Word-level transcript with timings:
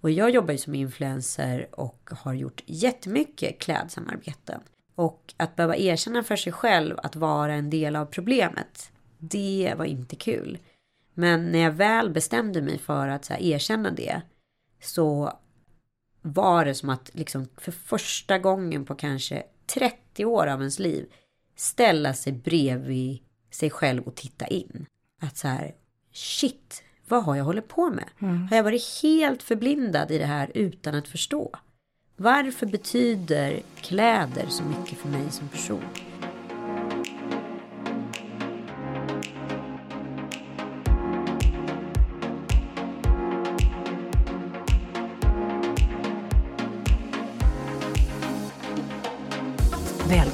Och 0.00 0.10
jag 0.10 0.30
jobbar 0.30 0.52
ju 0.52 0.58
som 0.58 0.74
influencer 0.74 1.68
och 1.72 2.10
har 2.12 2.34
gjort 2.34 2.62
jättemycket 2.66 3.58
klädsamarbeten. 3.58 4.60
Och 4.94 5.34
att 5.36 5.56
behöva 5.56 5.76
erkänna 5.76 6.22
för 6.22 6.36
sig 6.36 6.52
själv 6.52 6.98
att 7.02 7.16
vara 7.16 7.54
en 7.54 7.70
del 7.70 7.96
av 7.96 8.06
problemet, 8.06 8.92
det 9.18 9.74
var 9.78 9.84
inte 9.84 10.16
kul. 10.16 10.58
Men 11.14 11.44
när 11.44 11.58
jag 11.58 11.72
väl 11.72 12.10
bestämde 12.10 12.62
mig 12.62 12.78
för 12.78 13.08
att 13.08 13.24
så 13.24 13.32
här, 13.32 13.40
erkänna 13.42 13.90
det 13.90 14.22
så 14.80 15.38
var 16.22 16.64
det 16.64 16.74
som 16.74 16.90
att 16.90 17.10
liksom 17.14 17.48
för 17.56 17.72
första 17.72 18.38
gången 18.38 18.84
på 18.84 18.94
kanske 18.94 19.42
30 19.66 20.24
år 20.24 20.46
av 20.46 20.60
ens 20.60 20.78
liv 20.78 21.12
ställa 21.56 22.14
sig 22.14 22.32
bredvid 22.32 23.18
sig 23.50 23.70
själv 23.70 24.02
och 24.02 24.14
titta 24.14 24.46
in. 24.46 24.86
Att 25.20 25.36
så 25.36 25.48
här, 25.48 25.74
shit, 26.12 26.82
vad 27.10 27.24
har 27.24 27.36
jag 27.36 27.44
hållit 27.44 27.68
på 27.68 27.90
med? 27.90 28.04
Mm. 28.18 28.48
Har 28.48 28.56
jag 28.56 28.64
varit 28.64 29.00
helt 29.02 29.42
förblindad 29.42 30.10
i 30.10 30.18
det 30.18 30.24
här 30.24 30.50
utan 30.54 30.94
att 30.94 31.08
förstå? 31.08 31.50
Varför 32.16 32.66
betyder 32.66 33.60
kläder 33.80 34.46
så 34.48 34.64
mycket 34.64 34.98
för 34.98 35.08
mig 35.08 35.30
som 35.30 35.48
person? 35.48 35.84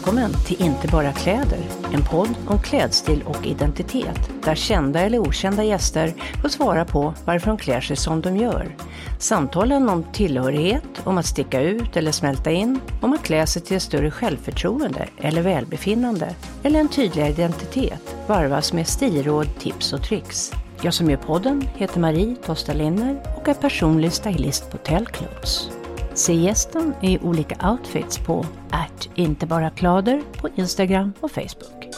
Välkommen 0.07 0.33
till 0.45 0.63
Inte 0.63 0.89
bara 0.89 1.13
kläder, 1.13 1.59
en 1.93 2.05
podd 2.05 2.35
om 2.47 2.59
klädstil 2.59 3.23
och 3.27 3.47
identitet 3.47 4.31
där 4.45 4.55
kända 4.55 5.01
eller 5.01 5.19
okända 5.19 5.65
gäster 5.65 6.15
får 6.43 6.49
svara 6.49 6.85
på 6.85 7.15
varför 7.25 7.47
de 7.47 7.59
klär 7.59 7.81
sig 7.81 7.97
som 7.97 8.21
de 8.21 8.37
gör. 8.37 8.77
Samtalen 9.19 9.89
om 9.89 10.05
tillhörighet, 10.13 10.85
om 11.05 11.19
att 11.19 11.27
sticka 11.27 11.61
ut 11.61 11.97
eller 11.97 12.13
smälta 12.13 12.51
in, 12.51 12.81
om 13.03 13.13
att 13.13 13.23
klä 13.23 13.47
sig 13.47 13.63
till 13.63 13.77
ett 13.77 13.83
större 13.83 14.11
självförtroende 14.11 15.09
eller 15.19 15.43
välbefinnande 15.43 16.35
eller 16.63 16.81
en 16.81 16.89
tydligare 16.89 17.31
identitet 17.31 18.17
varvas 18.27 18.73
med 18.73 18.89
stilråd, 18.89 19.59
tips 19.59 19.93
och 19.93 20.03
tricks. 20.03 20.53
Jag 20.83 20.95
som 20.95 21.11
gör 21.11 21.19
podden 21.19 21.69
heter 21.77 22.01
Marie 22.01 22.37
Tosta 22.47 22.73
Linner 22.73 23.23
och 23.37 23.49
är 23.49 23.55
personlig 23.55 24.13
stylist 24.13 24.71
på 24.71 24.77
Tellclothes. 24.77 25.76
Se 26.17 26.35
gästen 26.35 26.95
i 27.03 27.19
olika 27.19 27.71
outfits 27.71 28.19
på 28.19 28.47
att 28.71 29.09
inte 29.15 29.47
bara 29.47 29.71
klader 29.71 30.23
på 30.41 30.49
Instagram 30.57 31.13
och 31.21 31.31
Facebook. 31.31 31.89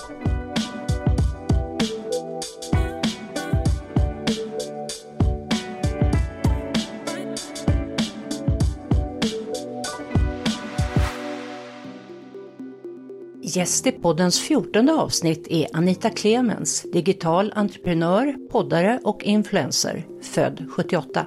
Gäst 13.42 13.86
i 13.86 13.92
poddens 13.92 14.40
fjortonde 14.40 14.92
avsnitt 14.94 15.46
är 15.50 15.66
Anita 15.72 16.10
Clemens, 16.10 16.86
digital 16.92 17.52
entreprenör, 17.56 18.48
poddare 18.50 19.00
och 19.04 19.24
influencer, 19.24 20.06
född 20.22 20.66
78. 20.70 21.26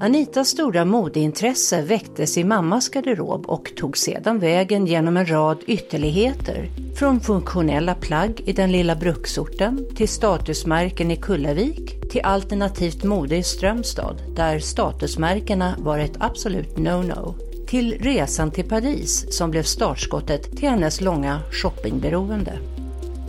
Anitas 0.00 0.48
stora 0.48 0.84
modeintresse 0.84 1.82
väcktes 1.82 2.38
i 2.38 2.44
mammas 2.44 2.88
garderob 2.88 3.46
och 3.46 3.72
tog 3.76 3.98
sedan 3.98 4.38
vägen 4.38 4.86
genom 4.86 5.16
en 5.16 5.26
rad 5.26 5.58
ytterligheter. 5.66 6.70
Från 6.98 7.20
funktionella 7.20 7.94
plagg 7.94 8.40
i 8.46 8.52
den 8.52 8.72
lilla 8.72 8.96
bruksorten 8.96 9.86
till 9.96 10.08
statusmärken 10.08 11.10
i 11.10 11.16
Kullavik 11.16 12.10
till 12.10 12.20
alternativt 12.24 13.04
mode 13.04 13.36
i 13.36 13.42
Strömstad 13.42 14.16
där 14.36 14.58
statusmärkena 14.58 15.74
var 15.78 15.98
ett 15.98 16.16
absolut 16.18 16.76
no-no. 16.76 17.34
Till 17.66 17.98
resan 18.00 18.50
till 18.50 18.68
Paris 18.68 19.36
som 19.36 19.50
blev 19.50 19.62
startskottet 19.62 20.56
till 20.56 20.68
hennes 20.68 21.00
långa 21.00 21.40
shoppingberoende. 21.50 22.58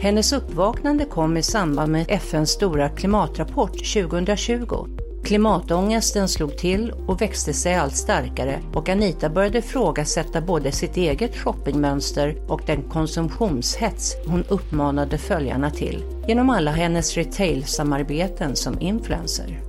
Hennes 0.02 0.34
uppvaknande 0.34 1.06
kom 1.06 1.38
i 1.38 1.44
samband 1.44 1.92
med 1.92 2.06
FNs 2.10 2.50
stora 2.50 2.90
klimatrapport 2.90 3.94
2020 3.94 5.07
Klimatångesten 5.28 6.28
slog 6.28 6.58
till 6.58 6.92
och 7.08 7.22
växte 7.22 7.54
sig 7.54 7.76
allt 7.76 7.96
starkare 7.96 8.60
och 8.74 8.90
Anita 8.90 9.30
började 9.30 9.58
ifrågasätta 9.58 10.42
både 10.42 10.72
sitt 10.72 10.98
eget 10.98 11.38
shoppingmönster 11.38 12.36
och 12.48 12.62
den 12.66 12.82
konsumtionshets 12.82 14.16
hon 14.28 14.44
uppmanade 14.50 15.18
följarna 15.18 15.70
till 15.70 16.04
genom 16.28 16.50
alla 16.50 16.72
hennes 16.72 17.18
retail-samarbeten 17.18 18.56
som 18.56 18.82
influencer. 18.82 19.60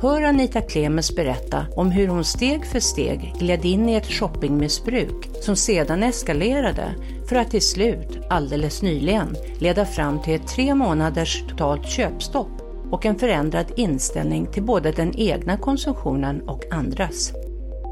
Hör 0.00 0.22
Anita 0.22 0.60
Klemens 0.60 1.16
berätta 1.16 1.66
om 1.76 1.90
hur 1.90 2.08
hon 2.08 2.24
steg 2.24 2.66
för 2.66 2.80
steg 2.80 3.34
gled 3.38 3.64
in 3.64 3.88
i 3.88 3.94
ett 3.94 4.12
shoppingmissbruk 4.12 5.28
som 5.40 5.56
sedan 5.56 6.02
eskalerade 6.02 6.94
för 7.28 7.36
att 7.36 7.50
till 7.50 7.62
slut, 7.62 8.18
alldeles 8.30 8.82
nyligen, 8.82 9.36
leda 9.58 9.86
fram 9.86 10.22
till 10.22 10.34
ett 10.34 10.48
tre 10.48 10.74
månaders 10.74 11.44
totalt 11.48 11.88
köpstopp 11.88 12.67
och 12.90 13.06
en 13.06 13.18
förändrad 13.18 13.72
inställning 13.76 14.46
till 14.46 14.62
både 14.62 14.92
den 14.92 15.14
egna 15.16 15.56
konsumtionen 15.56 16.48
och 16.48 16.64
andras. 16.70 17.32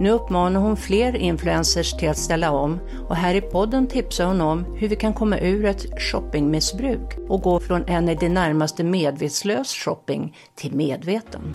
Nu 0.00 0.10
uppmanar 0.10 0.60
hon 0.60 0.76
fler 0.76 1.16
influencers 1.16 1.92
till 1.92 2.08
att 2.08 2.18
ställa 2.18 2.50
om 2.50 2.78
och 3.08 3.16
här 3.16 3.34
i 3.34 3.40
podden 3.40 3.86
tipsar 3.86 4.26
hon 4.26 4.40
om 4.40 4.64
hur 4.76 4.88
vi 4.88 4.96
kan 4.96 5.14
komma 5.14 5.38
ur 5.38 5.64
ett 5.64 6.00
shoppingmissbruk 6.00 7.18
och 7.28 7.40
gå 7.40 7.60
från 7.60 7.84
en 7.86 8.08
i 8.08 8.14
det 8.14 8.28
närmaste 8.28 8.84
medvetslös 8.84 9.74
shopping 9.74 10.36
till 10.54 10.74
medveten. 10.74 11.52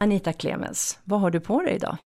Anita 0.00 0.32
Clemens, 0.32 0.98
vad 1.04 1.20
har 1.20 1.30
du 1.30 1.40
på 1.40 1.62
dig 1.62 1.74
idag? 1.74 1.96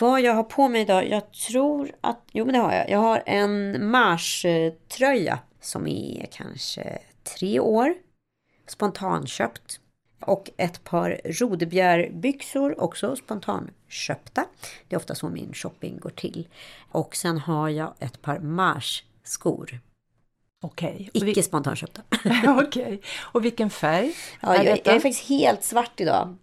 Vad 0.00 0.20
jag 0.20 0.34
har 0.34 0.42
på 0.42 0.68
mig 0.68 0.82
idag? 0.82 1.08
Jag 1.08 1.32
tror 1.32 1.92
att... 2.00 2.20
Jo, 2.32 2.44
men 2.44 2.52
det 2.52 2.60
har 2.60 2.72
jag. 2.72 2.90
Jag 2.90 2.98
har 2.98 3.22
en 3.26 3.86
Mars-tröja 3.90 5.38
som 5.60 5.86
är 5.86 6.28
kanske 6.32 6.98
tre 7.38 7.60
år. 7.60 7.94
Spontanköpt. 8.66 9.80
Och 10.20 10.50
ett 10.56 10.84
par 10.84 11.20
rodebjärbyxor, 11.24 12.80
också 12.80 13.16
spontanköpta. 13.16 14.44
Det 14.88 14.96
är 14.96 15.00
ofta 15.00 15.14
så 15.14 15.28
min 15.28 15.54
shopping 15.54 15.98
går 15.98 16.10
till. 16.10 16.48
Och 16.90 17.16
sen 17.16 17.38
har 17.38 17.68
jag 17.68 17.94
ett 17.98 18.22
par 18.22 18.38
Mars-skor. 18.38 19.80
Okej. 20.62 21.10
Okay. 21.14 21.30
Icke 21.30 21.42
spontanköpta. 21.42 22.02
Okej. 22.46 22.64
Okay. 22.66 22.98
Och 23.20 23.44
vilken 23.44 23.70
färg 23.70 24.14
ja, 24.40 24.54
är 24.54 24.64
jag, 24.64 24.78
jag 24.84 24.94
är 24.94 25.00
faktiskt 25.00 25.28
helt 25.28 25.64
svart 25.64 26.00
idag 26.00 26.36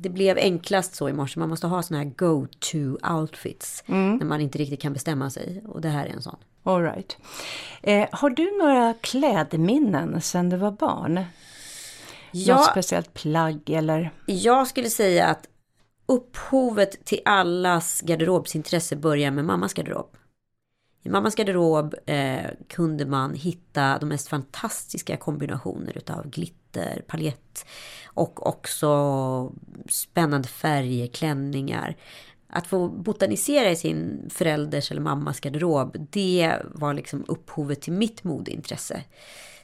det 0.00 0.08
blev 0.08 0.38
enklast 0.38 0.94
så 0.94 1.08
i 1.08 1.12
morse. 1.12 1.40
Man 1.40 1.48
måste 1.48 1.66
ha 1.66 1.82
såna 1.82 1.98
här 1.98 2.12
go-to 2.16 3.08
outfits. 3.16 3.84
Mm. 3.86 4.16
När 4.16 4.26
man 4.26 4.40
inte 4.40 4.58
riktigt 4.58 4.82
kan 4.82 4.92
bestämma 4.92 5.30
sig. 5.30 5.62
Och 5.68 5.80
det 5.80 5.88
här 5.88 6.06
är 6.06 6.10
en 6.10 6.22
sån. 6.22 6.36
All 6.62 6.82
right. 6.82 7.16
Eh, 7.82 8.08
har 8.12 8.30
du 8.30 8.58
några 8.58 8.94
klädminnen 9.00 10.20
sedan 10.20 10.50
du 10.50 10.56
var 10.56 10.70
barn? 10.70 11.24
Ja, 12.30 12.56
Något 12.56 12.66
speciellt 12.66 13.14
plagg 13.14 13.70
eller? 13.70 14.10
Jag 14.26 14.66
skulle 14.66 14.90
säga 14.90 15.26
att 15.26 15.48
upphovet 16.06 17.04
till 17.04 17.20
allas 17.24 18.00
garderobsintresse 18.00 18.96
börjar 18.96 19.30
med 19.30 19.44
mammas 19.44 19.74
garderob. 19.74 20.16
I 21.02 21.08
mammas 21.08 21.34
garderob 21.34 21.94
eh, 22.06 22.50
kunde 22.68 23.06
man 23.06 23.34
hitta 23.34 23.98
de 23.98 24.08
mest 24.08 24.28
fantastiska 24.28 25.16
kombinationer 25.16 25.98
utav 25.98 26.30
glitter, 26.30 27.02
paljett 27.06 27.66
och 28.06 28.46
också 28.46 29.52
spännande 29.88 30.48
färger, 30.48 31.06
klänningar. 31.06 31.96
Att 32.50 32.66
få 32.66 32.88
botanisera 32.88 33.70
i 33.70 33.76
sin 33.76 34.30
förälders 34.30 34.90
eller 34.90 35.00
mammas 35.00 35.40
garderob, 35.40 36.06
det 36.10 36.56
var 36.64 36.94
liksom 36.94 37.24
upphovet 37.28 37.82
till 37.82 37.92
mitt 37.92 38.24
modeintresse. 38.24 39.02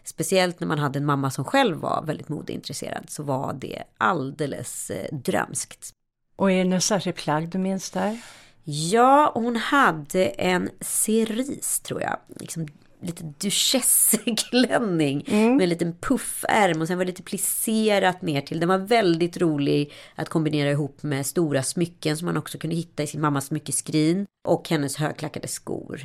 Speciellt 0.05 0.61
när 0.61 0.69
man 0.69 0.79
hade 0.79 0.99
en 0.99 1.07
mamma 1.07 1.31
som 1.31 1.45
själv 1.45 1.77
var 1.77 2.05
väldigt 2.07 2.29
modeintresserad 2.29 3.11
så 3.11 3.23
var 3.23 3.53
det 3.53 3.83
alldeles 3.99 4.91
eh, 4.91 5.17
drömskt. 5.17 5.91
Och 6.37 6.53
är 6.53 6.65
det 6.65 6.71
något 6.71 6.83
särskilt 6.83 7.17
plagg 7.17 7.49
du 7.49 7.59
minns 7.59 7.91
där? 7.91 8.21
Ja, 8.65 9.33
hon 9.35 9.57
hade 9.57 10.25
en 10.25 10.71
cerise 10.81 11.83
tror 11.83 12.03
jag. 12.03 12.17
Liksom 12.41 12.67
lite 13.01 13.25
duchesseklänning 13.39 15.25
mm. 15.29 15.57
med 15.57 15.63
en 15.63 15.69
liten 15.69 15.95
puffärm 16.01 16.81
och 16.81 16.87
sen 16.87 16.99
var 16.99 17.05
det 17.05 17.11
lite 17.11 17.23
plisserat 17.23 18.23
ner 18.23 18.41
till. 18.41 18.61
Den 18.61 18.69
var 18.69 18.79
väldigt 18.79 19.37
rolig 19.37 19.93
att 20.15 20.29
kombinera 20.29 20.71
ihop 20.71 21.03
med 21.03 21.27
stora 21.27 21.63
smycken 21.63 22.17
som 22.17 22.27
man 22.27 22.37
också 22.37 22.59
kunde 22.59 22.77
hitta 22.77 23.03
i 23.03 23.07
sin 23.07 23.21
mammas 23.21 23.47
smyckeskrin 23.47 24.27
och 24.49 24.69
hennes 24.69 24.97
högklackade 24.97 25.49
skor. 25.49 26.01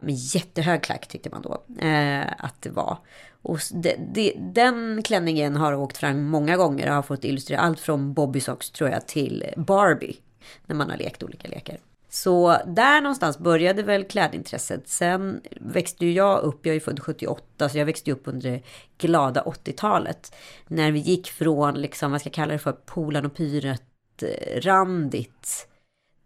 Med 0.00 0.14
jättehög 0.14 0.82
klack 0.82 1.08
tyckte 1.08 1.30
man 1.30 1.42
då 1.42 1.64
eh, 1.86 2.26
att 2.38 2.62
det 2.62 2.70
var. 2.70 2.98
Och 3.42 3.58
de, 3.72 3.96
de, 4.12 4.34
den 4.54 5.02
klänningen 5.02 5.56
har 5.56 5.74
åkt 5.74 5.96
fram 5.96 6.24
många 6.24 6.56
gånger 6.56 6.88
och 6.88 6.94
har 6.94 7.02
fått 7.02 7.24
illustrera 7.24 7.60
allt 7.60 7.80
från 7.80 8.14
Bobby 8.14 8.40
Socks 8.40 8.70
tror 8.70 8.90
jag 8.90 9.06
till 9.06 9.44
Barbie. 9.56 10.16
När 10.66 10.76
man 10.76 10.90
har 10.90 10.96
lekt 10.96 11.22
olika 11.22 11.48
lekar. 11.48 11.78
Så 12.10 12.56
där 12.66 13.00
någonstans 13.00 13.38
började 13.38 13.82
väl 13.82 14.04
klädintresset. 14.04 14.88
Sen 14.88 15.40
växte 15.60 16.06
ju 16.06 16.12
jag 16.12 16.40
upp, 16.40 16.66
jag 16.66 16.76
är 16.76 16.80
född 16.80 17.00
78, 17.00 17.68
så 17.68 17.78
jag 17.78 17.86
växte 17.86 18.12
upp 18.12 18.22
under 18.24 18.50
det 18.50 18.62
glada 18.98 19.42
80-talet. 19.42 20.34
När 20.66 20.92
vi 20.92 20.98
gick 20.98 21.30
från, 21.30 21.74
liksom, 21.74 22.10
vad 22.10 22.20
ska 22.20 22.28
jag 22.28 22.34
kalla 22.34 22.52
det 22.52 22.58
för, 22.58 22.72
polan 22.72 23.26
och 23.26 23.34
pyret 23.34 23.82
eh, 24.22 24.60
randigt 24.60 25.68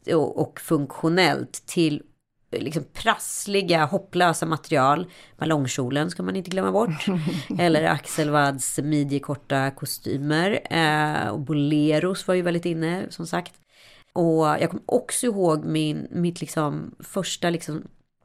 och, 0.06 0.40
och 0.40 0.60
funktionellt 0.60 1.66
till 1.66 2.02
liksom 2.50 2.84
prassliga, 2.92 3.84
hopplösa 3.84 4.46
material. 4.46 5.06
Ballongkjolen 5.36 6.10
ska 6.10 6.22
man 6.22 6.36
inte 6.36 6.50
glömma 6.50 6.72
bort. 6.72 7.06
Eller 7.58 7.84
Axelvads 7.84 8.78
midjekorta 8.78 9.70
kostymer. 9.70 10.60
Eh, 10.70 11.28
och 11.28 11.40
boleros 11.40 12.26
var 12.26 12.34
ju 12.34 12.42
väldigt 12.42 12.66
inne, 12.66 13.06
som 13.10 13.26
sagt. 13.26 13.52
Och 14.12 14.44
jag 14.44 14.70
kommer 14.70 14.84
också 14.86 15.26
ihåg 15.26 15.64
min, 15.64 16.06
mitt 16.10 16.40
liksom 16.40 16.94
första 16.98 17.50
liksom 17.50 17.82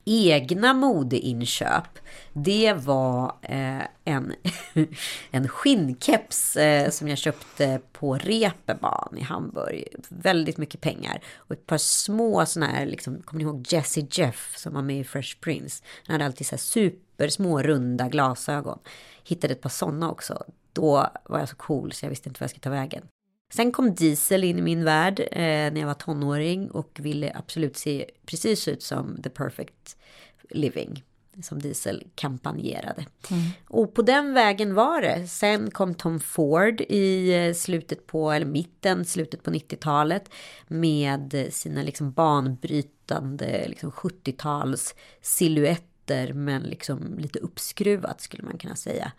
egna 0.08 0.74
modeinköp. 0.74 2.00
Det 2.34 2.74
var 2.74 3.36
eh, 3.42 3.82
en, 4.04 4.34
en 5.32 5.48
skinnkeps 5.48 6.56
eh, 6.56 6.90
som 6.90 7.08
jag 7.08 7.18
köpte 7.18 7.82
på 7.92 8.16
Reeperbahn 8.16 9.18
i 9.18 9.22
Hamburg. 9.22 9.88
Väldigt 10.10 10.58
mycket 10.58 10.82
pengar. 10.82 11.22
Och 11.36 11.52
ett 11.52 11.66
par 11.66 11.78
små 11.78 12.46
sådana 12.46 12.72
här, 12.72 12.86
liksom, 12.86 13.22
kommer 13.22 13.44
ni 13.44 13.50
ihåg 13.50 13.66
Jesse 13.70 14.08
Jeff 14.12 14.58
som 14.58 14.74
var 14.74 14.82
med 14.82 15.00
i 15.00 15.04
Fresh 15.04 15.40
Prince? 15.40 15.84
Han 16.06 16.14
hade 16.14 16.26
alltid 16.26 16.48
så 16.48 16.56
här 16.56 16.58
supersmå 16.58 17.62
runda 17.64 18.08
glasögon. 18.08 18.80
Hittade 19.24 19.54
ett 19.54 19.62
par 19.62 19.70
sådana 19.70 20.12
också. 20.12 20.44
Då 20.74 21.10
var 21.24 21.40
jag 21.40 21.50
så 21.50 21.56
cool 21.56 21.92
så 21.92 22.06
jag 22.06 22.10
visste 22.10 22.30
inte 22.30 22.40
vad 22.40 22.44
jag 22.44 22.50
skulle 22.50 22.64
ta 22.64 22.70
vägen. 22.70 23.04
Sen 23.50 23.72
kom 23.72 23.96
Diesel 23.96 24.44
in 24.44 24.60
i 24.60 24.62
min 24.62 24.84
värld 24.84 25.20
eh, 25.20 25.38
när 25.42 25.80
jag 25.80 25.88
var 25.88 25.94
tonåring 25.94 26.72
och 26.72 27.00
ville 27.02 27.32
absolut 27.36 27.78
se 27.78 28.10
precis 28.26 28.68
ut 28.68 28.84
som 28.84 29.22
The 29.22 29.30
Perfect 29.30 29.98
Living 30.50 31.04
som 31.44 31.62
Diesel 31.62 32.04
kampanjerade. 32.16 33.06
Mm. 33.32 33.44
Och 33.68 33.94
på 33.94 34.02
den 34.02 34.34
vägen 34.34 34.74
var 34.74 35.02
det. 35.02 35.28
Sen 35.28 35.72
kom 35.72 35.94
Tom 35.94 36.20
Ford 36.20 36.82
i 36.82 37.34
eh, 37.34 37.54
slutet 37.54 38.08
på, 38.08 38.32
eller 38.32 38.46
mitten, 38.46 39.06
slutet 39.06 39.44
på 39.44 39.52
90-talet 39.52 40.30
med 40.68 41.48
sina 41.52 41.84
liksom 41.84 42.12
banbrytande 42.12 43.68
liksom 43.68 43.92
70-tals 43.92 44.96
silhuetter 45.22 46.34
men 46.34 46.62
liksom 46.62 47.18
lite 47.18 47.40
uppskruvat 47.40 48.22
skulle 48.22 48.44
man 48.44 48.58
kunna 48.58 48.76
säga. 48.76 49.12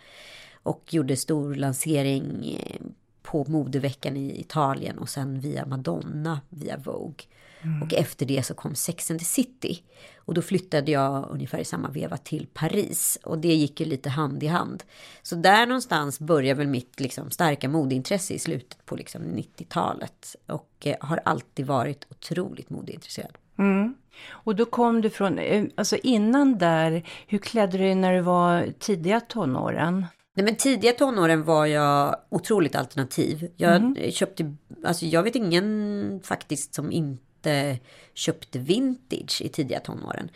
Och 0.63 0.95
gjorde 0.95 1.17
stor 1.17 1.55
lansering 1.55 2.57
eh, 2.63 2.81
på 3.31 3.45
modeveckan 3.49 4.17
i 4.17 4.41
Italien 4.41 4.99
och 4.99 5.09
sen 5.09 5.41
via 5.41 5.67
Madonna, 5.67 6.41
via 6.49 6.77
Vogue. 6.77 7.25
Mm. 7.63 7.83
Och 7.83 7.95
efter 7.95 8.27
det 8.27 8.43
så 8.43 8.55
kom 8.55 8.75
Sex 8.75 9.11
and 9.11 9.21
the 9.21 9.27
City. 9.27 9.83
Och 10.17 10.35
då 10.35 10.43
flyttade 10.43 10.91
jag 10.91 11.29
ungefär 11.31 11.59
i 11.59 11.65
samma 11.65 11.89
veva 11.89 12.17
till 12.17 12.47
Paris. 12.55 13.19
Och 13.25 13.39
det 13.39 13.55
gick 13.55 13.81
ju 13.81 13.87
lite 13.87 14.11
hand 14.11 14.43
i 14.43 14.47
hand. 14.47 14.83
Så 15.23 15.35
där 15.35 15.67
någonstans 15.67 16.21
började 16.21 16.59
väl 16.59 16.67
mitt 16.67 17.01
liksom, 17.01 17.31
starka 17.31 17.69
modeintresse 17.69 18.35
i 18.35 18.39
slutet 18.39 18.87
på 18.87 18.97
liksom, 18.97 19.23
90-talet. 19.23 20.37
Och 20.47 20.73
eh, 20.85 20.97
har 21.01 21.21
alltid 21.25 21.67
varit 21.67 22.07
otroligt 22.11 22.71
modeintresserad. 22.71 23.39
Mm. 23.59 23.95
Och 24.31 24.57
då 24.57 24.65
kom 24.65 25.01
du 25.01 25.11
från, 25.11 25.39
eh, 25.39 25.65
alltså 25.75 25.97
innan 25.97 26.59
där, 26.59 27.03
hur 27.27 27.39
klädde 27.39 27.79
du 27.79 27.85
dig 27.85 27.95
när 27.95 28.13
du 28.13 28.21
var 28.21 28.73
tidiga 28.79 29.21
tonåren? 29.21 30.07
Nej 30.38 30.44
men 30.44 30.56
tidiga 30.56 30.93
tonåren 30.93 31.44
var 31.44 31.67
jag 31.67 32.17
otroligt 32.29 32.76
alternativ. 32.76 33.50
Jag 33.56 33.76
mm. 33.76 34.11
köpte, 34.11 34.55
alltså 34.85 35.06
jag 35.06 35.23
vet 35.23 35.37
ingen 35.37 36.20
faktiskt 36.25 36.75
som 36.75 36.93
inte 36.93 37.79
köpte 38.14 38.58
vintage 38.58 39.43
i 39.43 39.49
tidiga 39.49 39.81
tonåren. 39.81 40.31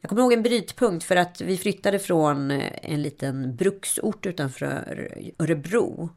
Jag 0.00 0.08
kommer 0.08 0.22
ihåg 0.22 0.32
en 0.32 0.42
brytpunkt 0.42 1.04
för 1.04 1.16
att 1.16 1.40
vi 1.40 1.56
flyttade 1.56 1.98
från 1.98 2.50
en 2.50 3.02
liten 3.02 3.56
bruksort 3.56 4.26
utanför 4.26 5.08
Örebro 5.38 6.08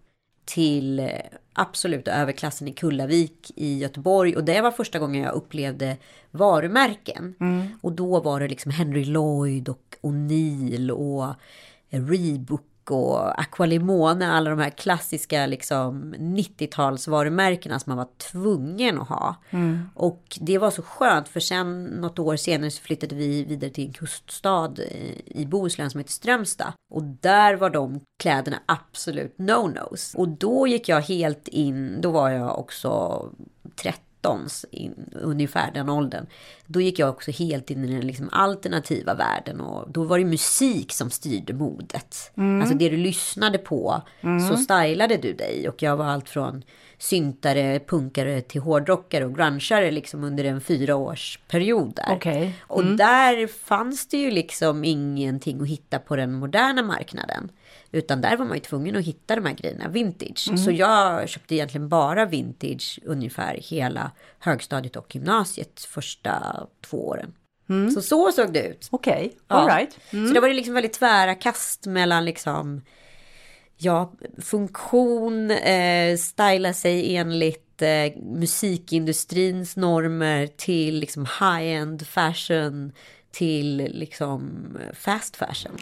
till 0.46 1.10
absoluta 1.54 2.12
överklassen 2.12 2.68
i 2.68 2.74
Kullavik 2.74 3.52
i 3.56 3.78
Göteborg. 3.78 4.36
Och 4.36 4.44
det 4.44 4.62
var 4.62 4.72
första 4.72 5.00
gången 5.00 5.24
jag 5.24 5.34
upplevde 5.34 5.98
varumärken. 6.32 7.36
Mm. 7.40 7.68
Och 7.82 7.92
då 7.92 8.20
var 8.20 8.40
det 8.40 8.48
liksom 8.48 8.72
Henry 8.72 9.06
Lloyd 9.06 9.70
och 9.70 9.96
O'Neill 10.02 10.90
och 10.90 11.36
Reebok 11.90 12.62
och 12.92 13.42
Aqualimone, 13.42 14.28
alla 14.32 14.50
de 14.50 14.60
här 14.60 14.70
klassiska 14.70 15.46
liksom 15.46 16.16
90-talsvarumärkena 16.18 17.80
som 17.80 17.92
man 17.92 17.98
var 17.98 18.08
tvungen 18.32 19.02
att 19.02 19.10
ha. 19.10 19.36
Mm. 19.50 19.90
Och 19.96 20.38
det 20.42 20.58
var 20.58 20.72
så 20.72 20.82
skönt 20.82 21.28
för 21.28 21.40
sen 21.40 21.84
något 21.84 22.20
år 22.20 22.36
senare 22.36 22.72
så 22.72 22.82
flyttade 22.82 23.16
vi 23.16 23.44
vidare 23.44 23.70
till 23.72 23.88
en 23.88 23.94
kuststad 23.94 24.74
i 25.26 25.46
Bohuslän 25.46 25.90
som 25.90 26.00
heter 26.00 26.12
Strömstad. 26.12 26.74
Och 26.94 27.04
där 27.04 27.56
var 27.56 27.70
de 27.70 28.00
kläderna 28.24 28.58
absolut 28.66 29.38
no-nos. 29.38 30.16
Och 30.16 30.28
då 30.28 30.68
gick 30.68 30.90
jag 30.90 31.02
helt 31.02 31.48
in, 31.48 32.02
då 32.02 32.12
var 32.12 32.30
jag 32.30 32.60
också 32.60 33.22
30 33.76 34.13
in, 34.72 35.10
ungefär 35.22 35.72
den 35.72 35.90
åldern. 35.90 36.26
Då 36.66 36.82
gick 36.82 37.00
jag 37.00 37.10
också 37.10 37.32
helt 37.32 37.70
in 37.70 37.86
i 37.86 37.94
den 37.94 38.08
liksom 38.08 38.30
alternativa 38.32 39.14
världen 39.14 39.62
och 39.62 39.92
då 39.92 40.04
var 40.04 40.20
det 40.20 40.26
musik 40.26 40.92
som 40.92 41.10
styrde 41.10 41.54
modet. 41.54 42.32
Mm. 42.38 42.62
Alltså 42.62 42.78
det 42.78 42.90
du 42.90 42.98
lyssnade 42.98 43.58
på 43.58 44.02
mm. 44.22 44.40
så 44.40 44.58
stylade 44.58 45.18
du 45.18 45.34
dig 45.34 45.70
och 45.70 45.84
jag 45.84 45.98
var 45.98 46.06
allt 46.06 46.30
från 46.30 46.64
syntare, 46.98 47.80
punkare 47.80 48.42
till 48.42 48.62
hårdrockare 48.62 49.26
och 49.26 49.36
grungeare 49.36 49.92
liksom 49.92 50.24
under 50.24 50.44
en 50.44 50.62
fyraårsperiod 50.62 51.94
där. 51.96 52.16
Okay. 52.16 52.38
Mm. 52.38 52.52
Och 52.68 52.86
där 52.86 53.48
fanns 53.48 54.08
det 54.08 54.18
ju 54.18 54.32
liksom 54.32 54.84
ingenting 54.84 55.62
att 55.62 55.68
hitta 55.68 56.00
på 56.00 56.16
den 56.16 56.34
moderna 56.34 56.84
marknaden. 56.84 57.52
Utan 57.94 58.22
där 58.22 58.38
var 58.38 58.46
man 58.46 58.58
ju 58.58 58.62
tvungen 58.62 58.96
att 58.96 59.06
hitta 59.06 59.36
de 59.36 59.46
här 59.46 59.54
grejerna 59.54 59.88
vintage. 59.88 60.46
Mm. 60.48 60.58
Så 60.58 60.72
jag 60.72 61.30
köpte 61.30 61.56
egentligen 61.56 61.90
bara 61.90 62.26
vintage 62.26 63.00
ungefär 63.06 63.60
hela 63.62 64.12
högstadiet 64.40 64.96
och 64.96 65.16
gymnasiet 65.16 65.80
första 65.80 66.68
två 66.82 67.08
åren. 67.08 67.34
Mm. 67.70 67.92
Så 67.92 68.02
så 68.02 68.32
såg 68.32 68.54
det 68.54 68.68
ut. 68.68 68.88
Okej, 68.92 69.14
okay. 69.14 69.32
all 69.48 69.70
ja. 69.70 69.78
right. 69.78 69.98
Mm. 70.10 70.28
Så 70.28 70.34
det 70.34 70.40
var 70.40 70.48
det 70.48 70.54
liksom 70.54 70.74
väldigt 70.74 70.94
tvära 70.94 71.36
kast 71.36 71.86
mellan 71.86 72.26
liksom 72.26 72.82
ja, 73.78 74.14
funktion, 74.42 75.52
eh, 75.52 76.18
styla 76.18 76.74
sig 76.74 77.16
enligt 77.16 77.82
eh, 77.82 78.22
musikindustrins 78.22 79.76
normer 79.76 80.48
till 80.48 81.00
liksom 81.00 81.26
high-end 81.26 82.08
fashion 82.08 82.92
till 83.32 83.78
liksom 83.78 84.68
fast 84.94 85.36
fashion. 85.36 85.78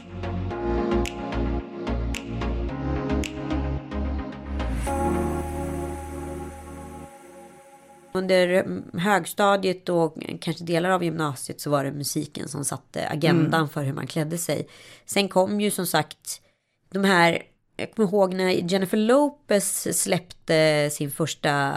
Under 8.14 8.66
högstadiet 8.98 9.90
och 9.90 10.18
kanske 10.42 10.64
delar 10.64 10.90
av 10.90 11.04
gymnasiet 11.04 11.62
så 11.62 11.70
var 11.70 11.84
det 11.84 11.92
musiken 11.92 12.48
som 12.48 12.66
satte 12.66 13.08
agendan 13.08 13.60
mm. 13.60 13.70
för 13.70 13.84
hur 13.84 13.94
man 13.94 14.08
klädde 14.08 14.38
sig. 14.38 14.68
Sen 15.06 15.30
kom 15.30 15.62
ju 15.62 15.72
som 15.72 15.88
sagt 15.88 16.42
de 16.90 17.04
här, 17.04 17.44
jag 17.78 17.92
kommer 17.92 18.10
ihåg 18.10 18.34
när 18.34 18.50
Jennifer 18.50 18.98
Lopez 18.98 20.02
släppte 20.02 20.90
sin 20.92 21.12
första 21.12 21.74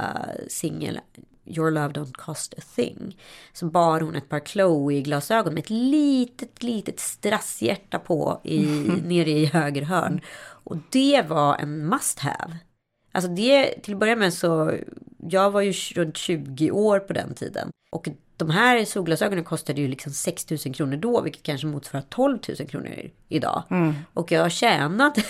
singel 0.49 1.01
Your 1.47 1.71
Love 1.71 1.93
Don't 1.93 2.13
Cost 2.13 2.55
a 2.59 2.63
Thing. 2.77 3.17
Så 3.53 3.67
bar 3.67 4.01
hon 4.01 4.17
ett 4.17 4.29
par 4.29 4.41
Chloe-glasögon 4.41 5.55
med 5.55 5.63
ett 5.63 5.71
litet, 5.71 6.63
litet 6.63 7.01
strasshjärta 7.01 7.99
på 7.99 8.41
i, 8.45 8.61
nere 9.05 9.31
i 9.31 9.47
höger 9.47 9.83
hörn. 9.83 10.21
Och 10.65 10.77
det 10.91 11.23
var 11.29 11.57
en 11.57 11.87
must 11.87 12.19
have. 12.19 12.59
Alltså 13.15 13.31
det, 13.31 13.83
till 13.83 13.95
att 13.95 14.01
börja 14.01 14.17
med 14.17 14.35
så, 14.35 14.73
jag 15.29 15.51
var 15.51 15.61
ju 15.61 15.73
runt 15.73 16.17
20 16.17 16.71
år 16.71 16.99
på 16.99 17.13
den 17.13 17.35
tiden. 17.35 17.71
Och 17.91 18.09
de 18.37 18.51
här 18.51 18.85
solglasögonen 18.85 19.45
kostade 19.45 19.81
ju 19.81 19.89
liksom 19.89 20.13
6 20.13 20.51
000 20.51 20.59
kronor 20.75 20.97
då, 20.97 21.21
vilket 21.21 21.43
kanske 21.43 21.67
motsvarar 21.67 22.05
12 22.09 22.39
000 22.59 22.69
kronor 22.69 23.11
idag. 23.29 23.63
Mm. 23.71 23.95
Och 24.15 24.33
jag 24.33 24.53
tjänade, 24.53 25.23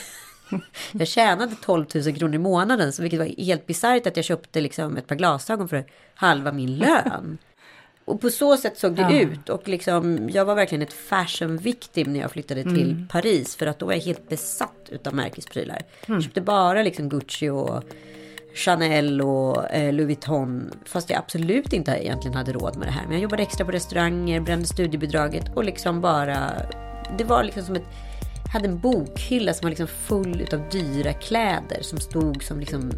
jag 0.92 1.08
tjänade 1.08 1.56
12 1.62 1.86
000 1.94 2.14
kronor 2.16 2.34
i 2.34 2.38
månaden, 2.38 2.92
så 2.92 3.02
vilket 3.02 3.20
var 3.20 3.44
helt 3.44 3.66
bisarrt 3.66 4.06
att 4.06 4.16
jag 4.16 4.24
köpte 4.24 4.60
liksom 4.60 4.96
ett 4.96 5.06
par 5.06 5.16
glasögon 5.16 5.68
för 5.68 5.84
halva 6.14 6.52
min 6.52 6.78
lön. 6.78 7.38
Och 8.04 8.20
på 8.20 8.30
så 8.30 8.56
sätt 8.56 8.78
såg 8.78 8.96
det 8.96 9.02
ja. 9.02 9.20
ut. 9.20 9.48
Och 9.48 9.68
liksom, 9.68 10.28
jag 10.32 10.44
var 10.44 10.54
verkligen 10.54 10.82
ett 10.82 10.92
fashion 10.92 11.56
victim 11.56 12.12
när 12.12 12.20
jag 12.20 12.30
flyttade 12.30 12.62
till 12.62 12.90
mm. 12.90 13.08
Paris. 13.08 13.56
För 13.56 13.66
att 13.66 13.78
då 13.78 13.86
var 13.86 13.92
jag 13.92 14.00
helt 14.00 14.28
besatt 14.28 14.88
utav 14.88 15.14
märkesprylar. 15.14 15.82
Mm. 16.08 16.22
Köpte 16.22 16.40
bara 16.40 16.82
liksom 16.82 17.08
Gucci 17.08 17.48
och 17.48 17.82
Chanel 18.54 19.20
och 19.20 19.70
eh, 19.70 19.92
Louis 19.92 20.06
Vuitton. 20.06 20.70
Fast 20.84 21.10
jag 21.10 21.18
absolut 21.18 21.72
inte 21.72 21.90
egentligen 21.90 22.36
hade 22.36 22.52
råd 22.52 22.76
med 22.76 22.88
det 22.88 22.92
här. 22.92 23.02
Men 23.02 23.12
jag 23.12 23.22
jobbade 23.22 23.42
extra 23.42 23.64
på 23.66 23.72
restauranger, 23.72 24.40
brände 24.40 24.66
studiebidraget 24.66 25.56
och 25.56 25.64
liksom 25.64 26.00
bara... 26.00 26.52
Det 27.18 27.24
var 27.24 27.44
liksom 27.44 27.62
som 27.62 27.76
ett... 27.76 27.86
Jag 28.44 28.60
hade 28.60 28.68
en 28.68 28.78
bokhylla 28.78 29.54
som 29.54 29.64
var 29.64 29.70
liksom 29.70 29.86
full 29.86 30.40
utav 30.40 30.60
dyra 30.70 31.12
kläder 31.12 31.78
som 31.82 31.98
stod 31.98 32.42
som 32.42 32.60
liksom 32.60 32.92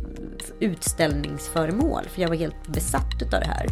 utställningsföremål. 0.61 2.05
För 2.09 2.23
jag 2.23 2.29
var 2.29 2.37
helt 2.37 2.69
besatt 2.69 3.23
utav 3.23 3.41
det 3.41 3.47
här. 3.47 3.67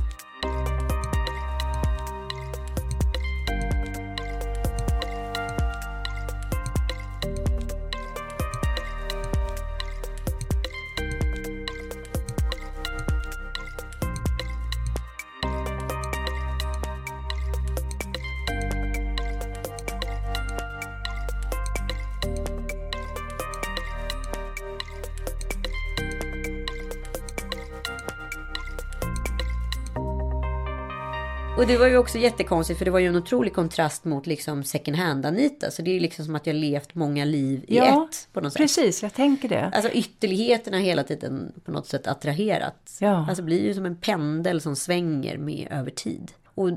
Och 31.57 31.67
det 31.67 31.77
var 31.79 31.87
ju 31.87 31.97
också 31.97 32.19
jättekonstigt 32.19 32.79
för 32.79 32.85
det 32.85 32.91
var 32.91 32.99
ju 32.99 33.07
en 33.07 33.17
otrolig 33.17 33.55
kontrast 33.55 34.05
mot 34.05 34.27
liksom 34.27 34.65
second 34.65 34.97
hand-Anita. 34.97 35.71
Så 35.71 35.83
det 35.83 35.91
är 35.91 35.95
ju 35.95 36.01
liksom 36.01 36.25
som 36.25 36.35
att 36.35 36.47
jag 36.47 36.57
levt 36.57 36.95
många 36.95 37.25
liv 37.25 37.65
i 37.69 37.77
Ja, 37.77 38.09
ett 38.11 38.29
på 38.33 38.41
något 38.41 38.53
sätt. 38.53 38.63
Precis, 38.63 39.03
jag 39.03 39.15
tänker 39.15 39.49
det. 39.49 39.71
Alltså 39.75 39.91
ytterligheterna 39.91 40.79
hela 40.79 41.03
tiden 41.03 41.53
på 41.65 41.73
något 41.73 41.87
sätt 41.87 42.07
attraherat. 42.07 42.97
Ja. 43.01 43.27
Alltså 43.29 43.43
blir 43.43 43.65
ju 43.65 43.75
som 43.75 43.87
en 43.87 43.97
pendel 43.97 44.61
som 44.61 44.77
svänger 44.77 45.39
med 45.39 45.69
över 45.71 45.91
tid. 45.91 46.33
Och 46.55 46.71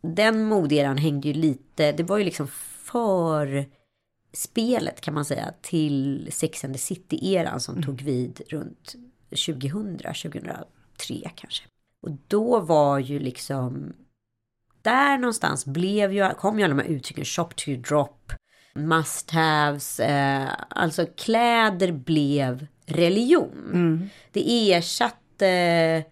den 0.00 0.44
moderan 0.44 0.98
hängde 0.98 1.28
ju 1.28 1.34
lite, 1.34 1.92
det 1.92 2.02
var 2.02 2.18
ju 2.18 2.24
liksom 2.24 2.48
för 2.84 3.66
spelet 4.32 5.00
kan 5.00 5.14
man 5.14 5.24
säga 5.24 5.52
till 5.62 6.28
Sex 6.32 6.64
and 6.64 6.74
the 6.74 6.78
City-eran 6.78 7.58
som 7.58 7.82
tog 7.82 8.02
vid 8.02 8.42
runt 8.48 8.94
2000, 9.30 9.98
2003 9.98 11.30
kanske. 11.34 11.64
Och 12.02 12.10
då 12.28 12.60
var 12.60 12.98
ju 12.98 13.18
liksom 13.18 13.92
där 14.82 15.18
någonstans 15.18 15.66
blev 15.66 16.12
ju, 16.12 16.34
kom 16.34 16.58
ju 16.58 16.64
alla 16.64 16.74
de 16.74 16.82
här 16.82 16.90
uttrycken 16.90 17.24
shop 17.24 17.48
to 17.56 17.70
drop, 17.70 18.32
must 18.74 19.30
haves, 19.30 20.00
eh, 20.00 20.48
alltså 20.68 21.06
kläder 21.16 21.92
blev 21.92 22.66
religion. 22.86 24.10
Det 24.32 24.72
ersatte 24.72 26.04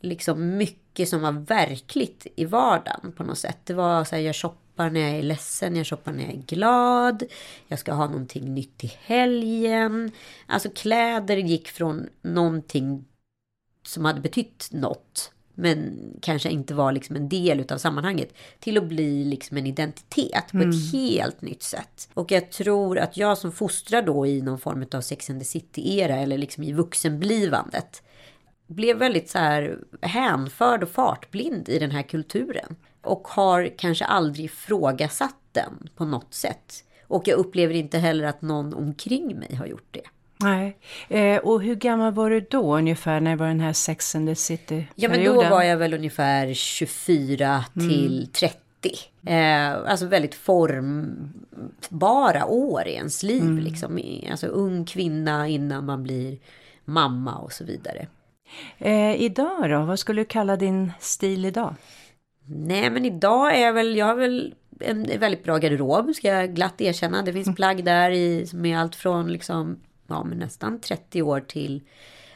liksom 0.00 0.56
mycket 0.56 1.08
som 1.08 1.20
var 1.20 1.32
verkligt 1.32 2.26
i 2.36 2.44
vardagen 2.44 3.12
på 3.16 3.24
något 3.24 3.38
sätt. 3.38 3.58
Det 3.64 3.74
var 3.74 4.04
så 4.04 4.16
här, 4.16 4.22
jag 4.22 4.36
shoppar 4.36 4.90
när 4.90 5.00
jag 5.00 5.10
är 5.10 5.22
ledsen, 5.22 5.76
jag 5.76 5.86
shoppar 5.86 6.12
när 6.12 6.24
jag 6.24 6.32
är 6.32 6.42
glad, 6.42 7.22
jag 7.68 7.78
ska 7.78 7.92
ha 7.92 8.06
någonting 8.06 8.54
nytt 8.54 8.84
i 8.84 8.92
helgen. 9.04 10.10
Alltså 10.46 10.70
kläder 10.70 11.36
gick 11.36 11.68
från 11.68 12.08
någonting 12.22 13.04
som 13.86 14.04
hade 14.04 14.20
betytt 14.20 14.68
något 14.72 15.32
men 15.54 15.98
kanske 16.22 16.50
inte 16.50 16.74
var 16.74 16.92
liksom 16.92 17.16
en 17.16 17.28
del 17.28 17.60
utav 17.60 17.78
sammanhanget 17.78 18.34
till 18.60 18.78
att 18.78 18.84
bli 18.84 19.24
liksom 19.24 19.56
en 19.56 19.66
identitet 19.66 20.52
på 20.52 20.58
ett 20.58 20.92
helt 20.92 21.42
nytt 21.42 21.62
sätt. 21.62 22.08
Och 22.14 22.30
jag 22.30 22.50
tror 22.50 22.98
att 22.98 23.16
jag 23.16 23.38
som 23.38 23.52
fostrar 23.52 24.02
då 24.02 24.26
i 24.26 24.42
någon 24.42 24.58
form 24.58 24.86
av 24.92 25.00
Sex 25.00 25.30
and 25.30 25.40
the 25.40 25.44
City-era 25.44 26.16
eller 26.16 26.38
liksom 26.38 26.64
i 26.64 26.72
vuxenblivandet 26.72 28.02
blev 28.66 28.96
väldigt 28.96 29.30
så 29.30 29.38
här 29.38 29.78
hänförd 30.00 30.82
och 30.82 30.88
fartblind 30.88 31.68
i 31.68 31.78
den 31.78 31.90
här 31.90 32.02
kulturen. 32.02 32.76
Och 33.02 33.28
har 33.28 33.78
kanske 33.78 34.04
aldrig 34.04 34.44
ifrågasatt 34.44 35.36
den 35.52 35.88
på 35.96 36.04
något 36.04 36.34
sätt. 36.34 36.84
Och 37.06 37.28
jag 37.28 37.38
upplever 37.38 37.74
inte 37.74 37.98
heller 37.98 38.24
att 38.24 38.42
någon 38.42 38.74
omkring 38.74 39.38
mig 39.38 39.54
har 39.54 39.66
gjort 39.66 39.88
det. 39.90 40.02
Nej. 40.42 40.76
Eh, 41.08 41.38
och 41.38 41.62
hur 41.62 41.74
gammal 41.74 42.12
var 42.12 42.30
du 42.30 42.40
då 42.40 42.76
ungefär 42.76 43.20
när 43.20 43.30
det 43.30 43.36
var 43.36 43.46
den 43.46 43.60
här 43.60 43.72
Sex 43.72 44.14
and 44.14 44.28
the 44.28 44.34
City-perioden? 44.34 44.94
Ja 44.94 45.08
men 45.08 45.24
då 45.24 45.34
var 45.34 45.62
jag 45.62 45.76
väl 45.76 45.94
ungefär 45.94 46.54
24 46.54 47.64
till 47.74 48.28
30. 48.32 48.58
Eh, 49.26 49.72
alltså 49.90 50.06
väldigt 50.06 50.34
formbara 50.34 51.26
år 52.46 52.86
i 52.86 52.94
ens 52.94 53.22
liv. 53.22 53.58
Liksom. 53.58 54.00
Alltså 54.30 54.46
ung 54.46 54.84
kvinna 54.84 55.48
innan 55.48 55.86
man 55.86 56.02
blir 56.02 56.38
mamma 56.84 57.34
och 57.34 57.52
så 57.52 57.64
vidare. 57.64 58.06
Eh, 58.78 59.22
idag 59.22 59.70
då? 59.70 59.82
Vad 59.82 59.98
skulle 59.98 60.20
du 60.20 60.24
kalla 60.24 60.56
din 60.56 60.92
stil 61.00 61.44
idag? 61.44 61.74
Nej 62.46 62.90
men 62.90 63.04
idag 63.04 63.56
är 63.56 63.60
jag 63.60 63.72
väl, 63.72 63.96
jag 63.96 64.06
har 64.06 64.14
väl 64.14 64.54
en 64.80 65.18
väldigt 65.18 65.44
bra 65.44 65.58
garderob 65.58 66.14
ska 66.14 66.28
jag 66.28 66.54
glatt 66.54 66.80
erkänna. 66.80 67.22
Det 67.22 67.32
finns 67.32 67.56
plagg 67.56 67.84
där 67.84 68.10
i, 68.10 68.46
som 68.46 68.66
är 68.66 68.78
allt 68.78 68.96
från 68.96 69.32
liksom, 69.32 69.80
ja, 70.06 70.24
men 70.24 70.38
nästan 70.38 70.80
30 70.80 71.22
år 71.22 71.40
till 71.40 71.82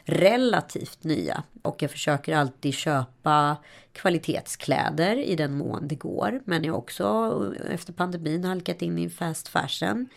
relativt 0.03 1.03
nya. 1.03 1.43
Och 1.61 1.81
jag 1.81 1.91
försöker 1.91 2.35
alltid 2.35 2.73
köpa 2.73 3.57
kvalitetskläder 3.91 5.15
i 5.15 5.35
den 5.35 5.57
mån 5.57 5.87
det 5.87 5.95
går. 5.95 6.41
Men 6.45 6.63
jag 6.63 6.73
har 6.73 6.79
också 6.79 7.55
efter 7.69 7.93
pandemin 7.93 8.43
halkat 8.43 8.81
in 8.81 8.97
i 8.97 9.09
fast 9.09 9.47
fashion 9.47 10.07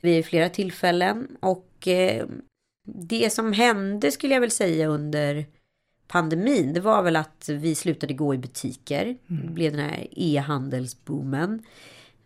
vid 0.00 0.26
flera 0.26 0.48
tillfällen. 0.48 1.36
Och 1.40 1.88
eh, 1.88 2.26
det 2.86 3.32
som 3.32 3.52
hände 3.52 4.12
skulle 4.12 4.34
jag 4.34 4.40
väl 4.40 4.50
säga 4.50 4.86
under 4.86 5.46
pandemin, 6.08 6.72
det 6.72 6.80
var 6.80 7.02
väl 7.02 7.16
att 7.16 7.48
vi 7.48 7.74
slutade 7.74 8.14
gå 8.14 8.34
i 8.34 8.38
butiker. 8.38 9.16
Det 9.26 9.48
blev 9.48 9.72
den 9.72 9.80
här 9.80 10.06
e-handelsboomen. 10.10 11.62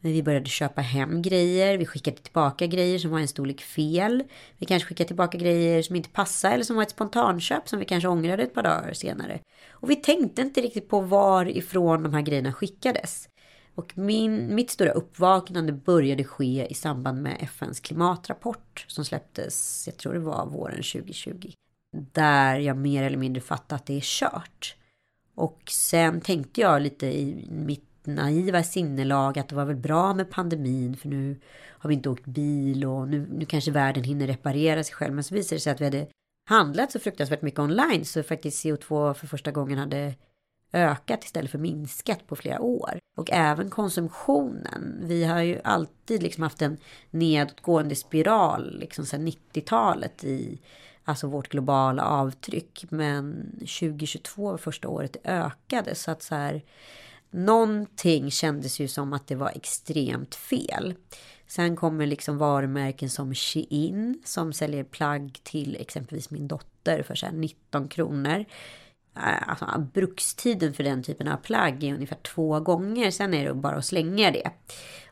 Men 0.01 0.13
vi 0.13 0.23
började 0.23 0.49
köpa 0.49 0.81
hem 0.81 1.23
grejer, 1.23 1.79
vi 1.79 1.87
skickade 1.87 2.17
tillbaka 2.17 2.67
grejer 2.67 2.99
som 2.99 3.11
var 3.11 3.19
en 3.19 3.29
storlek 3.29 3.61
fel. 3.61 4.23
Vi 4.59 4.67
kanske 4.67 4.89
skickade 4.89 5.07
tillbaka 5.07 5.39
grejer 5.39 5.83
som 5.83 5.97
inte 5.97 6.09
passade 6.09 6.55
eller 6.55 6.65
som 6.65 6.77
var 6.77 6.83
ett 6.83 6.91
spontanköp 6.91 7.69
som 7.69 7.79
vi 7.79 7.85
kanske 7.85 8.09
ångrade 8.09 8.43
ett 8.43 8.55
par 8.55 8.63
dagar 8.63 8.93
senare. 8.93 9.41
Och 9.71 9.91
vi 9.91 9.97
tänkte 9.97 10.43
inte 10.43 10.61
riktigt 10.61 10.89
på 10.89 11.01
varifrån 11.01 12.03
de 12.03 12.15
här 12.15 12.23
grejerna 12.23 12.53
skickades. 12.53 13.29
Och 13.75 13.99
min, 13.99 14.55
mitt 14.55 14.71
stora 14.71 14.91
uppvaknande 14.91 15.73
började 15.73 16.25
ske 16.25 16.67
i 16.71 16.75
samband 16.75 17.23
med 17.23 17.37
FNs 17.41 17.81
klimatrapport 17.81 18.85
som 18.89 19.05
släpptes, 19.05 19.85
jag 19.87 19.97
tror 19.97 20.13
det 20.13 20.21
var 20.21 20.47
våren 20.47 20.77
2020. 20.77 21.53
Där 22.13 22.59
jag 22.59 22.77
mer 22.77 23.03
eller 23.03 23.17
mindre 23.17 23.41
fattade 23.41 23.75
att 23.77 23.87
det 23.87 23.97
är 23.97 24.01
kört. 24.01 24.77
Och 25.35 25.63
sen 25.71 26.21
tänkte 26.21 26.61
jag 26.61 26.83
lite 26.83 27.07
i 27.07 27.49
mitt 27.51 27.90
naiva 28.15 28.63
sinnelag 28.63 29.39
att 29.39 29.49
det 29.49 29.55
var 29.55 29.65
väl 29.65 29.77
bra 29.77 30.15
med 30.15 30.31
pandemin 30.31 30.97
för 30.97 31.09
nu 31.09 31.41
har 31.69 31.89
vi 31.89 31.95
inte 31.95 32.11
åkt 32.11 32.27
bil 32.27 32.85
och 32.85 33.09
nu, 33.09 33.27
nu 33.33 33.45
kanske 33.45 33.71
världen 33.71 34.05
hinner 34.05 34.27
reparera 34.27 34.85
sig 34.85 34.95
själv. 34.95 35.15
Men 35.15 35.25
så 35.25 35.35
visade 35.35 35.57
det 35.57 35.61
sig 35.61 35.73
att 35.73 35.81
vi 35.81 35.85
hade 35.85 36.07
handlat 36.49 36.93
så 36.93 36.99
fruktansvärt 36.99 37.43
mycket 37.43 37.61
online 37.61 38.05
så 38.05 38.23
faktiskt 38.23 38.65
CO2 38.65 39.15
för 39.15 39.27
första 39.27 39.51
gången 39.51 39.79
hade 39.79 40.15
ökat 40.73 41.25
istället 41.25 41.51
för 41.51 41.59
minskat 41.59 42.27
på 42.27 42.37
flera 42.37 42.61
år. 42.61 42.99
Och 43.17 43.31
även 43.33 43.71
konsumtionen. 43.71 44.99
Vi 45.03 45.25
har 45.25 45.41
ju 45.41 45.61
alltid 45.65 46.23
liksom 46.23 46.43
haft 46.43 46.63
en 46.63 46.77
nedåtgående 47.11 47.95
spiral 47.95 48.79
liksom 48.79 49.07
sedan 49.07 49.29
90-talet 49.29 50.25
i 50.25 50.61
alltså 51.05 51.27
vårt 51.27 51.49
globala 51.49 52.05
avtryck. 52.05 52.85
Men 52.89 53.51
2022 53.59 54.51
var 54.51 54.59
första 54.59 54.89
året 54.89 55.13
det 55.13 55.31
ökade. 55.31 55.95
Så 55.95 56.11
att 56.11 56.23
så 56.23 56.35
här, 56.35 56.63
någonting 57.31 58.31
kändes 58.31 58.81
ju 58.81 58.89
som 58.89 59.13
att 59.13 59.27
det 59.27 59.35
var 59.35 59.53
extremt 59.55 60.35
fel. 60.35 60.95
Sen 61.47 61.77
kommer 61.77 62.07
liksom 62.07 62.39
varumärken 62.39 63.11
som 63.11 63.35
Shein 63.35 64.23
som 64.25 64.53
säljer 64.53 64.85
plagg 64.85 65.41
till 65.43 65.77
exempelvis 65.81 66.31
min 66.31 66.49
dotter 66.49 67.03
för 67.03 67.15
så 67.15 67.27
här 67.27 67.33
19 67.33 67.89
kronor. 67.89 68.45
Alltså, 69.15 69.87
brukstiden 69.93 70.75
för 70.75 70.85
den 70.85 71.03
typen 71.03 71.29
av 71.29 71.37
plagg 71.37 71.85
är 71.85 71.95
ungefär 71.95 72.17
två 72.17 72.61
gånger. 72.61 73.11
Sen 73.11 73.35
är 73.35 73.45
det 73.45 73.55
bara 73.55 73.77
att 73.77 73.85
slänga 73.85 74.31
det. 74.31 74.51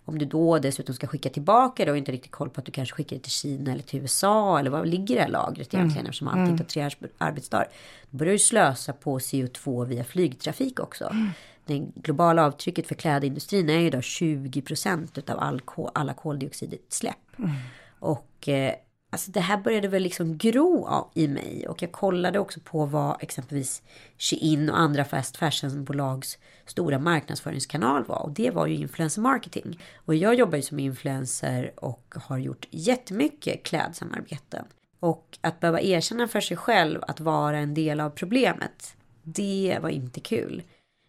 Om 0.05 0.19
du 0.19 0.27
då 0.27 0.59
dessutom 0.59 0.95
ska 0.95 1.07
skicka 1.07 1.29
tillbaka 1.29 1.85
det 1.85 1.91
och 1.91 1.97
inte 1.97 2.13
riktigt 2.13 2.33
koll 2.33 2.51
på 2.51 2.61
att 2.61 2.67
du 2.67 2.73
kanske 2.73 2.95
skickar 2.95 3.17
det 3.17 3.23
till 3.23 3.33
Kina 3.33 3.73
eller 3.73 3.83
till 3.83 4.01
USA 4.01 4.59
eller 4.59 4.71
var 4.71 4.85
ligger 4.85 5.15
det 5.15 5.23
här 5.23 5.29
lagret 5.29 5.75
egentligen 5.75 5.91
mm. 5.91 6.07
eftersom 6.07 6.29
allt 6.29 6.51
inte 6.51 6.63
har 6.63 6.91
tre 6.91 7.09
arbetsdagar. 7.19 7.69
Då 8.11 8.19
börjar 8.19 8.33
du 8.33 8.39
slösa 8.39 8.93
på 8.93 9.19
CO2 9.19 9.87
via 9.87 10.05
flygtrafik 10.05 10.81
också. 10.81 11.05
Mm. 11.05 11.29
Det 11.69 11.79
globala 11.79 12.47
avtrycket 12.47 12.87
för 12.87 12.95
klädindustrin 12.95 13.71
är 13.71 13.79
ju 13.79 13.91
då 13.91 14.01
20 14.01 14.63
procent 14.63 15.31
av 15.31 15.39
all, 15.39 15.61
alla 15.95 16.15
koldioxidutsläpp. 16.15 17.39
Mm. 17.39 17.51
Och 17.99 18.49
eh, 18.49 18.75
Alltså 19.11 19.31
det 19.31 19.41
här 19.41 19.57
började 19.57 19.89
väl 19.89 20.03
liksom 20.03 20.39
gro 20.39 20.89
i 21.15 21.29
mig 21.29 21.69
och 21.69 21.83
jag 21.83 21.93
kollade 21.93 22.39
också 22.39 22.61
på 22.61 22.87
vad 22.87 23.23
exempelvis 23.23 23.83
Shein 24.19 24.71
och 24.71 24.79
andra 24.79 25.05
fast 25.05 25.37
fashion-bolags 25.37 26.39
stora 26.67 26.99
marknadsföringskanal 26.99 28.05
var 28.05 28.23
och 28.23 28.31
det 28.31 28.51
var 28.51 28.67
ju 28.67 28.75
influencer 28.75 29.23
marketing. 29.23 29.79
Och 29.97 30.15
jag 30.15 30.35
jobbar 30.35 30.57
ju 30.57 30.63
som 30.63 30.79
influencer 30.79 31.73
och 31.77 32.15
har 32.15 32.39
gjort 32.39 32.67
jättemycket 32.71 33.63
klädsamarbeten. 33.63 34.65
Och 35.01 35.39
att 35.41 35.61
behöva 35.61 35.81
erkänna 35.81 36.29
för 36.29 36.41
sig 36.41 36.57
själv 36.57 37.01
att 37.03 37.21
vara 37.21 37.59
en 37.59 37.75
del 37.75 38.01
av 38.01 38.11
problemet, 38.11 38.97
det 39.23 39.79
var 39.83 39.89
inte 39.89 40.21
kul. 40.21 40.63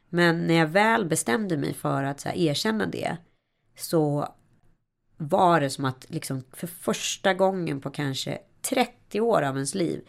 Men 0.10 0.48
när 0.48 0.54
jag 0.54 0.68
väl 0.68 1.06
bestämde 1.06 1.58
mig 1.58 1.74
för 1.74 2.04
att 2.04 2.20
så 2.20 2.30
här, 2.30 2.38
erkänna 2.38 2.86
det 2.86 3.18
så 3.78 4.34
var 5.18 5.62
det 5.62 5.70
som 5.70 5.86
att 5.86 6.06
liksom 6.08 6.44
för 6.51 6.68
första 6.68 7.34
gången 7.34 7.82
på 7.82 7.89
kanske 7.89 8.39
30 8.62 9.22
år 9.22 9.42
av 9.42 9.56
ens 9.56 9.75
liv 9.75 10.01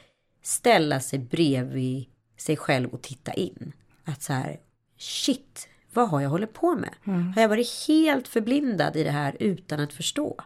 ställa 0.42 1.00
sig 1.00 1.18
bredvid 1.18 2.06
sig 2.36 2.56
själv 2.56 2.88
och 2.88 3.02
titta 3.02 3.32
in. 3.32 3.72
Att 4.04 4.22
så 4.22 4.32
här, 4.32 4.60
shit, 4.98 5.68
vad 5.92 6.08
har 6.08 6.20
jag 6.20 6.30
hållit 6.30 6.52
på 6.52 6.74
med? 6.74 6.94
Mm. 7.04 7.32
Har 7.32 7.42
jag 7.42 7.48
varit 7.48 7.86
helt 7.88 8.28
förblindad 8.28 8.96
i 8.96 9.04
det 9.04 9.10
här 9.10 9.36
utan 9.40 9.80
att 9.80 9.92
förstå? 9.92 10.36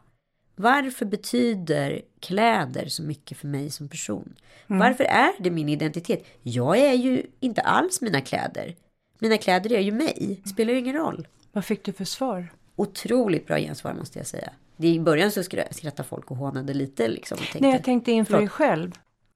Varför 0.56 1.06
betyder 1.06 2.02
kläder 2.20 2.88
så 2.88 3.02
mycket 3.02 3.38
för 3.38 3.48
mig 3.48 3.70
som 3.70 3.88
person? 3.88 4.34
Mm. 4.66 4.78
Varför 4.78 5.04
är 5.04 5.32
det 5.38 5.50
min 5.50 5.68
identitet? 5.68 6.26
Jag 6.42 6.78
är 6.78 6.92
ju 6.92 7.26
inte 7.40 7.60
alls 7.60 8.00
mina 8.00 8.20
kläder. 8.20 8.74
Mina 9.18 9.38
kläder 9.38 9.72
är 9.72 9.80
ju 9.80 9.92
mig. 9.92 10.40
Det 10.44 10.48
spelar 10.48 10.72
ju 10.72 10.78
ingen 10.78 10.96
roll. 10.96 11.28
Vad 11.52 11.64
fick 11.64 11.84
du 11.84 11.92
för 11.92 12.04
svar? 12.04 12.48
Otroligt 12.76 13.46
bra 13.46 13.58
gensvar 13.58 13.94
måste 13.94 14.18
jag 14.18 14.26
säga. 14.26 14.52
I 14.76 14.98
början 15.00 15.30
så 15.30 15.42
skrattade 15.42 16.08
folk 16.08 16.30
och 16.30 16.36
hånade 16.36 16.74
lite. 16.74 17.08
Liksom, 17.08 17.38
tänkte, 17.38 17.58
Nej, 17.60 17.70
jag 17.70 17.84
tänkte 17.84 18.12
inför 18.12 18.38
dig 18.38 18.48
själv. 18.48 18.92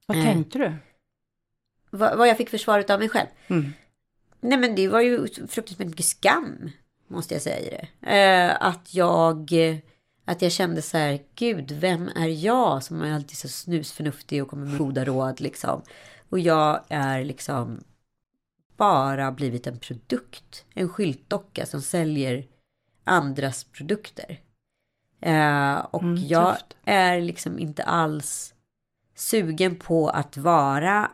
Vad 0.07 0.19
äh, 0.19 0.25
tänkte 0.25 0.59
du? 0.59 0.75
Vad, 1.91 2.19
vad, 2.19 2.29
jag 2.29 2.37
fick 2.37 2.51
för 2.51 2.59
svar 2.59 2.85
av 2.89 2.99
mig 2.99 3.09
själv? 3.09 3.29
Mm. 3.49 3.73
Nej 4.41 4.59
men 4.59 4.75
det 4.75 4.89
var 4.89 5.01
ju 5.01 5.27
fruktansvärt 5.27 5.89
mycket 5.89 6.07
skam. 6.07 6.71
Måste 7.09 7.35
jag 7.35 7.43
säga 7.43 7.71
det. 8.01 8.17
Eh, 8.17 8.57
att 8.61 8.95
jag... 8.95 9.53
Att 10.25 10.43
jag 10.43 10.53
kände 10.53 10.83
så 10.83 10.99
här, 10.99 11.21
gud, 11.35 11.71
vem 11.71 12.11
är 12.17 12.45
jag 12.45 12.83
som 12.83 13.03
är 13.03 13.15
alltid 13.15 13.37
så 13.39 13.49
snusförnuftig 13.49 14.43
och 14.43 14.49
kommer 14.49 14.67
med 14.67 14.79
goda 14.79 15.05
råd 15.05 15.41
liksom. 15.41 15.83
Och 16.29 16.39
jag 16.39 16.81
är 16.89 17.25
liksom 17.25 17.85
bara 18.79 19.33
blivit 19.33 19.67
en 19.67 19.79
produkt. 19.79 20.65
En 20.75 20.89
skyltdocka 20.89 21.67
som 21.67 21.83
säljer 21.83 22.47
andras 23.05 23.65
produkter. 23.65 24.41
Eh, 25.21 25.79
och 25.79 26.03
Mm, 26.03 26.27
jag 26.27 26.55
tufft. 26.59 26.77
är 26.85 27.21
liksom 27.21 27.59
inte 27.59 27.83
alls 27.83 28.55
sugen 29.15 29.77
på 29.77 30.09
att 30.09 30.37
vara 30.37 31.11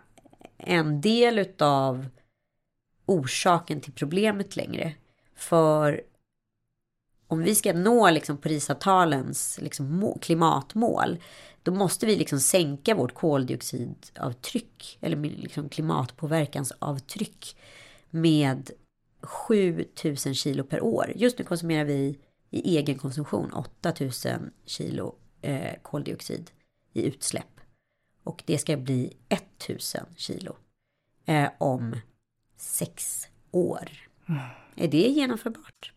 en 0.58 1.00
del 1.00 1.38
utav 1.38 2.06
orsaken 3.06 3.80
till 3.80 3.92
problemet 3.92 4.56
längre. 4.56 4.94
För 5.34 6.02
om 7.28 7.42
vi 7.42 7.54
ska 7.54 7.72
nå 7.72 8.10
liksom 8.10 8.36
Parisavtalens 8.36 9.58
liksom 9.62 9.96
må- 9.98 10.18
klimatmål 10.18 11.18
då 11.64 11.72
måste 11.72 12.06
vi 12.06 12.16
liksom 12.16 12.40
sänka 12.40 12.94
vårt 12.94 13.14
koldioxidavtryck 13.14 14.98
eller 15.00 15.16
liksom 15.16 15.68
klimatpåverkansavtryck 15.68 17.56
med 18.10 18.70
7000 19.20 20.34
kilo 20.34 20.64
per 20.64 20.80
år. 20.80 21.12
Just 21.16 21.38
nu 21.38 21.44
konsumerar 21.44 21.84
vi 21.84 22.18
i 22.50 22.76
egen 22.78 22.98
konsumtion 22.98 23.52
8000 23.52 24.50
kilo 24.64 25.14
eh, 25.42 25.74
koldioxid 25.82 26.50
i 26.92 27.06
utsläpp. 27.06 27.60
Och 28.22 28.42
det 28.46 28.58
ska 28.58 28.76
bli 28.76 29.16
1000 29.28 30.06
kilo 30.16 30.56
eh, 31.26 31.48
om 31.58 31.96
sex 32.56 33.28
år. 33.50 33.90
Är 34.76 34.88
det 34.88 35.08
genomförbart? 35.08 35.93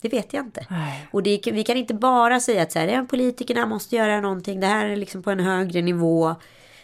Det 0.00 0.08
vet 0.08 0.32
jag 0.32 0.46
inte. 0.46 0.66
Nej. 0.70 1.08
Och 1.12 1.22
det, 1.22 1.40
vi 1.52 1.64
kan 1.64 1.76
inte 1.76 1.94
bara 1.94 2.40
säga 2.40 2.62
att 2.62 2.72
så 2.72 2.78
här, 2.78 2.88
ja, 2.88 3.06
politikerna 3.10 3.66
måste 3.66 3.96
göra 3.96 4.20
någonting. 4.20 4.60
Det 4.60 4.66
här 4.66 4.86
är 4.86 4.96
liksom 4.96 5.22
på 5.22 5.30
en 5.30 5.40
högre 5.40 5.82
nivå. 5.82 6.34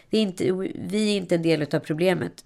Det 0.09 0.17
är 0.17 0.21
inte, 0.21 0.51
vi 0.75 1.13
är 1.13 1.17
inte 1.17 1.35
en 1.35 1.41
del 1.41 1.75
av 1.75 1.79
problemet. 1.79 2.43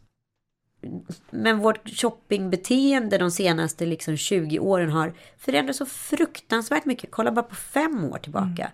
Men 1.29 1.59
vårt 1.59 1.89
shoppingbeteende 1.89 3.17
de 3.17 3.31
senaste 3.31 3.85
liksom 3.85 4.17
20 4.17 4.59
åren 4.59 4.89
har 4.89 5.13
förändrats 5.37 5.77
så 5.77 5.85
fruktansvärt 5.85 6.85
mycket. 6.85 7.11
Kolla 7.11 7.31
bara 7.31 7.43
på 7.43 7.55
fem 7.55 8.03
år 8.03 8.17
tillbaka. 8.17 8.71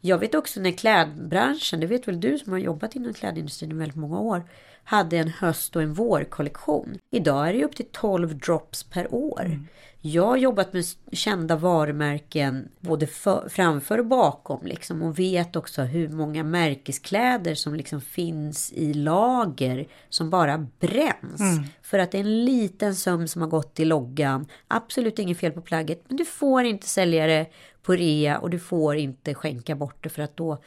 Jag 0.00 0.18
vet 0.18 0.34
också 0.34 0.60
när 0.60 0.70
klädbranschen, 0.70 1.80
det 1.80 1.86
vet 1.86 2.08
väl 2.08 2.20
du 2.20 2.38
som 2.38 2.52
har 2.52 2.60
jobbat 2.60 2.96
inom 2.96 3.14
klädindustrin 3.14 3.70
i 3.70 3.74
väldigt 3.74 3.96
många 3.96 4.20
år, 4.20 4.44
hade 4.84 5.18
en 5.18 5.28
höst 5.28 5.76
och 5.76 5.82
en 5.82 5.94
vårkollektion. 5.94 6.98
Idag 7.10 7.48
är 7.48 7.52
det 7.52 7.64
upp 7.64 7.76
till 7.76 7.88
12 7.92 8.38
drops 8.38 8.82
per 8.82 9.14
år. 9.14 9.60
Jag 10.06 10.26
har 10.26 10.36
jobbat 10.36 10.72
med 10.72 10.84
kända 11.12 11.56
varumärken 11.56 12.68
både 12.80 13.06
för, 13.06 13.48
framför 13.48 13.98
och 13.98 14.06
bakom 14.06 14.66
liksom, 14.66 15.02
och 15.02 15.18
vet 15.18 15.56
också 15.56 15.82
hur 15.82 16.08
många 16.08 16.44
märkeskläder 16.44 17.54
som 17.54 17.74
liksom 17.74 18.00
finns 18.00 18.72
i 18.72 18.94
lager 18.94 19.86
som 20.08 20.30
bara 20.30 20.66
bränns. 20.80 21.40
För 21.82 21.98
att 21.98 22.10
det 22.10 22.18
är 22.18 22.20
en 22.20 22.44
liten 22.44 22.94
söm 22.94 23.28
som 23.28 23.42
har 23.42 23.48
gått 23.48 23.80
i 23.80 23.84
loggan. 23.84 24.46
Absolut 24.68 25.18
inget 25.18 25.38
fel 25.38 25.52
på 25.52 25.60
plagget 25.60 26.04
men 26.08 26.16
du 26.16 26.24
får 26.24 26.64
inte 26.64 26.86
sälja 26.86 27.26
det 27.26 27.46
på 27.82 27.92
rea 27.92 28.38
och 28.38 28.50
du 28.50 28.58
får 28.58 28.96
inte 28.96 29.34
skänka 29.34 29.74
bort 29.74 30.02
det 30.02 30.08
för 30.08 30.22
att 30.22 30.36
då, 30.36 30.62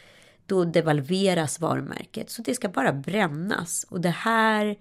då 0.46 0.64
devalveras 0.66 1.60
varumärket. 1.60 2.30
Så 2.30 2.42
det 2.42 2.56
ska 2.56 2.70
bara 2.70 2.94
brännas 2.94 3.86
och 3.90 4.02
det 4.02 4.10
här 4.10 4.76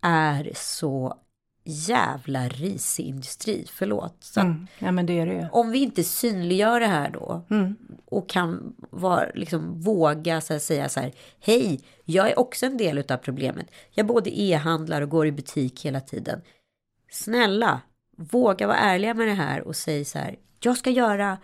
är 0.00 0.52
så 0.54 1.18
jävla 1.64 2.48
risig 2.48 3.06
industri, 3.06 3.66
förlåt. 3.68 4.16
Så 4.20 4.40
Mm. 4.40 4.66
Ja, 4.78 4.92
men 4.92 5.06
det 5.06 5.18
är 5.18 5.26
det 5.26 5.34
ju. 5.34 5.48
om 5.52 5.70
vi 5.70 5.78
inte 5.78 6.04
synliggör 6.04 6.80
det 6.80 6.86
här 6.86 7.10
då 7.10 7.44
och 8.04 8.28
kan 8.28 8.76
vara, 8.90 9.30
liksom, 9.34 9.80
våga 9.80 10.40
så 10.40 10.52
här, 10.52 10.60
säga 10.60 10.88
så 10.88 11.00
här, 11.00 11.12
hej, 11.40 11.80
jag 12.04 12.30
är 12.30 12.38
också 12.38 12.66
en 12.66 12.76
del 12.76 12.98
av 12.98 13.16
problemet. 13.16 13.70
Jag 13.90 14.06
både 14.06 14.40
e-handlar 14.40 15.02
och 15.02 15.08
går 15.08 15.26
i 15.26 15.32
butik 15.32 15.84
hela 15.84 16.00
tiden. 16.00 16.42
Snälla, 17.10 17.80
våga 18.16 18.66
vara 18.66 18.76
ärliga 18.76 19.14
med 19.14 19.28
det 19.28 19.34
här 19.34 19.60
och 19.60 19.76
säg 19.76 20.04
så 20.04 20.18
här, 20.18 20.36
jag 20.60 20.78
ska 20.78 20.90
göra, 20.90 21.38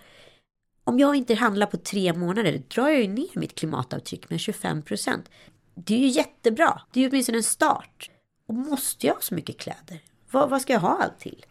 om 0.84 0.98
jag 0.98 1.16
inte 1.16 1.34
handlar 1.34 1.66
på 1.66 1.76
tre 1.76 2.12
månader, 2.12 2.62
drar 2.68 2.88
jag 2.88 3.00
ju 3.00 3.08
ner 3.08 3.38
mitt 3.38 3.54
klimatavtryck 3.54 4.30
med 4.30 4.40
25 4.40 4.82
procent. 4.82 5.30
Det 5.74 5.94
är 5.94 5.98
ju 5.98 6.08
jättebra, 6.08 6.82
det 6.92 7.00
är 7.00 7.04
ju 7.04 7.10
åtminstone 7.10 7.38
en 7.38 7.44
start. 7.44 8.10
Och 8.46 8.54
måste 8.54 9.06
jag 9.06 9.14
ha 9.14 9.20
så 9.20 9.34
mycket 9.34 9.58
kläder? 9.58 10.00
Vad, 10.30 10.50
vad 10.50 10.62
ska 10.62 10.72
jag 10.72 10.80
ha 10.80 10.98
allt 11.02 11.18
till? 11.18 11.46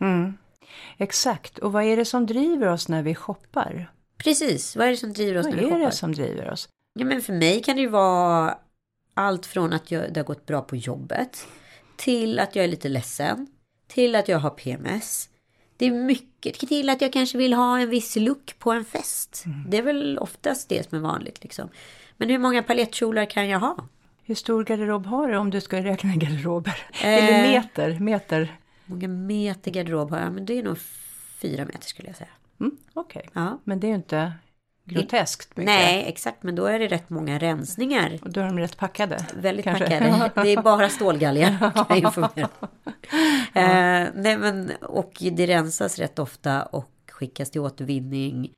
Exakt. 0.98 1.58
Och 1.58 1.72
vad 1.72 1.84
är 1.84 1.98
det 1.98 2.06
som 2.06 2.26
driver 2.26 2.68
oss 2.68 2.88
när 2.90 3.04
vi 3.04 3.16
shoppar? 3.16 3.92
Precis, 4.18 4.76
vad 4.76 4.88
är 4.88 4.92
det 4.92 4.98
som 4.98 5.14
driver 5.14 5.40
oss 5.40 5.46
Vad 5.46 5.56
när 5.56 5.62
vi 5.62 5.66
är 5.66 5.70
shoppar? 5.70 5.86
det 5.86 5.92
som 5.92 6.12
driver 6.12 6.52
oss? 6.52 6.70
Ja, 7.00 7.06
men 7.06 7.22
för 7.22 7.34
mig 7.34 7.64
kan 7.64 7.76
det 7.76 7.82
ju 7.82 7.88
vara 7.88 8.58
allt 9.14 9.46
från 9.46 9.74
att 9.74 9.92
jag, 9.92 10.14
det 10.14 10.20
har 10.20 10.26
gått 10.26 10.46
bra 10.46 10.62
på 10.62 10.76
jobbet 10.76 11.48
till 11.96 12.40
att 12.40 12.56
jag 12.56 12.66
är 12.66 12.70
lite 12.70 12.90
ledsen 12.90 13.48
till 13.88 14.16
att 14.16 14.28
jag 14.28 14.40
har 14.40 14.50
PMS. 14.50 15.30
Det 15.78 15.86
är 15.86 15.92
mycket 15.92 16.60
till 16.60 16.90
att 16.90 17.02
jag 17.02 17.14
kanske 17.14 17.38
vill 17.38 17.54
ha 17.54 17.80
en 17.80 17.90
viss 17.90 18.16
look 18.16 18.60
på 18.60 18.72
en 18.72 18.86
fest. 18.86 19.44
Det 19.68 19.78
är 19.78 19.82
väl 19.82 20.18
oftast 20.18 20.70
det 20.70 20.90
som 20.90 20.98
är 20.98 21.02
vanligt 21.02 21.44
liksom. 21.44 21.70
Men 22.18 22.30
hur 22.30 22.38
många 22.38 22.64
palettkjolar 22.64 23.26
kan 23.26 23.48
jag 23.48 23.60
ha? 23.60 23.88
Hur 24.24 24.36
stor 24.36 24.64
garderob 24.64 25.06
har 25.06 25.28
du 25.28 25.38
om 25.38 25.50
du 25.50 25.62
ska 25.62 25.84
räkna 25.84 26.16
garderober? 26.16 26.88
Eh. 26.92 27.08
Eller 27.08 27.42
meter? 27.52 28.00
meter. 28.00 28.58
Många 28.88 29.08
meter 29.08 29.72
garderob 29.72 30.12
har 30.12 30.20
jag? 30.20 30.34
Men 30.34 30.46
det 30.46 30.60
är 30.60 30.64
nog 30.64 30.78
fyra 31.42 31.66
meter 31.66 31.88
skulle 31.88 32.08
jag 32.10 32.16
säga. 32.18 32.30
Mm, 32.60 32.78
Okej, 32.94 33.30
Ja. 33.34 33.60
men 33.64 33.80
det 33.80 33.88
är 33.88 33.90
ju 33.90 33.96
inte 33.96 34.34
groteskt 34.84 35.58
mycket. 35.58 35.66
Nej, 35.66 36.06
exakt. 36.08 36.44
Men 36.44 36.56
då 36.56 36.66
är 36.66 36.80
det 36.80 36.88
rätt 36.88 37.10
många 37.10 37.40
rensningar. 37.40 38.20
Och 38.22 38.32
då 38.32 38.42
är 38.42 38.46
de 38.46 38.60
rätt 38.60 38.78
packade. 38.78 39.26
Väldigt 39.36 39.64
kanske. 39.64 39.84
packade. 39.86 40.32
Det 40.44 40.54
är 40.54 40.62
bara 40.62 40.90
stålgalgar 40.90 41.58
kan 41.76 41.86
jag 41.90 41.98
informera. 41.98 42.50
eh, 43.54 44.10
nej 44.16 44.38
men, 44.38 44.72
och 44.82 45.12
det 45.32 45.48
rensas 45.48 46.00
rätt 46.00 46.20
ofta 46.20 46.64
och 46.64 46.92
skickas 47.12 47.50
till 47.52 47.62
återvinning. 47.62 48.52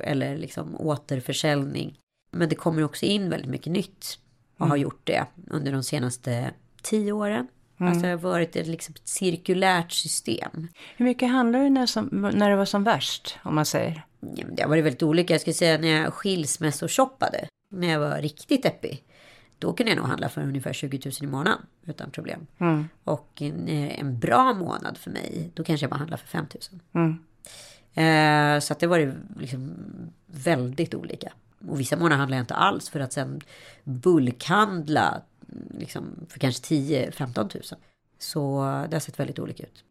Eller 0.00 0.36
liksom 0.38 0.76
återförsäljning. 0.80 1.98
Men 2.30 2.48
det 2.48 2.54
kommer 2.54 2.84
också 2.84 3.06
in 3.06 3.30
väldigt 3.30 3.50
mycket 3.50 3.72
nytt. 3.72 4.18
Och 4.58 4.66
har 4.68 4.76
gjort 4.76 5.00
det 5.04 5.26
under 5.50 5.72
de 5.72 5.82
senaste 5.82 6.50
tio 6.82 7.12
åren. 7.12 7.48
Alltså 7.78 8.02
det 8.02 8.08
har 8.08 8.16
varit 8.16 8.56
ett, 8.56 8.66
liksom 8.66 8.94
ett 8.94 9.08
cirkulärt 9.08 9.92
system. 9.92 10.68
Hur 10.96 11.04
mycket 11.04 11.30
handlar 11.30 11.60
det 11.60 11.70
när, 11.70 11.86
som, 11.86 12.06
när 12.34 12.50
det 12.50 12.56
var 12.56 12.64
som 12.64 12.84
värst, 12.84 13.38
om 13.42 13.54
man 13.54 13.66
säger? 13.66 14.02
Ja, 14.20 14.44
Det 14.52 14.62
har 14.62 14.68
varit 14.70 14.84
väldigt 14.84 15.02
olika. 15.02 15.34
Jag 15.34 15.40
skulle 15.40 15.54
säga 15.54 15.78
när 15.78 15.88
jag 15.88 16.12
skilsmässoshoppade. 16.14 17.48
När 17.70 17.88
jag 17.92 18.00
var 18.00 18.18
riktigt 18.18 18.62
deppig. 18.62 19.02
Då 19.58 19.72
kunde 19.72 19.92
jag 19.92 19.96
nog 19.96 20.06
handla 20.06 20.28
för 20.28 20.42
ungefär 20.42 20.72
20 20.72 21.00
000 21.04 21.12
i 21.20 21.26
månaden. 21.26 21.58
Utan 21.86 22.10
problem. 22.10 22.46
Och 23.04 23.42
en, 23.42 23.68
en 23.68 24.18
bra 24.18 24.54
månad 24.54 24.98
för 24.98 25.10
mig. 25.10 25.50
Då 25.54 25.64
kanske 25.64 25.84
jag 25.84 25.90
bara 25.90 25.96
handlar 25.98 26.16
för 26.16 26.28
5 26.28 26.46
000. 26.92 27.16
Eh, 27.94 28.60
så 28.60 28.72
att 28.72 28.80
det 28.80 28.86
var 28.86 29.14
liksom 29.40 29.74
väldigt 30.26 30.94
olika. 30.94 31.32
Och 31.68 31.80
vissa 31.80 31.96
månader 31.96 32.16
handlar 32.16 32.36
jag 32.36 32.42
inte 32.42 32.54
alls. 32.54 32.88
För 32.90 33.00
att 33.00 33.12
sen 33.12 33.40
bulkhandla. 33.84 35.22
Liksom, 35.78 36.26
för 36.28 36.38
kanske 36.40 36.74
10-15 36.74 37.54
000. 37.54 37.80
Så 38.18 38.60
det 38.90 38.96
har 38.96 39.00
sett 39.00 39.20
väldigt 39.20 39.38
olika 39.38 39.62
ut. 39.62 39.84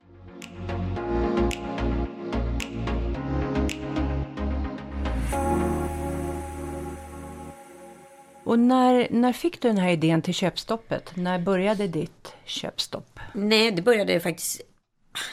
Och 8.45 8.59
när, 8.59 9.07
när 9.11 9.33
fick 9.33 9.61
du 9.61 9.67
den 9.67 9.77
här 9.77 9.89
idén 9.89 10.21
till 10.21 10.33
köpstoppet? 10.33 11.15
När 11.15 11.39
började 11.39 11.87
ditt 11.87 12.33
köpstopp? 12.45 13.19
Nej, 13.33 13.71
det 13.71 13.81
började 13.81 14.19
faktiskt... 14.19 14.61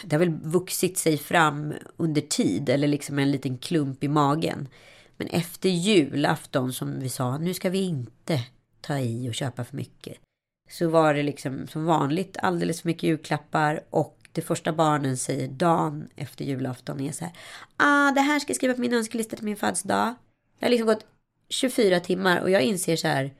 Det 0.04 0.16
har 0.16 0.20
väl 0.20 0.38
vuxit 0.42 0.98
sig 0.98 1.18
fram 1.18 1.74
under 1.96 2.20
tid, 2.20 2.68
eller 2.68 2.88
liksom 2.88 3.18
en 3.18 3.30
liten 3.30 3.58
klump 3.58 4.04
i 4.04 4.08
magen. 4.08 4.68
Men 5.16 5.26
efter 5.26 5.68
julafton 5.68 6.72
som 6.72 7.00
vi 7.00 7.08
sa, 7.08 7.38
nu 7.38 7.54
ska 7.54 7.70
vi 7.70 7.82
inte 7.82 8.40
ta 8.82 8.98
i 8.98 9.30
och 9.30 9.34
köpa 9.34 9.64
för 9.64 9.76
mycket. 9.76 10.16
Så 10.70 10.88
var 10.88 11.14
det 11.14 11.22
liksom 11.22 11.66
som 11.66 11.84
vanligt 11.84 12.36
alldeles 12.42 12.82
för 12.82 12.88
mycket 12.88 13.02
julklappar 13.02 13.80
och 13.90 14.18
det 14.32 14.42
första 14.42 14.72
barnen 14.72 15.16
säger 15.16 15.48
dagen 15.48 16.08
efter 16.16 16.44
julafton 16.44 17.00
är 17.00 17.12
så 17.12 17.24
här. 17.24 17.34
Ah, 17.76 18.10
det 18.12 18.20
här 18.20 18.38
ska 18.38 18.50
jag 18.50 18.56
skriva 18.56 18.74
på 18.74 18.80
min 18.80 18.94
önskelista 18.94 19.36
till 19.36 19.44
min 19.44 19.56
födelsedag. 19.56 20.14
Det 20.58 20.66
har 20.66 20.70
liksom 20.70 20.86
gått 20.86 21.06
24 21.48 22.00
timmar 22.00 22.40
och 22.40 22.50
jag 22.50 22.62
inser 22.62 22.96
så 22.96 23.08
här. 23.08 23.34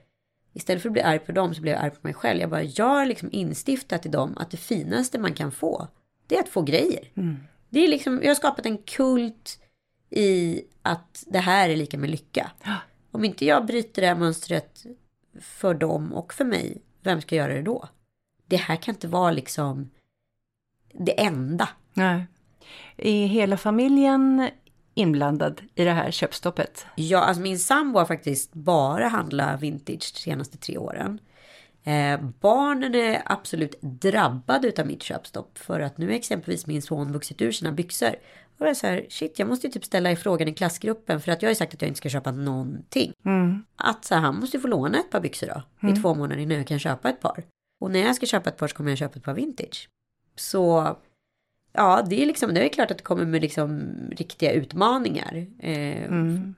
Istället 0.52 0.82
för 0.82 0.88
att 0.88 0.92
bli 0.92 1.02
arg 1.02 1.18
på 1.18 1.32
dem 1.32 1.54
så 1.54 1.60
blir 1.60 1.72
jag 1.72 1.82
arg 1.82 1.90
på 1.90 1.98
mig 2.02 2.14
själv. 2.14 2.40
Jag 2.40 2.50
bara, 2.50 2.62
jag 2.62 2.84
har 2.84 3.06
liksom 3.06 3.28
instiftat 3.32 4.06
i 4.06 4.08
dem 4.08 4.34
att 4.36 4.50
det 4.50 4.56
finaste 4.56 5.18
man 5.18 5.34
kan 5.34 5.52
få, 5.52 5.88
det 6.26 6.36
är 6.36 6.40
att 6.40 6.48
få 6.48 6.62
grejer. 6.62 7.08
Det 7.68 7.84
är 7.84 7.88
liksom, 7.88 8.20
jag 8.22 8.30
har 8.30 8.34
skapat 8.34 8.66
en 8.66 8.78
kult 8.78 9.58
i 10.10 10.62
att 10.82 11.24
det 11.26 11.38
här 11.38 11.68
är 11.68 11.76
lika 11.76 11.98
med 11.98 12.10
lycka. 12.10 12.50
Om 13.10 13.24
inte 13.24 13.44
jag 13.44 13.66
bryter 13.66 14.02
det 14.02 14.08
här 14.08 14.14
mönstret 14.14 14.86
för 15.40 15.74
dem 15.74 16.12
och 16.12 16.34
för 16.34 16.44
mig, 16.44 16.82
vem 17.00 17.20
ska 17.20 17.36
göra 17.36 17.54
det 17.54 17.62
då? 17.62 17.88
Det 18.46 18.56
här 18.56 18.76
kan 18.76 18.94
inte 18.94 19.08
vara 19.08 19.30
liksom 19.30 19.90
det 20.92 21.20
enda. 21.20 21.68
Nej. 21.94 22.26
Är 22.96 23.26
hela 23.26 23.56
familjen 23.56 24.48
inblandad 24.94 25.60
i 25.74 25.84
det 25.84 25.92
här 25.92 26.10
köpstoppet? 26.10 26.86
Ja, 26.96 27.18
alltså 27.18 27.42
min 27.42 27.58
sambo 27.58 27.98
har 27.98 28.06
faktiskt 28.06 28.52
bara 28.52 29.08
handlat 29.08 29.60
vintage 29.60 30.12
de 30.14 30.20
senaste 30.20 30.58
tre 30.58 30.78
åren. 30.78 31.20
Eh, 31.84 32.20
barnen 32.40 32.94
är 32.94 33.22
absolut 33.24 33.80
drabbade 33.80 34.72
av 34.78 34.86
mitt 34.86 35.02
köpstopp. 35.02 35.58
För 35.58 35.80
att 35.80 35.98
nu 35.98 36.10
är 36.10 36.14
exempelvis 36.16 36.66
min 36.66 36.82
son 36.82 37.12
vuxit 37.12 37.42
ur 37.42 37.52
sina 37.52 37.72
byxor. 37.72 38.14
Och 38.62 38.68
jag 38.68 38.76
så 38.76 38.86
här, 38.86 39.06
shit, 39.08 39.38
jag 39.38 39.48
måste 39.48 39.66
ju 39.66 39.72
typ 39.72 39.84
ställa 39.84 40.10
i 40.12 40.16
frågan 40.16 40.48
i 40.48 40.54
klassgruppen. 40.54 41.20
För 41.20 41.32
att 41.32 41.42
jag 41.42 41.46
har 41.48 41.50
ju 41.52 41.56
sagt 41.56 41.74
att 41.74 41.82
jag 41.82 41.88
inte 41.88 41.98
ska 41.98 42.08
köpa 42.08 42.30
någonting. 42.32 43.12
Mm. 43.24 43.64
Att 43.76 44.04
så 44.04 44.14
här, 44.14 44.20
han 44.22 44.36
måste 44.36 44.56
ju 44.56 44.60
få 44.60 44.68
låna 44.68 44.98
ett 44.98 45.10
par 45.10 45.20
byxor 45.20 45.46
då. 45.46 45.62
Mm. 45.82 45.94
I 45.94 46.00
två 46.00 46.14
månader 46.14 46.42
innan 46.42 46.56
jag 46.56 46.66
kan 46.66 46.78
köpa 46.78 47.08
ett 47.10 47.20
par. 47.20 47.44
Och 47.80 47.90
när 47.90 48.00
jag 48.00 48.16
ska 48.16 48.26
köpa 48.26 48.50
ett 48.50 48.56
par 48.56 48.68
så 48.68 48.76
kommer 48.76 48.90
jag 48.90 48.98
köpa 48.98 49.18
ett 49.18 49.24
par 49.24 49.34
vintage. 49.34 49.88
Så 50.36 50.96
ja, 51.72 52.02
det 52.10 52.22
är 52.22 52.26
liksom, 52.26 52.54
det 52.54 52.64
är 52.64 52.68
klart 52.68 52.90
att 52.90 52.96
det 52.98 53.04
kommer 53.04 53.24
med 53.24 53.42
liksom 53.42 53.82
riktiga 54.16 54.52
utmaningar. 54.52 55.46
Eh, 55.58 56.04
Mm. 56.04 56.54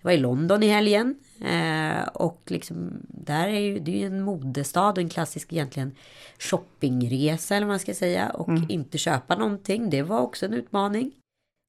jag 0.00 0.04
var 0.04 0.12
i 0.12 0.16
London 0.16 0.62
i 0.62 0.68
helgen. 0.68 1.14
Eh, 1.44 2.08
och 2.08 2.42
liksom, 2.46 2.92
där 3.08 3.48
är 3.48 3.60
ju, 3.60 3.78
det 3.78 3.90
är 3.94 3.98
ju 3.98 4.06
en 4.06 4.22
modestad 4.22 4.90
och 4.90 4.98
en 4.98 5.08
klassisk 5.08 5.52
egentligen 5.52 5.94
shoppingresa 6.38 7.56
eller 7.56 7.66
vad 7.66 7.72
man 7.72 7.78
ska 7.80 7.94
säga. 7.94 8.28
Och 8.30 8.48
Mm. 8.48 8.64
inte 8.68 8.98
köpa 8.98 9.36
någonting, 9.36 9.90
det 9.90 10.02
var 10.02 10.20
också 10.20 10.46
en 10.46 10.52
utmaning. 10.54 11.12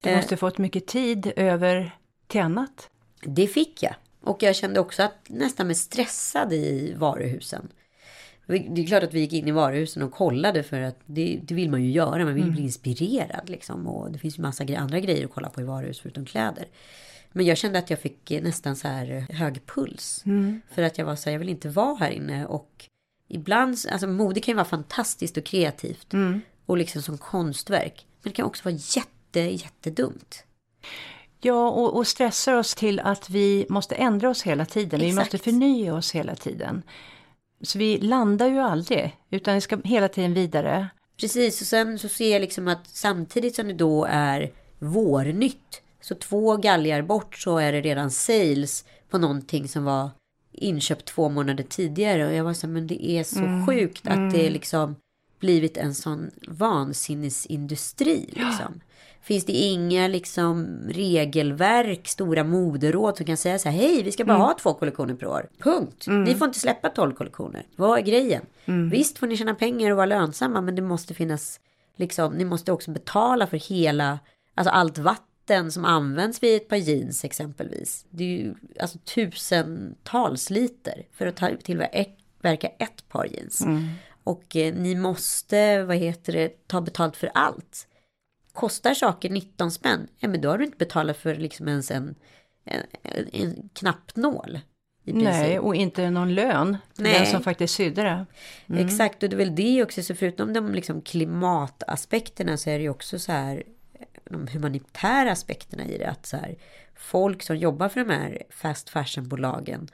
Du 0.04 0.10
Eh, 0.10 0.16
måste 0.16 0.38
fått 0.38 0.58
mycket 0.58 0.88
tid 0.88 1.34
över 1.36 1.96
till 2.28 2.42
annat. 2.42 2.90
Det 3.22 3.48
fick 3.48 3.84
jag. 3.84 3.96
Och 4.22 4.44
jag 4.44 4.56
kände 4.56 4.80
också 4.80 5.04
att 5.04 5.30
nästan 5.30 5.68
mig 5.68 5.76
stressad 5.76 6.54
i 6.54 6.94
varuhusen. 6.98 7.68
Det 8.48 8.82
är 8.82 8.88
klart 8.88 9.04
att 9.04 9.14
vi 9.14 9.20
gick 9.20 9.34
in 9.34 9.48
i 9.48 9.52
varuhusen 9.52 10.04
och 10.04 10.12
kollade 10.12 10.64
för 10.64 10.82
att 10.82 11.00
det, 11.06 11.40
det 11.44 11.54
vill 11.54 11.70
man 11.70 11.84
ju 11.84 11.92
göra. 11.92 12.26
Man 12.26 12.34
vill 12.34 12.52
bli 12.52 12.62
inspirerad 12.64 13.50
liksom. 13.50 13.88
Och 13.88 14.12
det 14.12 14.20
finns 14.20 14.38
ju 14.38 14.42
massa 14.42 14.64
andra 14.78 15.00
grejer 15.00 15.26
att 15.26 15.34
kolla 15.34 15.50
på 15.50 15.62
i 15.62 15.64
varuhus 15.64 16.00
förutom 16.00 16.26
kläder. 16.26 16.68
Men 17.32 17.46
jag 17.46 17.58
kände 17.58 17.80
att 17.80 17.90
jag 17.90 18.00
fick 18.00 18.32
eh, 18.32 18.44
nästan 18.44 18.76
så 18.76 18.88
här 18.88 19.12
eh, 19.30 19.36
hög 19.36 19.66
puls. 19.66 20.22
För 20.72 20.82
att 20.82 20.98
jag 20.98 21.06
var 21.06 21.16
så 21.16 21.30
här, 21.30 21.32
jag 21.32 21.40
vill 21.40 21.50
inte 21.50 21.70
vara 21.70 21.96
här 21.96 22.12
inne. 22.12 22.46
Och 22.46 22.86
ibland, 23.28 23.78
alltså 23.92 24.08
mode 24.08 24.40
kan 24.40 24.52
ju 24.52 24.56
vara 24.56 24.66
fantastiskt 24.66 25.38
och 25.38 25.44
kreativt. 25.46 26.14
Och 26.66 26.78
liksom 26.78 27.02
som 27.02 27.18
konstverk. 27.18 28.06
Men 28.22 28.32
det 28.32 28.36
kan 28.36 28.46
också 28.46 28.64
vara 28.64 28.76
jätte, 28.76 29.12
jättedumt. 29.36 30.44
Ja, 31.42 31.70
och, 31.70 31.98
och 31.98 32.08
stressar 32.08 32.54
oss 32.54 32.76
till 32.76 33.00
att 33.00 33.30
vi 33.30 33.66
måste 33.70 33.96
ändra 33.96 34.30
oss 34.30 34.44
hela 34.44 34.66
tiden. 34.66 35.00
Vi 35.00 35.08
Exakt. 35.08 35.34
måste 35.34 35.38
förnya 35.38 35.96
oss 35.96 36.12
hela 36.12 36.36
tiden. 36.36 36.84
Så 37.62 37.78
vi 37.78 37.98
landar 37.98 38.48
ju 38.48 38.60
aldrig, 38.60 39.18
utan 39.30 39.56
vi 39.56 39.62
ska 39.62 39.78
hela 39.84 40.08
tiden 40.08 40.34
vidare. 40.34 40.90
Precis, 41.20 41.62
och 41.62 41.68
sen 41.68 42.00
så 42.00 42.10
ser 42.10 42.32
jag 42.32 42.42
liksom 42.42 42.68
att 42.68 42.88
samtidigt 42.88 43.56
som 43.56 43.68
det 43.68 43.74
då 43.74 44.06
är 44.10 44.52
vårnytt, 44.80 45.82
så 46.02 46.16
två 46.16 46.58
galgar 46.58 47.02
bort 47.02 47.36
så 47.36 47.58
är 47.58 47.72
det 47.72 47.82
redan 47.82 48.12
sales 48.12 48.86
på 49.10 49.18
någonting 49.18 49.68
som 49.68 49.84
var 49.84 50.10
inköpt 50.52 51.06
två 51.06 51.30
månader 51.30 51.64
tidigare. 51.64 52.28
Och 52.28 52.34
jag 52.34 52.44
var 52.44 52.54
så 52.54 52.68
här, 52.68 52.74
men 52.74 52.88
det 52.88 53.10
är 53.10 53.24
så 53.24 53.66
sjukt 53.68 54.08
att 54.08 54.32
det 54.32 54.50
liksom 54.50 54.96
blivit 55.40 55.78
en 55.78 55.96
sån 55.96 56.32
vansinnesindustri 56.48 58.26
liksom. 58.30 58.82
Finns 59.28 59.46
det 59.46 59.54
inga 59.54 60.08
liksom 60.08 60.80
regelverk, 60.90 62.08
stora 62.08 62.44
moderåd 62.44 63.18
som 63.18 63.26
kan 63.26 63.38
säga 63.38 63.60
så 63.60 63.70
här, 63.70 63.78
hej, 63.78 64.04
vi 64.04 64.12
ska 64.12 64.26
bara 64.26 64.38
ha 64.38 64.54
två 64.54 64.74
kollektioner 64.74 65.14
per 65.16 65.28
år. 65.28 65.50
Punkt. 65.60 66.06
Ni 66.24 66.36
får 66.36 66.48
inte 66.48 66.60
släppa 66.60 66.90
tolv 66.90 67.14
kollektioner. 67.16 67.64
Vad 67.76 67.98
är 68.00 68.04
grejen? 68.04 68.42
Visst 68.90 69.18
får 69.18 69.28
ni 69.28 69.38
tjäna 69.38 69.56
pengar 69.56 69.92
och 69.92 69.98
vara 69.98 70.06
lönsamma, 70.06 70.62
men 70.62 70.76
det 70.76 70.82
måste 70.82 71.14
finnas, 71.14 71.60
liksom, 71.96 72.34
ni 72.34 72.46
måste 72.46 72.72
också 72.72 72.92
betala 72.92 73.48
för 73.48 73.58
hela, 73.58 74.20
alltså 74.56 74.72
allt 74.72 74.98
vatten 74.98 75.72
som 75.72 75.86
används 75.86 76.44
vid 76.44 76.56
ett 76.56 76.70
par 76.70 76.76
jeans 76.78 77.24
exempelvis. 77.26 78.06
Det 78.10 78.24
är 78.24 78.28
ju 78.28 78.54
alltså 78.80 78.98
tusentals 79.16 80.50
liter 80.50 81.06
för 81.14 81.28
att 81.28 81.36
ta- 81.36 81.56
tillverka 81.64 82.68
ett 82.68 83.10
par 83.10 83.26
jeans. 83.26 83.62
Och 84.24 84.56
eh, 84.56 84.74
ni 84.76 84.96
måste, 84.96 85.84
vad 85.84 85.96
heter 85.98 86.34
det, 86.34 86.68
ta 86.68 86.82
betalt 86.82 87.18
för 87.18 87.32
allt. 87.34 87.88
Kostar 88.58 88.94
saker 88.94 89.30
19 89.30 89.72
spänn, 89.72 90.08
ja 90.18 90.28
men 90.28 90.42
då 90.42 90.50
har 90.50 90.58
du 90.58 90.66
inte 90.66 90.78
betalat 90.78 91.18
för 91.18 91.36
liksom 91.36 91.68
ens 91.68 91.92
en, 91.92 92.16
en, 92.66 92.82
en, 93.02 93.28
en 93.32 93.70
knappnål. 93.74 94.60
Nej, 95.04 95.60
och 95.60 95.76
inte 95.76 96.10
någon 96.10 96.36
lön 96.36 96.78
till 96.94 97.04
Nej. 97.04 97.14
den 97.14 97.26
som 97.26 97.44
faktiskt 97.44 97.76
sydde 97.76 98.04
det. 98.04 98.26
Exakt, 98.80 99.24
och 99.24 99.30
det 99.30 99.36
är 99.36 99.38
väl 99.38 99.56
det 99.56 99.84
också. 99.84 100.04
Så 100.04 100.16
förutom 100.16 100.54
de 100.54 100.74
liksom 100.74 101.02
klimataspekterna 101.02 102.58
så 102.58 102.70
är 102.70 102.78
det 102.78 102.84
ju 102.84 102.90
också 102.90 103.20
så 103.20 103.32
här 103.32 103.64
de 104.24 104.48
humanitära 104.48 105.32
aspekterna 105.32 105.86
i 105.86 105.98
det. 105.98 106.10
Att 106.10 106.26
så 106.26 106.38
här, 106.38 106.56
folk 106.96 107.44
som 107.44 107.58
jobbar 107.58 107.90
för 107.90 108.00
de 108.06 108.14
här 108.14 108.44
fast 108.50 108.90
fashion-bolagen 108.90 109.88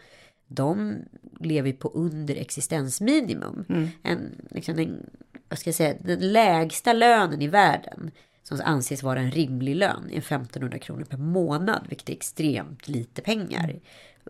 de 0.48 0.96
lever 1.40 1.74
på 1.74 1.88
under 1.88 2.36
existensminimum. 2.36 3.66
En, 4.04 4.48
liksom 4.52 4.80
en, 4.80 5.10
vad 5.50 5.60
ska 5.60 5.68
jag 5.68 5.76
säga, 5.76 5.96
den 6.00 6.32
lägsta 6.32 6.94
lönen 6.94 7.42
i 7.42 7.48
världen 7.48 8.12
som 8.44 8.62
anses 8.66 9.04
vara 9.04 9.20
en 9.20 9.32
rimlig 9.32 9.76
lön 9.76 10.10
är 10.14 10.18
1500 10.18 10.80
kronor 10.80 11.04
per 11.04 11.18
månad, 11.18 11.86
vilket 11.90 12.10
är 12.10 12.14
extremt 12.14 12.88
lite 12.88 13.22
pengar. 13.22 13.76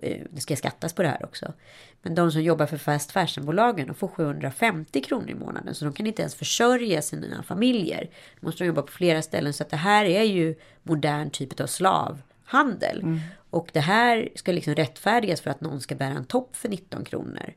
Eh, 0.02 0.21
Det 0.32 0.41
ska 0.41 0.56
skattas 0.56 0.93
på 0.93 1.02
det 1.02 1.08
här 1.10 1.26
också. 1.26 1.54
Men 2.02 2.15
de 2.15 2.32
som 2.32 2.41
jobbar 2.43 2.65
för 2.65 2.78
fast 2.78 3.12
fashion-bolagen 3.12 3.88
de 3.88 3.93
får 3.95 4.08
750 4.08 5.02
kronor 5.02 5.30
i 5.30 5.36
månaden. 5.36 5.76
Så 5.76 5.86
de 5.86 5.93
kan 5.93 6.08
inte 6.08 6.21
ens 6.21 6.36
försörja 6.36 7.02
sina 7.02 7.43
familjer. 7.43 8.10
De 8.39 8.45
måste 8.45 8.65
jobba 8.65 8.82
på 8.82 8.91
flera 8.91 9.21
ställen. 9.21 9.54
Så 9.54 9.63
att 9.63 9.69
det 9.69 9.78
här 9.78 10.06
är 10.06 10.23
ju 10.23 10.56
modern 10.84 11.30
typ 11.30 11.60
av 11.60 11.67
slavhandel. 11.67 13.19
Och 13.49 13.69
det 13.73 13.80
här 13.80 14.30
ska 14.36 14.52
liksom 14.52 14.76
rättfärdigas 14.76 15.41
för 15.41 15.49
att 15.52 15.62
någon 15.62 15.82
ska 15.82 15.95
bära 15.95 16.13
en 16.13 16.26
topp 16.26 16.56
för 16.56 16.69
19 16.69 17.04
kronor. 17.06 17.54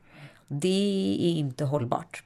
Det 0.48 1.18
är 1.20 1.30
inte 1.38 1.64
hållbart. 1.64 2.22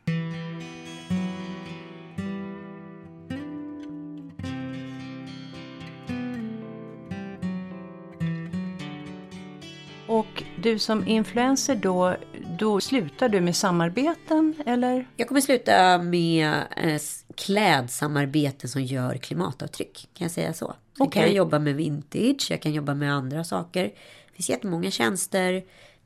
Du 10.62 10.78
som 10.78 11.06
influencer 11.06 11.74
då, 11.74 12.16
då 12.58 12.80
slutar 12.80 13.28
du 13.28 13.40
med 13.40 13.56
samarbeten 13.56 14.54
eller? 14.66 15.08
Jag 15.16 15.28
kommer 15.28 15.40
sluta 15.40 15.98
med 15.98 16.54
eh, 16.76 17.00
klädsamarbeten 17.34 18.70
som 18.70 18.82
gör 18.82 19.16
klimatavtryck. 19.16 20.08
Kan 20.14 20.24
jag 20.24 20.30
säga 20.30 20.52
så? 20.52 20.66
Sen 20.66 21.06
Okej. 21.06 21.12
kan 21.12 21.22
jag 21.22 21.32
jobba 21.32 21.58
med 21.58 21.74
vintage, 21.74 22.46
jag 22.50 22.62
kan 22.62 22.72
jobba 22.72 22.94
med 22.94 23.12
andra 23.14 23.44
saker. 23.44 23.84
Det 23.84 24.36
finns 24.36 24.50
jättemånga 24.50 24.90
tjänster 24.90 25.54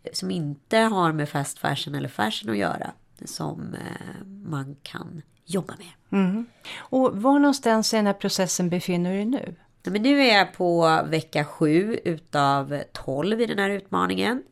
eh, 0.03 0.13
som 0.13 0.31
inte 0.31 0.79
har 0.79 1.13
med 1.13 1.29
fast 1.29 1.59
fashion 1.59 1.95
eller 1.95 2.09
fashion 2.09 2.51
att 2.51 2.57
göra. 2.57 2.91
Som 3.25 3.75
eh, 3.75 4.27
man 4.27 4.77
kan 4.83 5.23
jobba 5.45 5.75
med. 5.79 6.45
Och 6.77 7.23
var 7.23 7.39
någonstans 7.39 7.95
i 7.95 7.97
den 7.97 8.07
här 8.07 8.13
processen 8.13 8.71
befinner 8.71 9.11
du 9.11 9.17
dig 9.17 9.25
nu? 9.25 9.55
Men 9.91 10.03
nu 10.03 10.21
är 10.21 10.39
jag 10.39 10.53
på 10.53 11.01
vecka 11.07 11.45
sju 11.45 11.99
utav 12.05 12.83
12 12.93 13.41
i 13.41 13.47
den 13.47 13.59
här 13.59 13.71
utmaningen. 13.71 14.43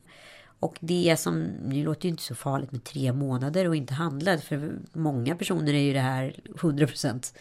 Och 0.61 0.77
det 0.81 1.17
som, 1.19 1.43
nu 1.43 1.85
låter 1.85 2.05
ju 2.05 2.11
inte 2.11 2.23
så 2.23 2.35
farligt 2.35 2.73
med 2.73 2.85
tre 2.85 3.13
månader 3.13 3.69
och 3.69 3.77
inte 3.77 3.95
handlad. 3.95 4.43
För 4.43 4.73
många 4.93 5.37
personer 5.37 5.75
är 5.75 5.83
ju 5.83 5.93
det 5.93 6.01
här 6.01 6.41
100% 6.45 7.35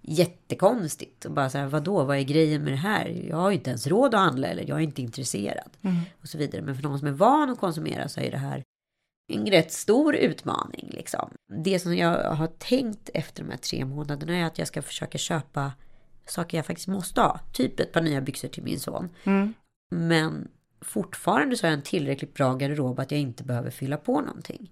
jättekonstigt. 0.00 1.24
Och 1.24 1.32
bara 1.32 1.50
så 1.50 1.58
här, 1.58 1.66
vadå, 1.66 2.04
vad 2.04 2.16
är 2.16 2.22
grejen 2.22 2.62
med 2.62 2.72
det 2.72 2.76
här? 2.76 3.08
Jag 3.28 3.36
har 3.36 3.50
ju 3.50 3.56
inte 3.56 3.70
ens 3.70 3.86
råd 3.86 4.14
att 4.14 4.20
handla 4.20 4.48
eller 4.48 4.68
jag 4.68 4.78
är 4.78 4.82
inte 4.82 5.02
intresserad. 5.02 5.70
Och 6.22 6.28
så 6.28 6.38
vidare. 6.38 6.62
Men 6.62 6.76
för 6.76 6.82
någon 6.82 6.98
som 6.98 7.08
är 7.08 7.12
van 7.12 7.50
att 7.50 7.60
konsumera 7.60 8.08
så 8.08 8.20
är 8.20 8.30
det 8.30 8.38
här 8.38 8.62
en 9.32 9.46
rätt 9.46 9.72
stor 9.72 10.14
utmaning. 10.14 10.90
Liksom. 10.92 11.30
Det 11.64 11.78
som 11.78 11.96
jag 11.96 12.34
har 12.34 12.46
tänkt 12.46 13.10
efter 13.14 13.42
de 13.42 13.50
här 13.50 13.58
tre 13.58 13.84
månaderna 13.84 14.36
är 14.36 14.44
att 14.44 14.58
jag 14.58 14.68
ska 14.68 14.82
försöka 14.82 15.18
köpa 15.18 15.72
saker 16.26 16.58
jag 16.58 16.66
faktiskt 16.66 16.88
måste 16.88 17.20
ha. 17.20 17.40
Typ 17.52 17.80
ett 17.80 17.92
par 17.92 18.02
nya 18.02 18.20
byxor 18.20 18.48
till 18.48 18.62
min 18.62 18.80
son. 18.80 19.08
Men 19.90 20.48
fortfarande 20.80 21.56
så 21.56 21.66
har 21.66 21.70
jag 21.70 21.78
en 21.78 21.82
tillräckligt 21.82 22.34
bra 22.34 22.54
garderob 22.54 23.00
att 23.00 23.10
jag 23.10 23.20
inte 23.20 23.44
behöver 23.44 23.70
fylla 23.70 23.96
på 23.96 24.20
någonting. 24.20 24.70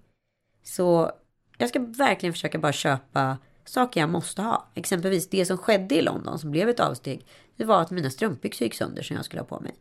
Så 0.63 1.11
jag 1.57 1.69
ska 1.69 1.79
verkligen 1.79 2.33
försöka 2.33 2.59
bara 2.59 2.73
köpa 2.73 3.37
saker 3.65 3.99
jag 3.99 4.09
måste 4.09 4.41
ha. 4.41 4.67
Exempelvis 4.73 5.29
det 5.29 5.45
som 5.45 5.57
skedde 5.57 5.95
i 5.95 6.01
London 6.01 6.39
som 6.39 6.51
blev 6.51 6.69
ett 6.69 6.79
avsteg. 6.79 7.25
Det 7.55 7.65
var 7.65 7.81
att 7.81 7.91
mina 7.91 8.09
strumpbyxor 8.09 8.65
gick 8.65 8.73
sönder 8.73 9.03
som 9.03 9.15
jag 9.15 9.25
skulle 9.25 9.41
ha 9.41 9.47
på 9.47 9.59
mig. 9.59 9.75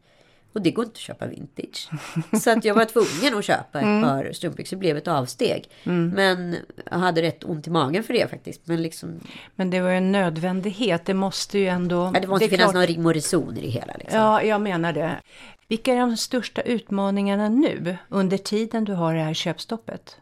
Och 0.52 0.62
det 0.62 0.70
går 0.70 0.84
inte 0.84 0.94
att 0.94 0.98
köpa 0.98 1.26
vintage. 1.26 1.88
Så 2.42 2.50
att 2.50 2.64
jag 2.64 2.74
var 2.74 2.84
tvungen 2.84 3.38
att 3.38 3.44
köpa 3.44 3.78
ett 3.80 4.02
par 4.02 4.32
strumpbyxor. 4.32 4.76
Det 4.76 4.80
blev 4.80 4.96
ett 4.96 5.08
avsteg. 5.08 5.70
Men 5.84 6.56
jag 6.90 6.98
hade 6.98 7.22
rätt 7.22 7.44
ont 7.44 7.66
i 7.66 7.70
magen 7.70 8.04
för 8.04 8.14
det 8.14 8.30
faktiskt. 8.30 8.60
Men 8.66 8.82
liksom, 8.82 9.20
Men 9.54 9.70
det 9.70 9.80
var 9.80 9.90
ju 9.90 9.96
en 9.96 10.12
nödvändighet, 10.12 11.04
det 11.06 11.14
måste 11.14 11.58
ju 11.58 11.66
ändå... 11.66 12.10
ja, 12.14 12.20
det 12.20 12.26
måste 12.26 12.44
är 12.46 12.48
finnas 12.48 12.64
klart- 12.64 12.74
någon 12.74 12.86
rim 12.86 13.06
och 13.06 13.14
reson 13.14 13.56
i 13.56 13.60
det 13.60 13.68
hela. 13.68 13.94
Liksom. 13.98 14.18
Ja, 14.20 14.42
jag 14.42 14.60
menar 14.60 14.92
det. 14.92 15.20
Vilka 15.68 15.92
är 15.92 15.98
de 16.00 16.16
största 16.16 16.60
utmaningarna 16.62 17.48
nu 17.48 17.96
under 18.08 18.38
tiden 18.38 18.84
du 18.84 18.92
har 18.92 19.14
det 19.14 19.20
här 19.22 19.34
köpstoppet? 19.34 20.16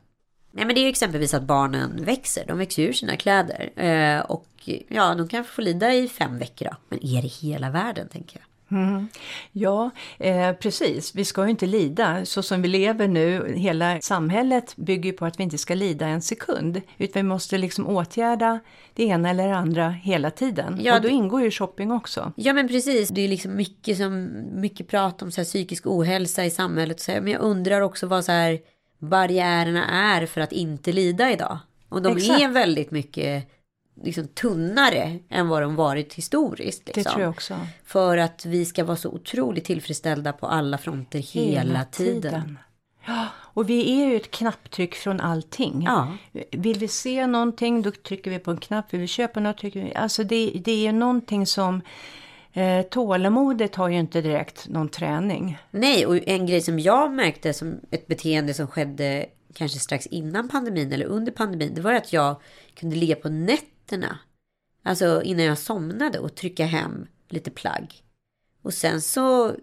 Nej 0.52 0.64
men 0.64 0.74
det 0.74 0.80
är 0.80 0.88
exempelvis 0.88 1.34
att 1.34 1.42
barnen 1.42 2.04
växer. 2.04 2.44
De 2.46 2.58
växer 2.58 2.82
ur 2.82 2.92
sina 2.92 3.16
kläder. 3.16 3.70
Eh, 3.84 4.20
och 4.20 4.46
ja, 4.88 5.14
de 5.14 5.28
kan 5.28 5.44
få 5.44 5.60
lida 5.60 5.94
i 5.94 6.08
fem 6.08 6.38
veckor 6.38 6.64
då. 6.66 6.76
Men 6.88 7.06
är 7.06 7.22
det 7.22 7.28
hela 7.28 7.70
världen 7.70 8.08
tänker 8.08 8.36
jag? 8.38 8.44
Mm. 8.70 9.08
Ja, 9.52 9.90
eh, 10.18 10.52
precis. 10.52 11.14
Vi 11.14 11.24
ska 11.24 11.44
ju 11.44 11.50
inte 11.50 11.66
lida. 11.66 12.24
Så 12.24 12.42
som 12.42 12.62
vi 12.62 12.68
lever 12.68 13.08
nu, 13.08 13.52
hela 13.56 14.00
samhället 14.00 14.76
bygger 14.76 15.12
på 15.12 15.26
att 15.26 15.38
vi 15.38 15.44
inte 15.44 15.58
ska 15.58 15.74
lida 15.74 16.06
en 16.06 16.22
sekund. 16.22 16.80
Utan 16.98 17.22
vi 17.22 17.28
måste 17.28 17.58
liksom 17.58 17.86
åtgärda 17.86 18.60
det 18.94 19.04
ena 19.04 19.30
eller 19.30 19.48
det 19.48 19.56
andra 19.56 19.90
hela 19.90 20.30
tiden. 20.30 20.78
Ja, 20.82 20.96
och 20.96 21.02
då 21.02 21.08
ingår 21.08 21.42
ju 21.42 21.50
shopping 21.50 21.92
också. 21.92 22.32
Ja 22.36 22.52
men 22.52 22.68
precis. 22.68 23.08
Det 23.08 23.20
är 23.20 23.28
liksom 23.28 23.56
mycket, 23.56 23.96
som, 23.96 24.28
mycket 24.60 24.88
prat 24.88 25.22
om 25.22 25.30
så 25.30 25.40
här, 25.40 25.46
psykisk 25.46 25.86
ohälsa 25.86 26.44
i 26.44 26.50
samhället. 26.50 27.00
Så 27.00 27.12
här, 27.12 27.20
men 27.20 27.32
jag 27.32 27.42
undrar 27.42 27.80
också 27.80 28.06
vad 28.06 28.24
så 28.24 28.32
här, 28.32 28.58
barriärerna 28.98 29.84
är 29.90 30.26
för 30.26 30.40
att 30.40 30.52
inte 30.52 30.92
lida 30.92 31.32
idag. 31.32 31.58
Och 31.88 32.02
de 32.02 32.16
Exakt. 32.16 32.42
är 32.42 32.48
väldigt 32.48 32.90
mycket 32.90 33.50
liksom 34.02 34.28
tunnare 34.28 35.18
än 35.28 35.48
vad 35.48 35.62
de 35.62 35.76
varit 35.76 36.14
historiskt. 36.14 36.86
Liksom. 36.86 37.02
Det 37.02 37.10
tror 37.10 37.22
jag 37.22 37.30
också. 37.30 37.58
För 37.84 38.18
att 38.18 38.46
vi 38.46 38.64
ska 38.64 38.84
vara 38.84 38.96
så 38.96 39.08
otroligt 39.10 39.64
tillfredsställda 39.64 40.32
på 40.32 40.46
alla 40.46 40.78
fronter 40.78 41.18
hela, 41.18 41.60
hela 41.60 41.84
tiden. 41.84 42.22
tiden. 42.22 42.58
Ja, 43.06 43.26
och 43.36 43.70
vi 43.70 44.02
är 44.02 44.06
ju 44.06 44.16
ett 44.16 44.30
knapptryck 44.30 44.94
från 44.94 45.20
allting. 45.20 45.82
Ja. 45.86 46.16
Vill 46.50 46.78
vi 46.78 46.88
se 46.88 47.26
någonting 47.26 47.82
då 47.82 47.90
trycker 47.90 48.30
vi 48.30 48.38
på 48.38 48.50
en 48.50 48.56
knapp. 48.56 48.92
Vill 48.94 49.00
vi 49.00 49.06
köpa 49.06 49.40
något 49.40 49.58
trycker 49.58 49.84
vi... 49.84 49.94
Alltså 49.94 50.24
det, 50.24 50.52
det 50.64 50.86
är 50.86 50.92
någonting 50.92 51.46
som... 51.46 51.80
Eh, 52.52 52.82
tålamodet 52.82 53.74
har 53.74 53.88
ju 53.88 53.98
inte 53.98 54.20
direkt 54.20 54.68
någon 54.68 54.88
träning. 54.88 55.58
Nej, 55.70 56.06
och 56.06 56.28
en 56.28 56.46
grej 56.46 56.60
som 56.60 56.78
jag 56.78 57.12
märkte 57.12 57.52
som 57.52 57.80
ett 57.90 58.06
beteende 58.06 58.54
som 58.54 58.66
skedde 58.66 59.26
kanske 59.54 59.78
strax 59.78 60.06
innan 60.06 60.48
pandemin 60.48 60.92
eller 60.92 61.06
under 61.06 61.32
pandemin. 61.32 61.74
Det 61.74 61.80
var 61.80 61.92
att 61.92 62.12
jag 62.12 62.36
kunde 62.74 62.96
ligga 62.96 63.16
på 63.16 63.28
nätet 63.28 63.66
nätterna. 63.90 64.18
Alltså 64.82 65.22
innan 65.22 65.44
jag 65.44 65.58
somnade 65.58 66.18
och 66.18 66.34
trycka 66.34 66.66
hem 66.66 67.06
lite 67.28 67.50
plagg. 67.50 67.94
Och 68.62 68.74
sen 68.74 69.00
så 69.00 69.54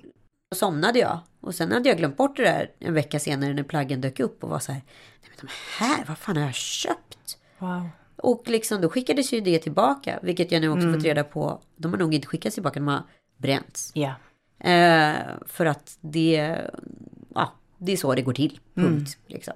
somnade 0.55 0.99
jag. 0.99 1.19
Och 1.41 1.55
sen 1.55 1.71
hade 1.71 1.89
jag 1.89 1.97
glömt 1.97 2.17
bort 2.17 2.37
det 2.37 2.43
där 2.43 2.71
en 2.79 2.93
vecka 2.93 3.19
senare 3.19 3.53
när 3.53 3.63
plaggen 3.63 4.01
dök 4.01 4.19
upp 4.19 4.43
och 4.43 4.49
var 4.49 4.59
så 4.59 4.71
här. 4.71 4.81
Nej 5.21 5.29
men 5.29 5.47
de 5.47 5.47
här, 5.77 6.05
vad 6.07 6.17
fan 6.17 6.37
har 6.37 6.43
jag 6.43 6.55
köpt? 6.55 7.37
Wow. 7.59 7.89
Och 8.15 8.43
liksom 8.47 8.81
då 8.81 8.89
skickades 8.89 9.33
ju 9.33 9.41
det 9.41 9.59
tillbaka. 9.59 10.19
Vilket 10.23 10.51
jag 10.51 10.61
nu 10.61 10.69
också 10.69 10.87
mm. 10.87 10.93
fått 10.93 11.03
reda 11.03 11.23
på. 11.23 11.61
De 11.75 11.91
har 11.91 11.99
nog 11.99 12.13
inte 12.13 12.27
skickats 12.27 12.53
tillbaka, 12.53 12.79
de 12.79 12.87
har 12.87 13.03
bränts. 13.37 13.91
Ja. 13.95 14.13
Eh, 14.59 15.15
för 15.45 15.65
att 15.65 15.97
det, 16.01 16.61
ja, 17.35 17.53
det 17.77 17.91
är 17.91 17.97
så 17.97 18.15
det 18.15 18.21
går 18.21 18.33
till. 18.33 18.59
Punkt. 18.73 19.17
Mm. 19.17 19.27
Liksom. 19.27 19.53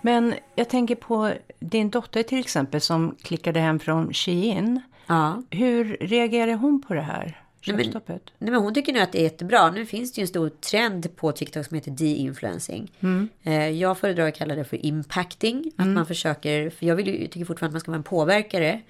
Men 0.00 0.34
jag 0.54 0.68
tänker 0.68 0.94
på 0.94 1.32
din 1.60 1.90
dotter 1.90 2.22
till 2.22 2.38
exempel 2.38 2.80
som 2.80 3.16
klickade 3.22 3.60
hem 3.60 3.78
från 3.78 4.12
Shein. 4.12 4.80
Ja. 5.06 5.42
Hur 5.50 5.96
reagerar 6.00 6.54
hon 6.54 6.82
på 6.82 6.94
det 6.94 7.00
här? 7.00 7.40
Nej 7.66 7.76
men, 7.76 8.02
nej 8.38 8.50
men 8.50 8.54
hon 8.54 8.74
tycker 8.74 8.92
nu 8.92 9.00
att 9.00 9.12
det 9.12 9.18
är 9.18 9.22
jättebra. 9.22 9.70
Nu 9.70 9.86
finns 9.86 10.12
det 10.12 10.20
ju 10.20 10.22
en 10.22 10.28
stor 10.28 10.48
trend 10.48 11.16
på 11.16 11.32
TikTok 11.32 11.66
som 11.66 11.74
heter 11.74 11.90
de-influencing. 11.90 12.92
Mm. 13.00 13.28
Eh, 13.42 13.68
jag 13.68 13.98
föredrar 13.98 14.28
att 14.28 14.34
kalla 14.34 14.54
det 14.54 14.64
för 14.64 14.86
impacting. 14.86 15.72
Att 15.76 15.84
mm. 15.84 15.94
man 15.94 16.06
försöker, 16.06 16.70
för 16.70 16.86
jag 16.86 16.96
vill 16.96 17.06
ju, 17.06 17.26
tycker 17.26 17.44
fortfarande 17.44 17.70
att 17.70 17.72
man 17.72 17.80
ska 17.80 17.90
vara 17.90 17.96
en 17.96 18.02
påverkare 18.02 18.80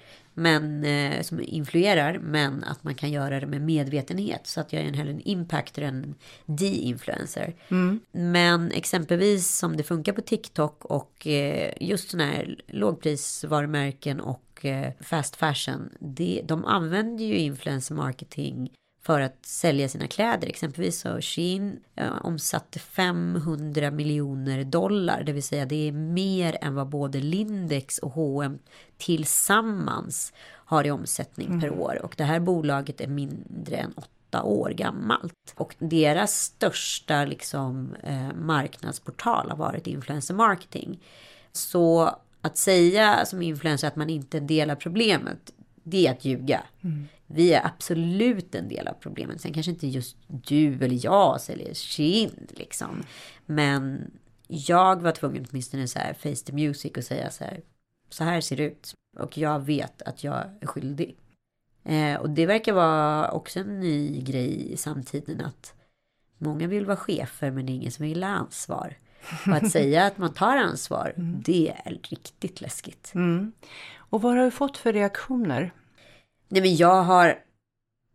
men, 0.40 0.84
eh, 0.84 1.22
som 1.22 1.40
influerar, 1.40 2.18
men 2.18 2.64
att 2.64 2.84
man 2.84 2.94
kan 2.94 3.10
göra 3.10 3.40
det 3.40 3.46
med 3.46 3.60
medvetenhet. 3.60 4.46
Så 4.46 4.60
att 4.60 4.72
jag 4.72 4.82
är 4.82 4.92
hellre 4.92 5.12
en 5.12 5.28
impactor 5.28 5.82
än 5.82 6.04
en 6.04 6.14
de-influencer. 6.46 7.54
Mm. 7.68 8.00
Men 8.12 8.72
exempelvis 8.72 9.56
som 9.56 9.76
det 9.76 9.82
funkar 9.82 10.12
på 10.12 10.20
TikTok 10.20 10.84
och 10.84 11.26
eh, 11.26 11.72
just 11.80 12.10
sådana 12.10 12.30
här 12.30 12.60
lågprisvarumärken 12.66 14.20
och 14.20 14.64
eh, 14.64 14.92
fast 15.00 15.36
fashion. 15.36 15.90
Det, 15.98 16.42
de 16.44 16.64
använder 16.64 17.24
ju 17.24 17.36
influencer 17.36 17.94
marketing 17.94 18.70
för 19.10 19.20
att 19.20 19.46
sälja 19.46 19.88
sina 19.88 20.06
kläder. 20.06 20.48
Exempelvis 20.48 21.00
så 21.00 21.20
Shein 21.20 21.80
omsatte 22.20 22.78
500 22.78 23.90
miljoner 23.90 24.64
dollar, 24.64 25.22
det 25.22 25.32
vill 25.32 25.42
säga 25.42 25.66
det 25.66 25.88
är 25.88 25.92
mer 25.92 26.58
än 26.60 26.74
vad 26.74 26.88
både 26.88 27.20
Lindex 27.20 27.98
och 27.98 28.10
H&M 28.10 28.58
tillsammans 28.98 30.32
har 30.46 30.86
i 30.86 30.90
omsättning 30.90 31.48
mm. 31.48 31.60
per 31.60 31.70
år. 31.70 32.00
Och 32.02 32.14
det 32.16 32.24
här 32.24 32.40
bolaget 32.40 33.00
är 33.00 33.06
mindre 33.06 33.76
än 33.76 33.92
åtta 33.96 34.42
år 34.42 34.70
gammalt. 34.70 35.54
Och 35.54 35.74
deras 35.78 36.42
största 36.42 37.24
liksom, 37.24 37.94
eh, 38.02 38.32
marknadsportal 38.34 39.50
har 39.50 39.56
varit 39.56 39.86
influencer 39.86 40.34
marketing. 40.34 41.00
Så 41.52 42.14
att 42.40 42.56
säga 42.56 43.26
som 43.26 43.42
influencer 43.42 43.88
att 43.88 43.96
man 43.96 44.10
inte 44.10 44.40
delar 44.40 44.74
problemet, 44.74 45.52
det 45.82 46.06
är 46.06 46.10
att 46.10 46.24
ljuga. 46.24 46.62
Mm. 46.80 47.08
Vi 47.26 47.52
är 47.52 47.66
absolut 47.66 48.54
en 48.54 48.68
del 48.68 48.88
av 48.88 48.94
problemet. 49.00 49.40
Sen 49.40 49.52
kanske 49.52 49.72
inte 49.72 49.86
just 49.86 50.16
du 50.26 50.74
eller 50.74 51.04
jag 51.04 51.40
säljer 51.40 51.74
kind 51.74 52.52
liksom. 52.56 53.02
Men 53.46 54.10
jag 54.46 55.02
var 55.02 55.12
tvungen 55.12 55.46
åtminstone 55.50 55.88
så 55.88 55.98
här 55.98 56.14
face 56.14 56.44
the 56.46 56.52
music 56.52 56.92
och 56.96 57.04
säga 57.04 57.30
så 57.30 57.44
här. 57.44 57.60
Så 58.08 58.24
här 58.24 58.40
ser 58.40 58.56
det 58.56 58.62
ut. 58.62 58.94
Och 59.18 59.38
jag 59.38 59.60
vet 59.60 60.02
att 60.02 60.24
jag 60.24 60.44
är 60.60 60.66
skyldig. 60.66 61.16
Eh, 61.84 62.14
och 62.14 62.30
det 62.30 62.46
verkar 62.46 62.72
vara 62.72 63.30
också 63.30 63.60
en 63.60 63.80
ny 63.80 64.20
grej 64.20 64.72
i 64.72 64.76
samtiden 64.76 65.40
att 65.40 65.74
många 66.38 66.66
vill 66.66 66.86
vara 66.86 66.96
chefer 66.96 67.50
men 67.50 67.66
det 67.66 67.72
är 67.72 67.74
ingen 67.74 67.92
som 67.92 68.06
vill 68.06 68.22
ha 68.22 68.30
ansvar. 68.30 68.98
Och 69.46 69.52
att 69.52 69.70
säga 69.72 70.06
att 70.06 70.18
man 70.18 70.34
tar 70.34 70.56
ansvar, 70.56 71.12
mm. 71.16 71.42
det 71.44 71.74
är 71.84 71.90
riktigt 71.92 72.60
läskigt. 72.60 73.12
Mm. 73.14 73.52
Och 74.10 74.22
vad 74.22 74.36
har 74.36 74.44
du 74.44 74.50
fått 74.50 74.76
för 74.76 74.92
reaktioner? 74.92 75.72
Nej 76.48 76.62
men 76.62 76.76
jag 76.76 77.02
har... 77.02 77.38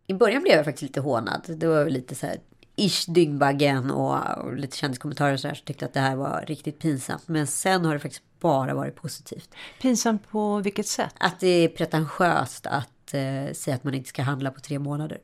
I 0.06 0.14
början 0.14 0.42
blev 0.42 0.56
jag 0.56 0.64
faktiskt 0.64 0.82
lite 0.82 1.00
hånad. 1.00 1.42
Det 1.48 1.66
var 1.66 1.86
lite 1.86 2.14
så 2.14 2.26
här 2.26 2.36
ish 2.76 3.10
dyngbaggen 3.10 3.90
och, 3.90 4.44
och 4.44 4.56
lite 4.56 4.76
kändiskommentarer 4.76 5.32
och 5.32 5.40
så 5.40 5.48
här 5.48 5.54
som 5.54 5.64
tyckte 5.64 5.84
att 5.84 5.94
det 5.94 6.00
här 6.00 6.16
var 6.16 6.44
riktigt 6.46 6.78
pinsamt. 6.78 7.28
Men 7.28 7.46
sen 7.46 7.84
har 7.84 7.94
det 7.94 8.00
faktiskt 8.00 8.22
bara 8.40 8.74
varit 8.74 8.96
positivt. 8.96 9.50
Pinsamt 9.80 10.28
på 10.28 10.60
vilket 10.60 10.86
sätt? 10.86 11.14
Att 11.18 11.40
det 11.40 11.46
är 11.48 11.68
pretentiöst 11.68 12.66
att 12.66 13.14
eh, 13.14 13.52
säga 13.52 13.74
att 13.74 13.84
man 13.84 13.94
inte 13.94 14.08
ska 14.08 14.22
handla 14.22 14.50
på 14.50 14.60
tre 14.60 14.78
månader. 14.78 15.18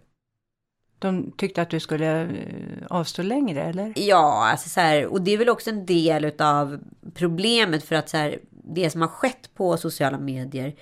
De 0.99 1.33
tyckte 1.33 1.63
att 1.63 1.71
du 1.71 1.81
skulle 1.81 2.23
eh, 2.23 2.29
avstå 2.91 3.23
längre 3.23 3.63
eller? 3.63 3.93
Ja, 3.97 4.49
alltså 4.51 4.69
så 4.69 4.81
här, 4.81 5.07
och 5.07 5.23
det 5.23 5.31
är 5.31 5.39
väl 5.39 5.49
också 5.49 5.71
en 5.71 5.87
del 5.87 6.33
av 6.39 6.81
problemet 7.15 7.85
för 7.85 7.97
att 7.97 8.09
så 8.09 8.17
här, 8.17 8.39
det 8.62 8.90
som 8.90 9.01
har 9.01 9.09
skett 9.09 9.55
på 9.55 9.77
sociala 9.77 10.18
medier 10.18 10.75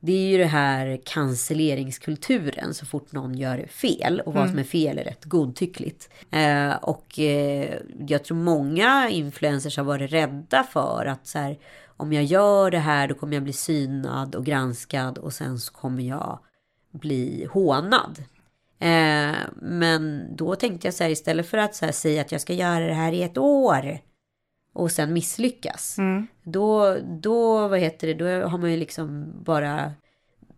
det 0.00 0.12
är 0.12 0.28
ju 0.28 0.38
det 0.38 0.44
här 0.44 1.00
cancelleringskulturen 1.04 2.74
så 2.74 2.86
fort 2.86 3.12
någon 3.12 3.34
gör 3.34 3.66
fel. 3.66 4.20
Och 4.26 4.34
vad 4.34 4.42
mm. 4.42 4.50
som 4.52 4.58
är 4.58 4.64
fel 4.64 4.98
är 4.98 5.04
rätt 5.04 5.24
godtyckligt. 5.24 6.10
Eh, 6.30 6.72
och 6.72 7.18
eh, 7.18 7.78
jag 8.06 8.24
tror 8.24 8.36
många 8.36 9.08
influencers 9.10 9.76
har 9.76 9.84
varit 9.84 10.12
rädda 10.12 10.62
för 10.62 11.06
att 11.06 11.26
så 11.26 11.38
här, 11.38 11.58
om 11.96 12.12
jag 12.12 12.24
gör 12.24 12.70
det 12.70 12.78
här 12.78 13.08
då 13.08 13.14
kommer 13.14 13.34
jag 13.34 13.42
bli 13.42 13.52
synad 13.52 14.34
och 14.34 14.44
granskad 14.44 15.18
och 15.18 15.32
sen 15.32 15.58
så 15.58 15.72
kommer 15.72 16.02
jag 16.02 16.38
bli 16.92 17.48
hånad. 17.52 18.24
Eh, 18.78 19.36
men 19.56 20.24
då 20.36 20.54
tänkte 20.54 20.86
jag 20.86 20.94
så 20.94 21.04
här 21.04 21.10
istället 21.10 21.46
för 21.46 21.58
att 21.58 21.74
så 21.74 21.84
här, 21.84 21.92
säga 21.92 22.20
att 22.20 22.32
jag 22.32 22.40
ska 22.40 22.52
göra 22.52 22.86
det 22.86 22.94
här 22.94 23.12
i 23.12 23.22
ett 23.22 23.38
år 23.38 23.98
och 24.72 24.90
sen 24.90 25.12
misslyckas. 25.12 25.98
Mm. 25.98 26.26
Då, 26.42 26.96
då, 27.20 27.68
vad 27.68 27.78
heter 27.78 28.06
det, 28.06 28.14
då 28.14 28.48
har 28.48 28.58
man 28.58 28.70
ju 28.70 28.76
liksom 28.76 29.32
bara 29.44 29.92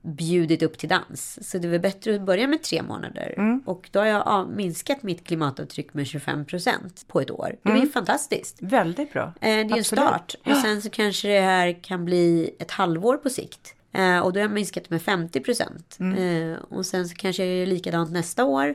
bjudit 0.03 0.63
upp 0.63 0.79
till 0.79 0.89
dans. 0.89 1.39
Så 1.51 1.59
det 1.59 1.69
är 1.69 1.71
väl 1.71 1.81
bättre 1.81 2.15
att 2.15 2.23
börja 2.23 2.47
med 2.47 2.63
tre 2.63 2.83
månader. 2.83 3.35
Mm. 3.37 3.63
Och 3.67 3.89
då 3.93 3.99
har 3.99 4.07
jag 4.07 4.49
minskat 4.49 5.03
mitt 5.03 5.25
klimatavtryck 5.25 5.95
med 5.95 6.07
25 6.07 6.45
procent 6.45 7.05
på 7.09 7.21
ett 7.21 7.31
år. 7.31 7.57
Det 7.63 7.71
är 7.71 7.75
mm. 7.75 7.91
fantastiskt. 7.91 8.57
Väldigt 8.61 9.13
bra. 9.13 9.23
Eh, 9.23 9.33
det 9.41 9.49
är 9.49 9.77
en 9.77 9.85
start. 9.85 10.35
Och 10.47 10.57
sen 10.57 10.83
så 10.83 10.91
kanske 10.91 11.29
det 11.29 11.41
här 11.41 11.83
kan 11.83 12.05
bli 12.05 12.57
ett 12.59 12.71
halvår 12.71 13.17
på 13.17 13.31
sikt. 13.31 13.75
Eh, 13.93 14.19
och 14.19 14.33
då 14.33 14.41
har 14.41 14.43
jag 14.43 14.53
minskat 14.53 14.91
med 14.91 15.03
50 15.03 15.41
procent. 15.41 15.97
Mm. 16.01 16.53
Eh, 16.53 16.59
och 16.59 16.87
sen 16.87 17.09
så 17.09 17.15
kanske 17.15 17.45
jag 17.45 17.57
gör 17.57 17.67
likadant 17.67 18.11
nästa 18.11 18.45
år. 18.45 18.75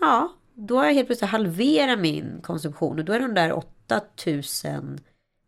Ja, 0.00 0.32
då 0.66 0.76
har 0.76 0.84
jag 0.84 0.94
helt 0.94 1.08
plötsligt 1.08 1.30
halverat 1.30 1.98
min 1.98 2.40
konsumtion. 2.42 2.98
Och 2.98 3.04
då 3.04 3.12
är 3.12 3.20
de 3.20 3.34
där 3.34 3.52
8000 3.52 5.00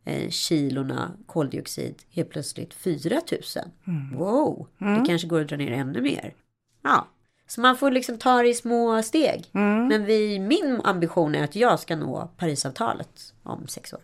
eh, 0.04 0.30
kilorna 0.30 1.12
koldioxid 1.26 1.94
helt 2.10 2.30
plötsligt 2.30 2.74
4000. 2.74 3.62
Mm. 3.86 4.18
Wow, 4.18 4.68
mm. 4.80 5.00
det 5.00 5.06
kanske 5.06 5.28
går 5.28 5.40
att 5.40 5.48
dra 5.48 5.56
ner 5.56 5.72
ännu 5.72 6.00
mer. 6.00 6.34
Ja, 6.82 7.08
så 7.46 7.60
man 7.60 7.76
får 7.76 7.90
liksom 7.90 8.18
ta 8.18 8.42
det 8.42 8.48
i 8.48 8.54
små 8.54 9.02
steg. 9.02 9.50
Mm. 9.52 9.86
Men 9.88 10.04
vi, 10.04 10.38
min 10.38 10.80
ambition 10.84 11.34
är 11.34 11.44
att 11.44 11.56
jag 11.56 11.80
ska 11.80 11.96
nå 11.96 12.30
Parisavtalet 12.36 13.34
om 13.42 13.66
sex 13.66 13.92
år. 13.92 14.00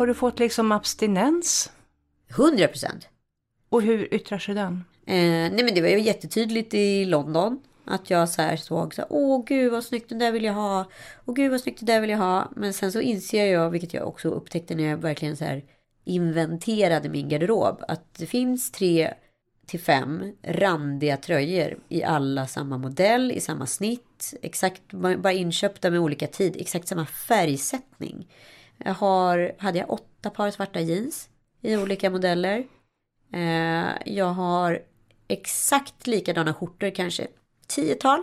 Har 0.00 0.06
du 0.06 0.14
fått 0.14 0.38
liksom 0.38 0.72
abstinens? 0.72 1.72
100 2.28 2.68
procent. 2.68 3.08
Och 3.68 3.82
hur 3.82 4.14
yttrar 4.14 4.38
sig 4.38 4.54
den? 4.54 4.84
Eh, 5.06 5.52
nej 5.52 5.64
men 5.64 5.74
det 5.74 5.80
var 5.80 5.88
ju 5.88 6.00
jättetydligt 6.00 6.74
i 6.74 7.04
London. 7.04 7.60
Att 7.84 8.10
jag 8.10 8.28
så 8.28 8.42
här 8.42 8.56
såg 8.56 8.94
så 8.94 9.02
här, 9.02 9.08
åh 9.10 9.44
gud 9.46 9.72
vad 9.72 9.84
snyggt, 9.84 10.08
den 10.08 10.18
där 10.18 10.32
vill 10.32 10.44
jag 10.44 10.52
ha. 10.52 10.90
Åh 11.24 11.34
gud 11.34 11.50
vad 11.50 11.60
snyggt, 11.60 11.80
det 11.80 11.86
där 11.86 12.00
vill 12.00 12.10
jag 12.10 12.18
ha. 12.18 12.50
Men 12.56 12.72
sen 12.72 12.92
så 12.92 13.00
inser 13.00 13.46
jag, 13.46 13.70
vilket 13.70 13.94
jag 13.94 14.08
också 14.08 14.28
upptäckte 14.28 14.74
när 14.74 14.84
jag 14.84 14.96
verkligen 14.96 15.36
så 15.36 15.44
här 15.44 15.64
inventerade 16.04 17.08
min 17.08 17.28
garderob. 17.28 17.84
Att 17.88 18.14
det 18.14 18.26
finns 18.26 18.72
tre 18.72 19.14
till 19.66 19.80
fem 19.80 20.32
randiga 20.42 21.16
tröjor 21.16 21.78
i 21.88 22.02
alla 22.02 22.46
samma 22.46 22.78
modell, 22.78 23.32
i 23.32 23.40
samma 23.40 23.66
snitt. 23.66 24.34
Exakt, 24.42 24.82
bara 24.92 25.32
inköpta 25.32 25.90
med 25.90 26.00
olika 26.00 26.26
tid, 26.26 26.56
exakt 26.58 26.88
samma 26.88 27.06
färgsättning. 27.06 28.26
Jag 28.84 28.94
har, 28.94 29.52
hade 29.58 29.78
jag 29.78 29.90
åtta 29.90 30.30
par 30.30 30.50
svarta 30.50 30.80
jeans 30.80 31.28
i 31.60 31.76
olika 31.76 32.10
modeller. 32.10 32.66
Eh, 33.32 34.12
jag 34.14 34.26
har 34.32 34.82
exakt 35.28 36.06
likadana 36.06 36.54
skjortor, 36.54 36.90
kanske 36.90 37.26
tiotal. 37.66 38.22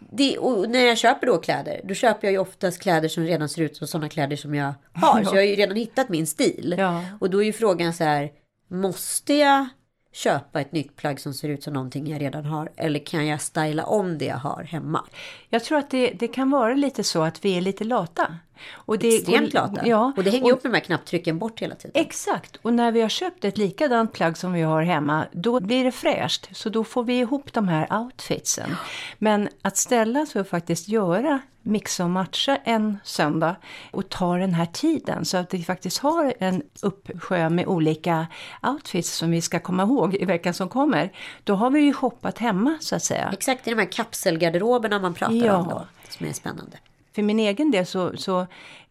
Det, 0.00 0.38
och 0.38 0.70
när 0.70 0.86
jag 0.86 0.98
köper 0.98 1.26
då 1.26 1.38
kläder, 1.38 1.80
då 1.84 1.94
köper 1.94 2.26
jag 2.26 2.32
ju 2.32 2.38
oftast 2.38 2.82
kläder 2.82 3.08
som 3.08 3.24
redan 3.24 3.48
ser 3.48 3.62
ut 3.62 3.76
som 3.76 3.86
sådana 3.86 4.08
kläder 4.08 4.36
som 4.36 4.54
jag 4.54 4.74
har. 4.92 5.24
Så 5.24 5.36
jag 5.36 5.42
har 5.42 5.46
ju 5.46 5.54
redan 5.54 5.76
hittat 5.76 6.08
min 6.08 6.26
stil. 6.26 6.74
Ja. 6.78 7.04
Och 7.20 7.30
då 7.30 7.42
är 7.42 7.46
ju 7.46 7.52
frågan 7.52 7.94
så 7.94 8.04
här, 8.04 8.32
måste 8.68 9.34
jag 9.34 9.68
köpa 10.12 10.60
ett 10.60 10.72
nytt 10.72 10.96
plagg 10.96 11.20
som 11.20 11.34
ser 11.34 11.48
ut 11.48 11.62
som 11.62 11.72
någonting 11.72 12.06
jag 12.06 12.20
redan 12.20 12.44
har? 12.44 12.72
Eller 12.76 13.06
kan 13.06 13.26
jag 13.26 13.40
styla 13.40 13.84
om 13.84 14.18
det 14.18 14.24
jag 14.24 14.36
har 14.36 14.62
hemma? 14.62 15.04
Jag 15.48 15.64
tror 15.64 15.78
att 15.78 15.90
det, 15.90 16.10
det 16.10 16.28
kan 16.28 16.50
vara 16.50 16.74
lite 16.74 17.04
så 17.04 17.22
att 17.22 17.44
vi 17.44 17.56
är 17.56 17.60
lite 17.60 17.84
lata. 17.84 18.36
Och 18.72 18.98
det, 18.98 19.16
Extremt 19.16 19.54
lata. 19.54 19.86
Ja, 19.86 20.12
och 20.16 20.24
det 20.24 20.30
hänger 20.30 20.52
och, 20.52 20.58
upp 20.58 20.64
med 20.64 20.72
de 20.72 20.76
här 20.76 20.84
knapptrycken 20.84 21.38
bort 21.38 21.62
hela 21.62 21.74
tiden. 21.74 21.92
Exakt. 21.94 22.56
Och 22.56 22.74
när 22.74 22.92
vi 22.92 23.00
har 23.00 23.08
köpt 23.08 23.44
ett 23.44 23.58
likadant 23.58 24.12
plagg 24.12 24.38
som 24.38 24.52
vi 24.52 24.62
har 24.62 24.82
hemma, 24.82 25.26
då 25.32 25.60
blir 25.60 25.84
det 25.84 25.92
fräscht. 25.92 26.48
Så 26.52 26.68
då 26.68 26.84
får 26.84 27.04
vi 27.04 27.18
ihop 27.18 27.52
de 27.52 27.68
här 27.68 28.00
outfitsen. 28.00 28.76
Men 29.18 29.48
att 29.62 29.76
ställa 29.76 30.26
sig 30.26 30.40
och 30.40 30.46
faktiskt 30.48 30.88
göra 30.88 31.40
mixa 31.68 32.04
och 32.04 32.10
matcha 32.10 32.56
en 32.56 32.98
söndag 33.04 33.56
och 33.90 34.08
ta 34.08 34.36
den 34.36 34.54
här 34.54 34.66
tiden 34.66 35.24
så 35.24 35.36
att 35.36 35.54
vi 35.54 35.64
faktiskt 35.64 35.98
har 35.98 36.34
en 36.38 36.62
uppsjö 36.82 37.48
med 37.48 37.66
olika 37.66 38.26
outfits 38.62 39.16
som 39.16 39.30
vi 39.30 39.40
ska 39.40 39.60
komma 39.60 39.82
ihåg 39.82 40.14
i 40.14 40.24
veckan 40.24 40.54
som 40.54 40.68
kommer. 40.68 41.12
Då 41.44 41.54
har 41.54 41.70
vi 41.70 41.80
ju 41.80 41.92
shoppat 41.92 42.38
hemma 42.38 42.78
så 42.80 42.96
att 42.96 43.04
säga. 43.04 43.30
Exakt, 43.32 43.66
i 43.66 43.70
de 43.70 43.78
här 43.78 43.92
kapselgarderoberna 43.92 44.98
man 44.98 45.14
pratar 45.14 45.34
ja. 45.34 45.56
om 45.56 45.68
då, 45.68 45.86
som 46.08 46.26
är 46.26 46.32
spännande. 46.32 46.76
För 47.18 47.22
min 47.22 47.38
egen 47.38 47.70
del 47.70 47.86
så, 47.86 48.16
så 48.16 48.40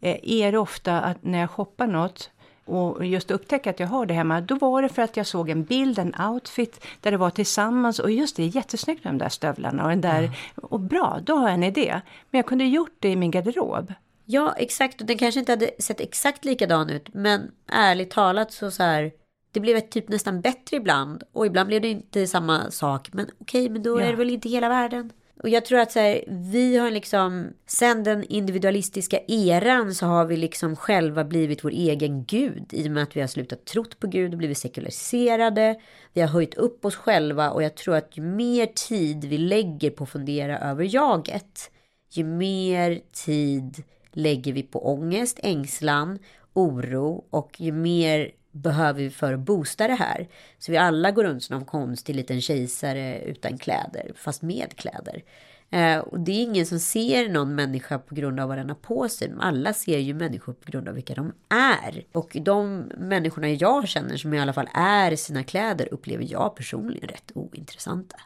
eh, 0.01 0.17
är 0.23 0.51
det 0.51 0.57
ofta 0.57 1.01
att 1.01 1.23
när 1.23 1.39
jag 1.39 1.49
shoppar 1.49 1.87
något 1.87 2.29
och 2.65 3.05
just 3.05 3.31
upptäcka 3.31 3.69
att 3.69 3.79
jag 3.79 3.87
har 3.87 4.05
det 4.05 4.13
hemma, 4.13 4.41
då 4.41 4.55
var 4.55 4.81
det 4.81 4.89
för 4.89 5.01
att 5.01 5.17
jag 5.17 5.27
såg 5.27 5.49
en 5.49 5.63
bild, 5.63 5.99
en 5.99 6.15
outfit 6.21 6.85
där 7.01 7.11
det 7.11 7.17
var 7.17 7.29
tillsammans 7.29 7.99
och 7.99 8.11
just 8.11 8.35
det, 8.35 8.45
jättesnyggt 8.45 9.03
med 9.03 9.13
de 9.13 9.17
där 9.17 9.29
stövlarna 9.29 9.83
och 9.83 9.89
den 9.89 10.01
där, 10.01 10.19
mm. 10.19 10.31
och 10.55 10.79
bra, 10.79 11.19
då 11.23 11.35
har 11.35 11.43
jag 11.43 11.53
en 11.53 11.63
idé. 11.63 12.01
Men 12.31 12.39
jag 12.39 12.45
kunde 12.45 12.65
gjort 12.65 12.95
det 12.99 13.09
i 13.09 13.15
min 13.15 13.31
garderob. 13.31 13.93
Ja, 14.25 14.53
exakt, 14.57 15.01
och 15.01 15.07
den 15.07 15.17
kanske 15.17 15.39
inte 15.39 15.51
hade 15.51 15.71
sett 15.79 16.01
exakt 16.01 16.45
likadan 16.45 16.89
ut, 16.89 17.13
men 17.13 17.51
ärligt 17.71 18.11
talat 18.11 18.51
så 18.51 18.71
så 18.71 18.83
här, 18.83 19.11
det 19.51 19.59
blev 19.59 19.77
ett 19.77 19.91
typ 19.91 20.09
nästan 20.09 20.41
bättre 20.41 20.77
ibland 20.77 21.23
och 21.31 21.45
ibland 21.45 21.67
blev 21.67 21.81
det 21.81 21.87
inte 21.89 22.27
samma 22.27 22.71
sak, 22.71 23.09
men 23.13 23.29
okej, 23.41 23.69
men 23.69 23.83
då 23.83 24.01
ja. 24.01 24.05
är 24.05 24.11
det 24.11 24.17
väl 24.17 24.29
inte 24.29 24.49
hela 24.49 24.69
världen. 24.69 25.11
Och 25.39 25.49
jag 25.49 25.65
tror 25.65 25.79
att 25.79 25.91
så 25.91 25.99
här, 25.99 26.23
vi 26.27 26.77
har 26.77 26.91
liksom, 26.91 27.53
sen 27.67 28.03
den 28.03 28.23
individualistiska 28.23 29.19
eran 29.27 29.95
så 29.95 30.05
har 30.05 30.25
vi 30.25 30.37
liksom 30.37 30.75
själva 30.75 31.23
blivit 31.23 31.63
vår 31.63 31.71
egen 31.71 32.25
gud 32.25 32.73
i 32.73 32.87
och 32.87 32.91
med 32.91 33.03
att 33.03 33.15
vi 33.15 33.21
har 33.21 33.27
slutat 33.27 33.65
trott 33.65 33.99
på 33.99 34.07
Gud 34.07 34.31
och 34.31 34.37
blivit 34.37 34.57
sekulariserade. 34.57 35.79
Vi 36.13 36.21
har 36.21 36.27
höjt 36.27 36.53
upp 36.53 36.85
oss 36.85 36.95
själva 36.95 37.51
och 37.51 37.63
jag 37.63 37.75
tror 37.75 37.95
att 37.95 38.17
ju 38.17 38.21
mer 38.21 38.65
tid 38.65 39.25
vi 39.25 39.37
lägger 39.37 39.89
på 39.89 40.03
att 40.03 40.09
fundera 40.09 40.59
över 40.59 40.95
jaget, 40.95 41.71
ju 42.11 42.23
mer 42.23 42.99
tid 43.25 43.83
lägger 44.11 44.53
vi 44.53 44.63
på 44.63 44.87
ångest, 44.87 45.39
ängslan, 45.43 46.19
oro 46.53 47.25
och 47.29 47.61
ju 47.61 47.71
mer 47.71 48.31
behöver 48.61 49.03
vi 49.03 49.09
för 49.09 49.33
att 49.33 49.39
boosta 49.39 49.87
det 49.87 49.93
här. 49.95 50.27
Så 50.57 50.71
vi 50.71 50.77
alla 50.77 51.11
går 51.11 51.23
runt 51.23 51.43
som 51.43 51.55
någon 51.57 51.65
konstig 51.65 52.15
liten 52.15 52.41
kejsare 52.41 53.21
utan 53.21 53.57
kläder, 53.57 54.11
fast 54.15 54.41
med 54.41 54.75
kläder. 54.75 55.23
Eh, 55.69 55.97
och 55.97 56.19
det 56.19 56.31
är 56.31 56.43
ingen 56.43 56.65
som 56.65 56.79
ser 56.79 57.29
någon 57.29 57.55
människa 57.55 57.99
på 57.99 58.15
grund 58.15 58.39
av 58.39 58.47
vad 58.47 58.57
den 58.57 58.69
har 58.69 58.75
på 58.75 59.09
sig. 59.09 59.33
Alla 59.39 59.73
ser 59.73 59.97
ju 59.97 60.13
människor 60.13 60.53
på 60.53 60.71
grund 60.71 60.87
av 60.87 60.95
vilka 60.95 61.15
de 61.15 61.33
är. 61.49 62.03
Och 62.11 62.37
de 62.41 62.91
människorna 62.97 63.49
jag 63.49 63.87
känner 63.87 64.17
som 64.17 64.33
i 64.33 64.39
alla 64.39 64.53
fall 64.53 64.69
är 64.73 65.15
sina 65.15 65.43
kläder 65.43 65.93
upplever 65.93 66.25
jag 66.29 66.55
personligen 66.55 67.09
rätt 67.09 67.31
ointressanta. 67.35 68.17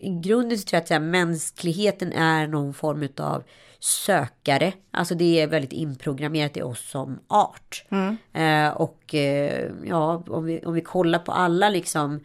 I 0.00 0.10
grunden 0.10 0.58
så 0.58 0.64
tror 0.64 0.76
jag 0.76 0.82
att 0.82 0.90
här, 0.90 1.00
mänskligheten 1.00 2.12
är 2.12 2.46
någon 2.46 2.74
form 2.74 3.08
av 3.16 3.44
sökare. 3.80 4.72
Alltså 4.90 5.14
det 5.14 5.40
är 5.40 5.46
väldigt 5.46 5.72
inprogrammerat 5.72 6.56
i 6.56 6.62
oss 6.62 6.90
som 6.90 7.18
art. 7.26 7.84
Mm. 7.88 8.16
Eh, 8.32 8.76
och 8.76 9.14
eh, 9.14 9.70
ja, 9.84 10.24
om 10.28 10.44
vi, 10.44 10.60
om 10.60 10.74
vi 10.74 10.80
kollar 10.80 11.18
på 11.18 11.32
alla 11.32 11.68
liksom 11.68 12.20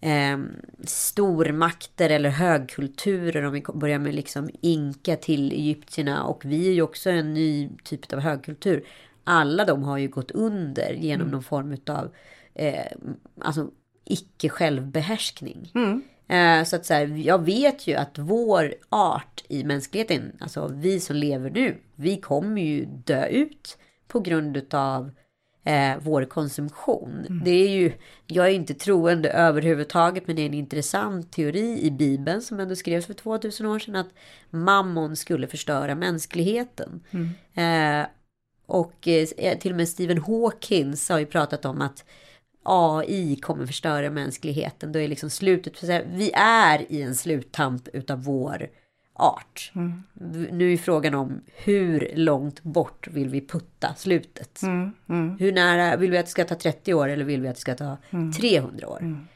eh, 0.00 0.38
stormakter 0.84 2.10
eller 2.10 2.30
högkulturer. 2.30 3.44
Om 3.44 3.52
vi 3.52 3.62
börjar 3.74 3.98
med 3.98 4.14
liksom 4.14 4.50
inka 4.60 5.16
till 5.16 5.52
egyptierna. 5.52 6.24
Och 6.24 6.44
vi 6.44 6.68
är 6.68 6.72
ju 6.72 6.82
också 6.82 7.10
en 7.10 7.34
ny 7.34 7.70
typ 7.84 8.12
av 8.12 8.20
högkultur. 8.20 8.84
Alla 9.24 9.64
de 9.64 9.82
har 9.82 9.98
ju 9.98 10.08
gått 10.08 10.30
under 10.30 10.92
genom 10.92 11.20
mm. 11.20 11.32
någon 11.32 11.42
form 11.42 11.76
av 11.86 12.10
eh, 12.54 12.92
alltså 13.40 13.70
icke 14.04 14.48
självbehärskning. 14.48 15.72
Mm. 15.74 16.02
Eh, 16.28 16.64
så 16.64 16.76
att 16.76 16.86
så 16.86 16.94
här, 16.94 17.06
jag 17.06 17.44
vet 17.44 17.86
ju 17.86 17.94
att 17.94 18.18
vår 18.18 18.74
art 18.88 19.44
i 19.48 19.64
mänskligheten, 19.64 20.32
alltså 20.40 20.70
vi 20.74 21.00
som 21.00 21.16
lever 21.16 21.50
nu, 21.50 21.76
vi 21.94 22.16
kommer 22.16 22.62
ju 22.62 22.84
dö 22.84 23.26
ut 23.26 23.78
på 24.08 24.20
grund 24.20 24.56
utav 24.56 25.10
eh, 25.64 25.96
vår 26.00 26.24
konsumtion. 26.24 27.26
Mm. 27.28 27.44
Det 27.44 27.50
är 27.50 27.68
ju, 27.68 27.92
jag 28.26 28.46
är 28.46 28.50
inte 28.50 28.74
troende 28.74 29.30
överhuvudtaget, 29.30 30.26
men 30.26 30.36
det 30.36 30.42
är 30.42 30.46
en 30.46 30.54
intressant 30.54 31.32
teori 31.32 31.80
i 31.82 31.90
Bibeln 31.90 32.42
som 32.42 32.60
ändå 32.60 32.76
skrevs 32.76 33.06
för 33.06 33.14
2000 33.14 33.66
år 33.66 33.78
sedan, 33.78 33.96
att 33.96 34.14
mammon 34.50 35.16
skulle 35.16 35.46
förstöra 35.46 35.94
mänskligheten. 35.94 37.00
Mm. 37.10 38.00
Eh, 38.02 38.06
och 38.66 39.08
eh, 39.08 39.58
till 39.58 39.70
och 39.70 39.76
med 39.76 39.88
Stephen 39.88 40.18
Hawkins 40.18 41.08
har 41.08 41.18
ju 41.18 41.26
pratat 41.26 41.64
om 41.64 41.80
att 41.80 42.04
AI 42.64 43.36
kommer 43.36 43.66
förstöra 43.66 44.10
mänskligheten. 44.10 44.92
Då 44.92 44.98
är 44.98 45.08
liksom 45.08 45.30
slutet, 45.30 45.78
för 45.78 46.04
vi 46.06 46.32
är 46.34 46.92
i 46.92 47.02
en 47.02 47.14
sluttamp 47.14 47.88
utav 47.88 48.24
vår 48.24 48.68
art. 49.12 49.72
Mm. 49.74 50.02
Nu 50.52 50.72
är 50.72 50.76
frågan 50.76 51.14
om 51.14 51.40
hur 51.46 52.12
långt 52.14 52.62
bort 52.62 53.08
vill 53.08 53.28
vi 53.28 53.46
putta 53.46 53.94
slutet? 53.94 54.62
Mm. 54.62 54.92
Mm. 55.08 55.38
Hur 55.38 55.52
nära, 55.52 55.96
vill 55.96 56.10
vi 56.10 56.18
att 56.18 56.26
det 56.26 56.30
ska 56.30 56.44
ta 56.44 56.54
30 56.54 56.94
år 56.94 57.08
eller 57.08 57.24
vill 57.24 57.40
vi 57.42 57.48
att 57.48 57.54
det 57.54 57.60
ska 57.60 57.74
ta 57.74 57.96
300 58.38 58.68
mm. 58.78 58.90
år? 58.90 59.00
Mm. 59.00 59.26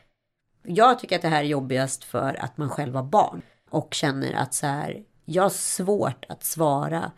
Jag 0.63 0.99
tycker 0.99 1.17
att 1.17 1.23
det 1.23 1.29
här 1.29 1.43
är 1.43 1.47
jobbigast 1.47 2.05
för 2.05 2.45
att 2.45 2.59
man 2.59 2.69
själv 2.69 2.93
var 2.93 3.03
barn 3.03 3.43
och 3.71 3.95
känner 3.95 4.33
att 4.33 4.55
så 4.55 4.67
här, 4.67 5.03
jag 5.25 5.43
har 5.43 5.51
svårt 5.51 6.25
att 6.29 6.45
svara 6.45 7.13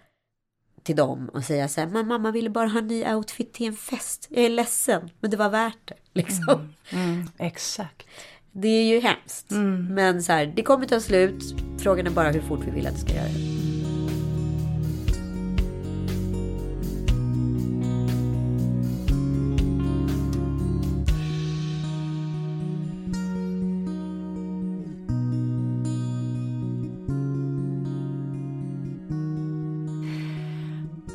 till 0.82 0.96
dem 0.96 1.28
och 1.28 1.44
säga 1.44 1.68
så 1.68 1.80
här, 1.80 2.02
mamma 2.04 2.30
ville 2.30 2.50
bara 2.50 2.68
ha 2.68 2.78
en 2.78 2.86
ny 2.86 3.04
outfit 3.04 3.52
till 3.52 3.66
en 3.66 3.76
fest. 3.76 4.26
Jag 4.30 4.44
är 4.44 4.50
ledsen, 4.50 5.10
men 5.20 5.30
det 5.30 5.36
var 5.36 5.50
värt 5.50 5.78
det. 5.88 5.94
Liksom. 6.20 6.74
Mm, 6.90 7.12
mm, 7.12 7.28
exakt. 7.38 8.06
Det 8.52 8.68
är 8.68 8.84
ju 8.84 9.00
hemskt. 9.00 9.50
Mm. 9.50 9.94
Men 9.94 10.22
så 10.22 10.32
här, 10.32 10.46
det 10.46 10.62
kommer 10.62 10.86
ta 10.86 11.00
slut. 11.00 11.42
Frågan 11.78 12.06
är 12.06 12.10
bara 12.10 12.30
hur 12.30 12.40
fort 12.40 12.60
vi 12.66 12.70
vill 12.70 12.86
att 12.86 12.94
det 12.94 13.00
ska 13.00 13.14
göra 13.14 13.28
det. 13.28 13.59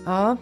Ja, 0.06 0.38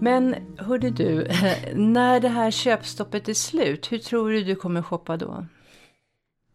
men 0.00 0.36
hörde 0.58 0.90
du, 0.90 1.28
när 1.74 2.20
det 2.20 2.28
här 2.28 2.50
köpstoppet 2.50 3.28
är 3.28 3.34
slut, 3.34 3.92
hur 3.92 3.98
tror 3.98 4.30
du 4.30 4.44
du 4.44 4.54
kommer 4.54 4.82
shoppa 4.82 5.16
då? 5.16 5.46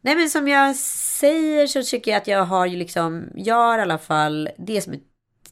Nej 0.02 0.16
men 0.16 0.30
som 0.30 0.48
jag 0.48 0.76
säger 0.76 1.68
så 1.68 1.84
tycker 1.84 2.12
jag 2.12 2.22
att 2.22 2.28
jag 2.28 2.46
har 2.46 2.66
ju 2.66 2.78
liksom, 2.78 3.30
jag 3.36 3.56
har 3.56 3.80
i 3.80 3.82
alla 3.82 3.98
fall 3.98 4.50
det 4.58 4.82
som 4.82 4.94
ett 4.94 5.04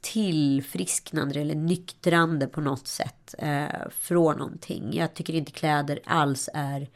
tillfrisknande 0.02 1.42
eller 1.42 1.56
nyktrande 1.56 2.48
på 2.48 2.62
något 2.62 2.88
sätt 2.88 3.36
eh, 3.38 3.90
från 3.90 4.38
någonting. 4.38 4.94
Jag 4.94 5.14
tycker 5.14 5.34
inte 5.34 5.52
kläder 5.52 6.00
alls 6.06 6.50
är 6.54 6.88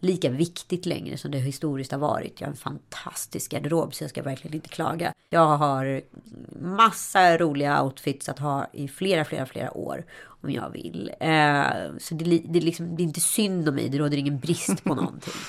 lika 0.00 0.30
viktigt 0.30 0.86
längre 0.86 1.16
som 1.16 1.30
det 1.30 1.38
historiskt 1.38 1.92
har 1.92 1.98
varit. 1.98 2.40
Jag 2.40 2.46
har 2.46 2.52
en 2.52 2.56
fantastisk 2.56 3.50
garderob 3.50 3.94
så 3.94 4.04
jag 4.04 4.10
ska 4.10 4.22
verkligen 4.22 4.54
inte 4.54 4.68
klaga. 4.68 5.12
Jag 5.30 5.56
har 5.56 6.02
massa 6.60 7.38
roliga 7.38 7.82
outfits 7.82 8.28
att 8.28 8.38
ha 8.38 8.66
i 8.72 8.88
flera, 8.88 9.24
flera, 9.24 9.46
flera 9.46 9.76
år 9.76 10.04
om 10.24 10.50
jag 10.50 10.70
vill. 10.70 11.12
Eh, 11.20 11.64
så 11.98 12.14
det, 12.14 12.42
det, 12.44 12.60
liksom, 12.60 12.96
det 12.96 13.02
är 13.02 13.04
inte 13.04 13.20
synd 13.20 13.68
om 13.68 13.74
mig, 13.74 13.88
det 13.88 13.98
råder 13.98 14.16
ingen 14.16 14.38
brist 14.38 14.84
på 14.84 14.94
någonting. 14.94 15.34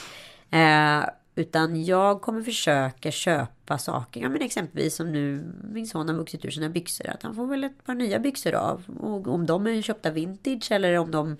Eh, 0.54 1.04
utan 1.36 1.84
jag 1.86 2.22
kommer 2.22 2.41
försöka 2.41 3.12
köpa 3.12 3.78
saker. 3.78 4.22
Ja, 4.22 4.30
men 4.30 4.41
exempelvis 4.41 4.95
som 4.95 5.12
nu 5.12 5.54
min 5.74 5.88
son 5.88 6.10
har 6.10 6.16
vuxit 6.16 6.45
ur 6.45 6.49
sina 6.49 6.70
byxor. 6.70 7.10
Att 7.10 7.24
han 7.24 7.36
får 7.36 7.47
väl 7.47 7.64
ett 7.64 7.86
par 7.86 7.93
nya 7.93 8.20
byxor 8.20 8.56
av. 8.56 8.84
Och 8.99 9.28
om 9.28 9.45
de 9.45 9.68
är 9.68 9.82
köpta 9.82 10.12
vintage 10.12 10.72
eller 10.72 10.97
om 10.97 11.12
de 11.12 11.38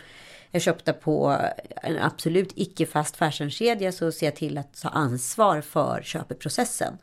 är 0.52 0.60
köpta 0.60 0.94
på 0.94 1.38
en 1.82 1.98
absolut 1.98 2.52
icke 2.56 2.86
fast 2.86 3.18
fashionkedja 3.18 3.92
så 3.92 4.12
ser 4.12 4.26
jag 4.26 4.36
till 4.36 4.58
att 4.58 4.82
ta 4.82 4.90
ansvar 4.90 5.62
för 5.62 6.02
köpeprocessen. 6.04 6.98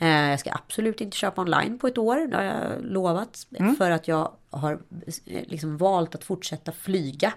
Eh, 0.00 0.30
jag 0.30 0.40
ska 0.40 0.50
absolut 0.52 1.00
inte 1.00 1.16
köpa 1.16 1.42
online 1.42 1.78
på 1.78 1.86
ett 1.86 1.98
år, 1.98 2.26
det 2.26 2.36
har 2.36 2.44
jag 2.44 2.84
lovat. 2.84 3.46
Mm. 3.58 3.76
För 3.76 3.90
att 3.90 4.08
jag 4.08 4.32
har 4.50 4.72
eh, 5.26 5.42
liksom 5.46 5.76
valt 5.76 6.14
att 6.14 6.24
fortsätta 6.24 6.72
flyga. 6.72 7.32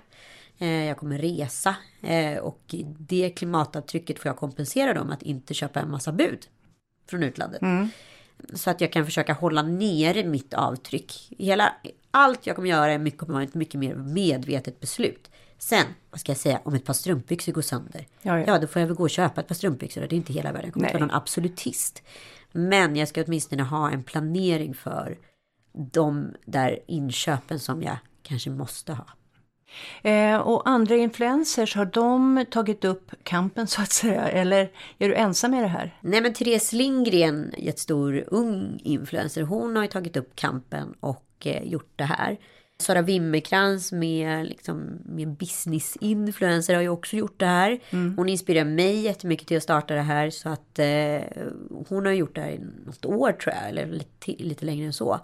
Eh, 0.57 0.85
jag 0.85 0.97
kommer 0.97 1.17
resa 1.17 1.75
och 2.41 2.75
det 2.97 3.29
klimatavtrycket 3.29 4.19
får 4.19 4.29
jag 4.29 4.37
kompensera 4.37 4.93
dem 4.93 5.09
att 5.09 5.23
inte 5.23 5.53
köpa 5.53 5.79
en 5.79 5.91
massa 5.91 6.11
bud 6.11 6.47
från 7.09 7.23
utlandet. 7.23 7.61
Mm. 7.61 7.89
Så 8.53 8.69
att 8.69 8.81
jag 8.81 8.91
kan 8.91 9.05
försöka 9.05 9.33
hålla 9.33 9.61
nere 9.61 10.23
mitt 10.23 10.53
avtryck. 10.53 11.29
Hela, 11.37 11.73
allt 12.11 12.47
jag 12.47 12.55
kommer 12.55 12.69
göra 12.69 12.91
är 12.91 12.97
mycket, 12.97 13.53
mycket 13.53 13.79
mer 13.79 13.95
medvetet 13.95 14.79
beslut. 14.79 15.31
Sen, 15.63 15.85
vad 16.09 16.19
ska 16.19 16.31
jag 16.31 16.39
säga, 16.39 16.61
om 16.63 16.73
ett 16.73 16.85
par 16.85 16.93
strumpbyxor 16.93 17.51
går 17.51 17.61
sönder. 17.61 18.07
Ja, 18.21 18.39
ja. 18.39 18.45
ja 18.47 18.59
då 18.59 18.67
får 18.67 18.79
jag 18.79 18.87
väl 18.87 18.95
gå 18.95 19.03
och 19.03 19.09
köpa 19.09 19.41
ett 19.41 19.47
par 19.47 19.55
strumpbyxor. 19.55 20.01
Det 20.01 20.15
är 20.15 20.17
inte 20.17 20.33
hela 20.33 20.51
världen. 20.51 20.67
Jag 20.67 20.73
kommer 20.73 20.85
inte 20.85 20.97
vara 20.97 21.05
någon 21.05 21.15
absolutist. 21.15 22.03
Men 22.51 22.95
jag 22.95 23.07
ska 23.07 23.23
åtminstone 23.23 23.63
ha 23.63 23.91
en 23.91 24.03
planering 24.03 24.73
för 24.73 25.17
de 25.73 26.33
där 26.45 26.79
inköpen 26.87 27.59
som 27.59 27.83
jag 27.83 27.97
kanske 28.23 28.49
måste 28.49 28.93
ha. 28.93 29.05
Eh, 30.09 30.37
och 30.37 30.69
andra 30.69 30.95
influencers, 30.95 31.75
har 31.75 31.85
de 31.85 32.45
tagit 32.51 32.85
upp 32.85 33.11
kampen 33.23 33.67
så 33.67 33.81
att 33.81 33.91
säga? 33.91 34.27
Eller 34.27 34.71
är 34.97 35.09
du 35.09 35.15
ensam 35.15 35.53
i 35.53 35.61
det 35.61 35.67
här? 35.67 35.97
Nej 36.01 36.21
men 36.21 36.33
Therese 36.33 36.73
Lindgren, 36.73 37.53
jättestor 37.57 38.23
ung 38.27 38.79
influencer, 38.83 39.41
hon 39.41 39.75
har 39.75 39.83
ju 39.83 39.89
tagit 39.89 40.17
upp 40.17 40.35
kampen 40.35 40.93
och 40.99 41.25
eh, 41.45 41.63
gjort 41.63 41.91
det 41.95 42.05
här. 42.05 42.37
Sara 42.79 43.01
Wimmerkrans 43.01 43.91
med, 43.91 44.45
liksom, 44.45 44.99
med 45.05 45.27
business-influencer 45.27 46.75
har 46.75 46.81
ju 46.81 46.89
också 46.89 47.15
gjort 47.15 47.39
det 47.39 47.45
här. 47.45 47.79
Mm. 47.89 48.13
Hon 48.17 48.29
inspirerar 48.29 48.65
mig 48.65 48.99
jättemycket 48.99 49.47
till 49.47 49.57
att 49.57 49.63
starta 49.63 49.93
det 49.93 50.01
här. 50.01 50.29
Så 50.29 50.49
att 50.49 50.79
eh, 50.79 51.21
hon 51.89 52.05
har 52.05 52.13
gjort 52.13 52.35
det 52.35 52.41
här 52.41 52.51
i 52.51 52.59
något 52.85 53.05
år 53.05 53.31
tror 53.31 53.55
jag. 53.55 53.69
Eller 53.69 53.85
lite, 53.87 54.43
lite 54.43 54.65
längre 54.65 54.85
än 54.85 54.93
så. 54.93 55.19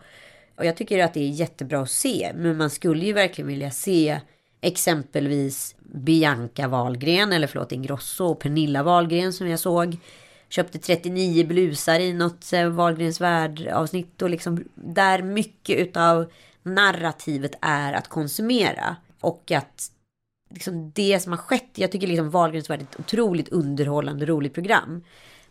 Och 0.55 0.65
jag 0.65 0.77
tycker 0.77 1.03
att 1.03 1.13
det 1.13 1.19
är 1.19 1.29
jättebra 1.29 1.81
att 1.81 1.91
se. 1.91 2.31
Men 2.35 2.57
man 2.57 2.69
skulle 2.69 3.05
ju 3.05 3.13
verkligen 3.13 3.47
vilja 3.47 3.71
se 3.71 4.19
exempelvis 4.61 5.75
Bianca 5.79 6.67
Wahlgren, 6.67 7.33
eller 7.33 7.47
förlåt 7.47 7.71
Ingrosso 7.71 8.25
och 8.25 8.39
Pernilla 8.39 8.83
Wahlgren 8.83 9.33
som 9.33 9.47
jag 9.47 9.59
såg. 9.59 9.97
Köpte 10.49 10.79
39 10.79 11.47
blusar 11.47 11.99
i 11.99 12.13
något 12.13 12.53
eh, 12.53 12.69
Wahlgrens 12.69 13.21
värld 13.21 13.67
avsnitt 13.67 14.21
och 14.21 14.29
liksom 14.29 14.63
där 14.75 15.21
mycket 15.21 15.79
utav 15.79 16.31
narrativet 16.75 17.51
är 17.61 17.93
att 17.93 18.07
konsumera. 18.07 18.95
Och 19.21 19.51
att 19.51 19.91
liksom 20.49 20.91
det 20.91 21.19
som 21.19 21.31
har 21.31 21.37
skett, 21.37 21.69
jag 21.75 21.91
tycker 21.91 22.07
liksom 22.07 22.29
Wahlgrens 22.29 22.69
var 22.69 22.77
ett 22.77 22.99
otroligt 22.99 23.49
underhållande 23.49 24.25
roligt 24.25 24.53
program. 24.53 25.03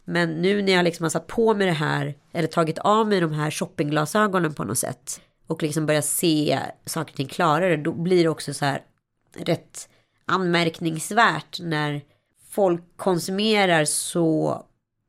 Men 0.05 0.43
nu 0.43 0.63
när 0.63 0.73
jag 0.73 0.85
liksom 0.85 1.05
har 1.05 1.11
satt 1.11 1.27
på 1.27 1.55
mig 1.55 1.67
det 1.67 1.73
här, 1.73 2.15
eller 2.33 2.49
tagit 2.49 2.79
av 2.79 3.09
mig 3.09 3.21
de 3.21 3.33
här 3.33 3.51
shoppingglasögonen 3.51 4.55
på 4.55 4.65
något 4.65 4.79
sätt. 4.79 5.21
Och 5.47 5.63
liksom 5.63 5.87
börjar 5.87 6.01
se 6.01 6.61
saker 6.85 7.13
och 7.13 7.17
ting 7.17 7.29
klarare, 7.29 7.77
då 7.77 7.93
blir 7.93 8.23
det 8.23 8.29
också 8.29 8.55
så 8.55 8.65
här 8.65 8.83
rätt 9.37 9.89
anmärkningsvärt 10.25 11.61
när 11.61 12.03
folk 12.51 12.83
konsumerar 12.97 13.85
så, 13.85 14.63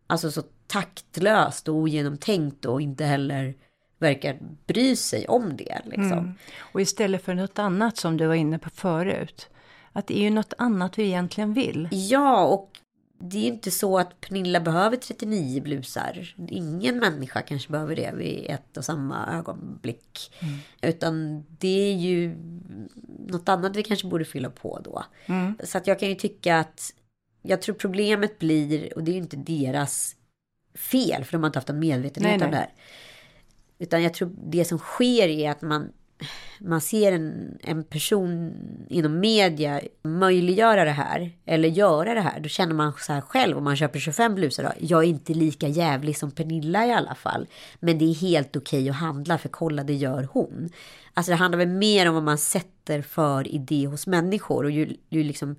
alltså 0.08 0.32
så 0.32 0.44
taktlöst 0.68 1.68
och 1.68 1.76
ogenomtänkt 1.76 2.66
och 2.66 2.82
inte 2.82 3.06
heller 3.06 3.56
verkar 4.00 4.38
bry 4.66 4.96
sig 4.96 5.28
om 5.28 5.58
det. 5.58 5.82
Liksom. 5.86 6.12
Mm. 6.12 6.34
Och 6.60 6.82
istället 6.82 7.24
för 7.24 7.34
något 7.34 7.60
annat 7.60 7.98
som 7.98 8.18
du 8.18 8.28
var 8.28 8.36
inne 8.36 8.60
på 8.60 8.70
förut. 8.70 9.50
Att 9.94 10.08
det 10.08 10.20
är 10.20 10.22
ju 10.22 10.30
något 10.30 10.54
annat 10.58 11.00
vi 11.00 11.04
egentligen 11.04 11.54
vill. 11.54 11.90
Ja, 11.92 12.46
och 12.46 12.80
det 13.22 13.38
är 13.38 13.48
inte 13.48 13.72
så 13.72 14.00
att 14.00 14.22
Pernilla 14.22 14.60
behöver 14.60 14.98
39 14.98 15.62
blusar. 15.62 16.36
Ingen 16.50 17.00
människa 17.00 17.42
kanske 17.42 17.72
behöver 17.72 17.96
det 17.96 18.12
vid 18.16 18.46
ett 18.50 18.78
och 18.78 18.86
samma 18.86 19.28
ögonblick. 19.38 20.32
Mm. 20.40 20.58
Utan 20.82 21.46
det 21.60 21.92
är 21.92 21.96
ju 21.96 22.36
något 23.28 23.50
annat 23.50 23.76
vi 23.76 23.84
kanske 23.84 24.08
borde 24.08 24.26
fylla 24.26 24.50
på 24.50 24.80
då. 24.84 25.04
Mm. 25.26 25.58
Så 25.64 25.78
att 25.78 25.88
jag 25.88 26.00
kan 26.00 26.10
ju 26.10 26.16
tycka 26.16 26.60
att 26.60 26.94
jag 27.42 27.62
tror 27.62 27.76
problemet 27.76 28.40
blir, 28.40 28.98
och 28.98 29.04
det 29.04 29.12
är 29.12 29.14
ju 29.14 29.20
inte 29.20 29.38
deras 29.38 30.16
fel, 30.76 31.24
för 31.24 31.32
de 31.32 31.44
har 31.44 31.48
inte 31.48 31.60
haft 31.60 31.70
en 31.70 31.80
medvetenhet 31.80 32.42
om 32.42 32.52
det 32.52 32.58
här. 32.58 32.74
Utan 33.80 34.04
jag 34.04 34.14
tror 34.14 34.32
det 34.52 34.66
som 34.66 34.78
sker 34.78 35.28
är 35.28 35.52
att 35.52 35.62
man, 35.62 35.90
man 36.60 36.82
ser 36.82 37.12
en, 37.12 37.58
en 37.64 37.84
person 37.84 38.54
inom 38.90 39.20
media 39.20 39.82
möjliggöra 40.04 40.86
det 40.86 40.92
här. 40.92 41.32
Eller 41.46 41.70
göra 41.70 42.14
det 42.14 42.22
här. 42.22 42.40
Då 42.40 42.50
känner 42.50 42.74
man 42.74 42.94
så 43.00 43.14
här 43.14 43.22
själv 43.22 43.58
om 43.58 43.64
man 43.64 43.76
köper 43.76 44.00
25 44.00 44.36
blusar. 44.36 44.64
Då, 44.64 44.72
jag 44.80 45.04
är 45.04 45.08
inte 45.08 45.34
lika 45.34 45.68
jävlig 45.68 46.18
som 46.18 46.32
Pernilla 46.32 46.86
i 46.86 46.92
alla 46.92 47.16
fall. 47.16 47.48
Men 47.80 47.98
det 47.98 48.06
är 48.06 48.14
helt 48.14 48.56
okej 48.56 48.80
okay 48.80 48.90
att 48.90 48.96
handla 48.96 49.38
för 49.38 49.50
kolla 49.50 49.84
det 49.84 49.94
gör 49.94 50.28
hon. 50.32 50.70
Alltså 51.14 51.32
det 51.32 51.36
handlar 51.36 51.58
väl 51.58 51.68
mer 51.68 52.08
om 52.08 52.14
vad 52.14 52.24
man 52.24 52.38
sätter 52.38 53.02
för 53.02 53.48
idé 53.48 53.86
hos 53.86 54.08
människor. 54.08 54.64
Och 54.64 54.72
ju, 54.72 54.98
ju 55.10 55.24
liksom 55.24 55.56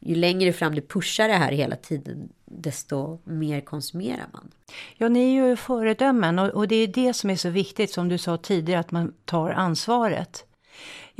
ju 0.00 0.14
längre 0.14 0.52
fram 0.52 0.74
du 0.74 0.80
pushar 0.80 1.28
det 1.28 1.34
här 1.34 1.52
hela 1.52 1.76
tiden, 1.76 2.28
desto 2.44 3.18
mer 3.24 3.60
konsumerar 3.60 4.26
man. 4.32 4.50
Ja, 4.96 5.08
ni 5.08 5.20
är 5.20 5.48
ju 5.48 5.56
föredömen 5.56 6.38
och, 6.38 6.48
och 6.48 6.68
det 6.68 6.76
är 6.76 6.86
det 6.86 7.14
som 7.14 7.30
är 7.30 7.36
så 7.36 7.48
viktigt, 7.48 7.90
som 7.90 8.08
du 8.08 8.18
sa 8.18 8.36
tidigare, 8.36 8.80
att 8.80 8.90
man 8.90 9.12
tar 9.24 9.50
ansvaret. 9.50 10.44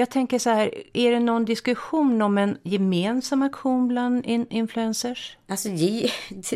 Jag 0.01 0.11
tänker 0.11 0.39
så 0.39 0.51
här, 0.51 0.75
är 0.93 1.11
det 1.11 1.21
någon 1.21 1.45
diskussion 1.45 2.23
om 2.23 2.39
en 2.39 2.59
gemensam 2.63 3.43
aktion 3.43 3.89
bland 3.89 4.27
in 4.27 4.47
influencers? 4.51 5.37
Alltså, 5.49 5.69
det, 5.69 6.11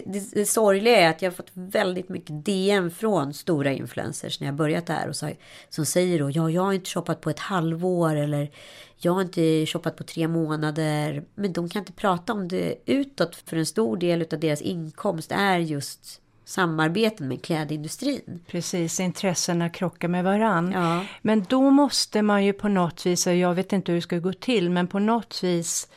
det, 0.04 0.30
det 0.32 0.46
sorgliga 0.46 0.96
är 0.96 1.10
att 1.10 1.22
jag 1.22 1.30
har 1.30 1.36
fått 1.36 1.50
väldigt 1.52 2.08
mycket 2.08 2.44
DM 2.44 2.90
från 2.90 3.34
stora 3.34 3.72
influencers 3.72 4.40
när 4.40 4.46
jag 4.46 4.54
börjat 4.54 4.86
där 4.86 5.08
och 5.08 5.16
så, 5.16 5.30
som 5.68 5.86
säger 5.86 6.18
då, 6.18 6.30
ja, 6.30 6.50
jag 6.50 6.62
har 6.62 6.72
inte 6.72 6.90
shoppat 6.90 7.20
på 7.20 7.30
ett 7.30 7.38
halvår 7.38 8.16
eller 8.16 8.50
jag 8.96 9.12
har 9.12 9.22
inte 9.22 9.66
shoppat 9.66 9.96
på 9.96 10.04
tre 10.04 10.28
månader. 10.28 11.24
Men 11.34 11.52
de 11.52 11.68
kan 11.68 11.82
inte 11.82 11.92
prata 11.92 12.32
om 12.32 12.48
det 12.48 12.74
utåt 12.86 13.36
för 13.36 13.56
en 13.56 13.66
stor 13.66 13.96
del 13.96 14.26
av 14.32 14.40
deras 14.40 14.62
inkomst 14.62 15.32
är 15.32 15.58
just 15.58 16.20
samarbeten 16.44 17.28
med 17.28 17.42
klädindustrin. 17.44 18.44
Precis, 18.46 19.00
intressena 19.00 19.68
krockar 19.68 20.08
med 20.08 20.24
varann. 20.24 20.72
Ja. 20.72 21.04
Men 21.22 21.44
då 21.48 21.70
måste 21.70 22.22
man 22.22 22.44
ju 22.44 22.52
på 22.52 22.68
något 22.68 23.06
vis, 23.06 23.26
och 23.26 23.34
jag 23.34 23.54
vet 23.54 23.72
inte 23.72 23.92
hur 23.92 23.96
det 23.96 24.02
ska 24.02 24.18
gå 24.18 24.32
till, 24.32 24.70
men 24.70 24.86
på 24.86 24.98
något 24.98 25.44
vis 25.44 25.88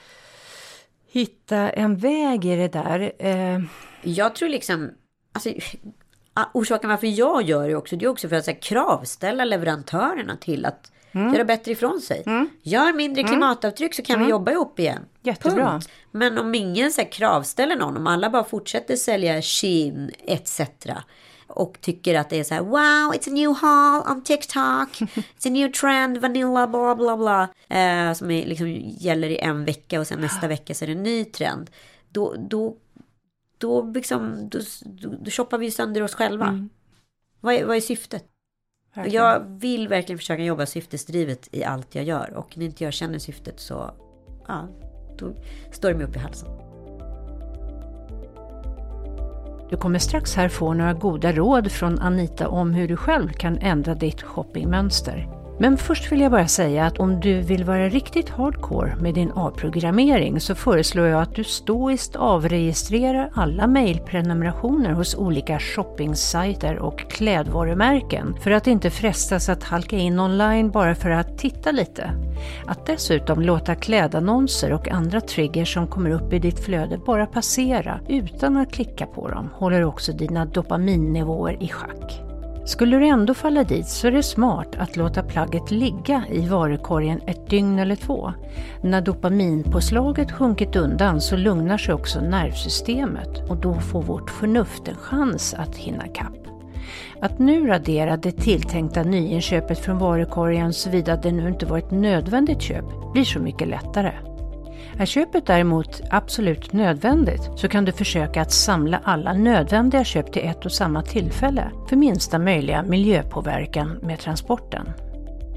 hitta 1.11 1.69
en 1.69 1.97
väg 1.97 2.45
i 2.45 2.55
det 2.55 2.67
där. 2.67 3.11
Eh. 3.19 3.59
Jag 4.01 4.35
tror 4.35 4.49
liksom, 4.49 4.91
alltså, 5.33 5.49
orsaken 6.53 6.89
varför 6.89 7.07
jag 7.07 7.41
gör 7.41 7.67
det 7.67 7.75
också, 7.75 7.95
det 7.95 8.05
är 8.05 8.09
också 8.09 8.29
för 8.29 8.35
att 8.35 8.47
här, 8.47 8.61
kravställa 8.61 9.45
leverantörerna 9.45 10.37
till 10.37 10.65
att 10.65 10.91
Mm. 11.11 11.33
Göra 11.33 11.45
bättre 11.45 11.71
ifrån 11.71 12.01
sig. 12.01 12.23
Mm. 12.25 12.49
Gör 12.63 12.93
mindre 12.93 13.21
mm. 13.21 13.31
klimatavtryck 13.31 13.93
så 13.93 14.01
kan 14.01 14.15
mm. 14.15 14.25
vi 14.25 14.31
jobba 14.31 14.51
ihop 14.51 14.79
igen. 14.79 15.05
Jättebra. 15.21 15.71
Punkt. 15.71 15.89
Men 16.11 16.37
om 16.37 16.55
ingen 16.55 16.91
så 16.91 17.01
här, 17.01 17.11
kravställer 17.11 17.75
någon, 17.75 17.97
om 17.97 18.07
alla 18.07 18.29
bara 18.29 18.43
fortsätter 18.43 18.95
sälja 18.95 19.41
Shein 19.41 20.11
etc. 20.25 20.61
Och 21.47 21.81
tycker 21.81 22.15
att 22.15 22.29
det 22.29 22.39
är 22.39 22.43
så 22.43 22.53
här, 22.53 22.61
wow, 22.61 23.13
it's 23.13 23.29
a 23.29 23.33
new 23.33 23.53
haul 23.53 24.11
on 24.11 24.23
TikTok. 24.23 25.01
It's 25.01 25.47
a 25.47 25.49
new 25.49 25.71
trend, 25.71 26.17
vanilla, 26.17 26.67
bla 26.67 26.95
bla 26.95 27.17
bla. 27.17 27.41
Eh, 27.77 28.13
som 28.13 28.31
är, 28.31 28.45
liksom, 28.45 28.75
gäller 28.97 29.29
i 29.29 29.37
en 29.37 29.65
vecka 29.65 29.99
och 29.99 30.07
sen 30.07 30.19
nästa 30.19 30.47
vecka 30.47 30.73
så 30.73 30.85
är 30.85 30.87
det 30.87 30.93
en 30.93 31.03
ny 31.03 31.25
trend. 31.25 31.69
Då, 32.09 32.35
då, 32.37 32.75
då, 33.57 33.91
liksom, 33.91 34.49
då, 34.49 34.59
då, 34.85 35.09
då 35.21 35.31
shoppar 35.31 35.57
vi 35.57 35.71
sönder 35.71 36.03
oss 36.03 36.15
själva. 36.15 36.47
Mm. 36.47 36.69
Vad, 37.39 37.53
är, 37.53 37.65
vad 37.65 37.75
är 37.75 37.81
syftet? 37.81 38.25
Verkligen. 38.97 39.23
Jag 39.23 39.39
vill 39.59 39.87
verkligen 39.87 40.19
försöka 40.19 40.43
jobba 40.43 40.65
syftesdrivet 40.65 41.49
i 41.51 41.63
allt 41.63 41.95
jag 41.95 42.05
gör. 42.05 42.33
Och 42.35 42.57
när 42.57 42.65
inte 42.65 42.83
jag 42.83 42.93
känner 42.93 43.19
syftet 43.19 43.59
så, 43.59 43.91
ja, 44.47 44.67
då 45.17 45.33
står 45.71 45.89
det 45.89 45.95
mig 45.95 46.07
upp 46.07 46.15
i 46.15 46.19
halsen. 46.19 46.49
Du 49.69 49.77
kommer 49.77 49.99
strax 49.99 50.35
här 50.35 50.49
få 50.49 50.73
några 50.73 50.93
goda 50.93 51.31
råd 51.31 51.71
från 51.71 51.99
Anita 51.99 52.47
om 52.47 52.73
hur 52.73 52.87
du 52.87 52.97
själv 52.97 53.29
kan 53.29 53.57
ändra 53.57 53.95
ditt 53.95 54.21
shoppingmönster. 54.21 55.36
Men 55.59 55.77
först 55.77 56.11
vill 56.11 56.21
jag 56.21 56.31
bara 56.31 56.47
säga 56.47 56.85
att 56.85 56.99
om 56.99 57.19
du 57.19 57.41
vill 57.41 57.63
vara 57.63 57.89
riktigt 57.89 58.29
hardcore 58.29 58.95
med 58.95 59.13
din 59.13 59.31
avprogrammering 59.31 60.39
så 60.39 60.55
föreslår 60.55 61.07
jag 61.07 61.21
att 61.21 61.35
du 61.35 61.43
stoiskt 61.43 62.15
avregistrerar 62.15 63.29
alla 63.33 63.67
mejlprenumerationer 63.67 64.91
hos 64.91 65.15
olika 65.15 65.59
shoppingsajter 65.59 66.77
och 66.79 66.99
klädvarumärken 66.99 68.35
för 68.43 68.51
att 68.51 68.67
inte 68.67 68.89
frestas 68.89 69.49
att 69.49 69.63
halka 69.63 69.97
in 69.97 70.19
online 70.19 70.71
bara 70.71 70.95
för 70.95 71.09
att 71.09 71.37
titta 71.37 71.71
lite. 71.71 72.11
Att 72.65 72.85
dessutom 72.85 73.41
låta 73.41 73.75
klädannonser 73.75 74.73
och 74.73 74.87
andra 74.87 75.21
triggers 75.21 75.73
som 75.73 75.87
kommer 75.87 76.09
upp 76.09 76.33
i 76.33 76.39
ditt 76.39 76.59
flöde 76.59 76.97
bara 76.97 77.25
passera 77.25 77.99
utan 78.07 78.57
att 78.57 78.73
klicka 78.73 79.05
på 79.05 79.29
dem 79.29 79.49
håller 79.53 79.83
också 79.83 80.11
dina 80.13 80.45
dopaminnivåer 80.45 81.63
i 81.63 81.67
schack. 81.67 82.26
Skulle 82.67 82.97
du 82.97 83.07
ändå 83.07 83.33
falla 83.33 83.63
dit 83.63 83.87
så 83.87 84.07
är 84.07 84.11
det 84.11 84.23
smart 84.23 84.75
att 84.77 84.95
låta 84.95 85.23
plagget 85.23 85.71
ligga 85.71 86.23
i 86.29 86.47
varukorgen 86.47 87.21
ett 87.27 87.49
dygn 87.49 87.79
eller 87.79 87.95
två. 87.95 88.33
När 88.81 89.01
dopaminpåslaget 89.01 90.31
sjunkit 90.31 90.75
undan 90.75 91.21
så 91.21 91.35
lugnar 91.35 91.77
sig 91.77 91.93
också 91.93 92.21
nervsystemet 92.21 93.49
och 93.49 93.57
då 93.57 93.73
får 93.73 94.01
vårt 94.01 94.29
förnuft 94.29 94.87
en 94.87 94.95
chans 94.95 95.53
att 95.53 95.75
hinna 95.75 96.07
kapp. 96.07 96.47
Att 97.21 97.39
nu 97.39 97.67
radera 97.67 98.17
det 98.17 98.31
tilltänkta 98.31 99.03
nyinköpet 99.03 99.79
från 99.79 99.97
varukorgen 99.97 100.73
såvida 100.73 101.15
det 101.15 101.31
nu 101.31 101.47
inte 101.47 101.65
var 101.65 101.77
ett 101.77 101.91
nödvändigt 101.91 102.61
köp 102.61 102.85
blir 103.13 103.25
så 103.25 103.39
mycket 103.39 103.67
lättare. 103.67 104.11
Är 104.99 105.05
köpet 105.05 105.45
däremot 105.45 106.01
absolut 106.09 106.73
nödvändigt 106.73 107.49
så 107.55 107.67
kan 107.67 107.85
du 107.85 107.91
försöka 107.91 108.41
att 108.41 108.51
samla 108.51 108.99
alla 109.03 109.33
nödvändiga 109.33 110.03
köp 110.03 110.33
till 110.33 110.45
ett 110.45 110.65
och 110.65 110.71
samma 110.71 111.01
tillfälle 111.01 111.71
för 111.89 111.95
minsta 111.95 112.39
möjliga 112.39 112.83
miljöpåverkan 112.83 113.99
med 114.01 114.19
transporten. 114.19 114.89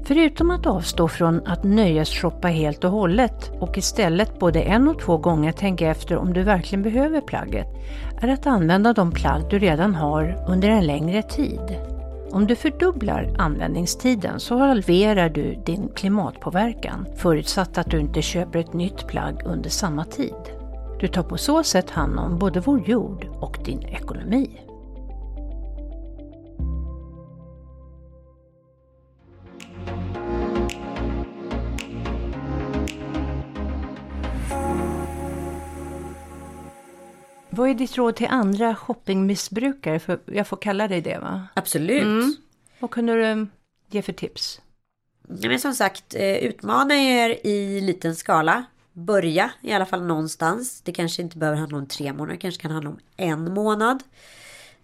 Förutom 0.05 0.51
att 0.51 0.65
avstå 0.65 1.07
från 1.07 1.47
att 1.47 1.63
nöjesshoppa 1.63 2.47
helt 2.47 2.83
och 2.83 2.91
hållet 2.91 3.51
och 3.59 3.77
istället 3.77 4.39
både 4.39 4.61
en 4.61 4.87
och 4.87 4.99
två 4.99 5.17
gånger 5.17 5.51
tänka 5.51 5.87
efter 5.87 6.17
om 6.17 6.33
du 6.33 6.43
verkligen 6.43 6.83
behöver 6.83 7.21
plagget, 7.21 7.67
är 8.21 8.27
att 8.27 8.47
använda 8.47 8.93
de 8.93 9.11
plagg 9.11 9.41
du 9.49 9.59
redan 9.59 9.95
har 9.95 10.45
under 10.47 10.69
en 10.69 10.85
längre 10.85 11.21
tid. 11.21 11.77
Om 12.33 12.47
du 12.47 12.55
fördubblar 12.55 13.35
användningstiden 13.37 14.39
så 14.39 14.57
halverar 14.57 15.29
du 15.29 15.55
din 15.65 15.89
klimatpåverkan, 15.95 17.07
förutsatt 17.15 17.77
att 17.77 17.91
du 17.91 17.99
inte 17.99 18.21
köper 18.21 18.59
ett 18.59 18.73
nytt 18.73 19.07
plagg 19.07 19.41
under 19.45 19.69
samma 19.69 20.05
tid. 20.05 20.33
Du 20.99 21.07
tar 21.07 21.23
på 21.23 21.37
så 21.37 21.63
sätt 21.63 21.89
hand 21.89 22.19
om 22.19 22.39
både 22.39 22.59
vår 22.59 22.89
jord 22.89 23.27
och 23.39 23.57
din 23.65 23.81
ekonomi. 23.81 24.49
Vad 37.61 37.69
är 37.69 37.73
ditt 37.73 37.97
råd 37.97 38.15
till 38.15 38.27
andra 38.29 38.75
shoppingmissbrukare? 38.75 39.99
För 39.99 40.19
jag 40.25 40.47
får 40.47 40.57
kalla 40.57 40.87
dig 40.87 41.01
det 41.01 41.17
va? 41.17 41.47
Absolut. 41.53 42.01
Mm. 42.01 42.35
Vad 42.79 42.91
kunde 42.91 43.13
du 43.35 43.47
ge 43.89 44.01
för 44.01 44.13
tips? 44.13 44.61
Men 45.21 45.59
som 45.59 45.73
sagt, 45.73 46.15
eh, 46.15 46.37
utmana 46.37 46.95
er 46.95 47.47
i 47.47 47.81
liten 47.81 48.15
skala. 48.15 48.63
Börja 48.93 49.51
i 49.61 49.73
alla 49.73 49.85
fall 49.85 50.03
någonstans. 50.03 50.81
Det 50.81 50.91
kanske 50.91 51.21
inte 51.21 51.37
behöver 51.37 51.57
handla 51.57 51.77
om 51.77 51.87
tre 51.87 52.13
månader, 52.13 52.33
det 52.33 52.39
kanske 52.39 52.61
kan 52.61 52.71
handla 52.71 52.89
om 52.89 52.99
en 53.17 53.53
månad. 53.53 54.03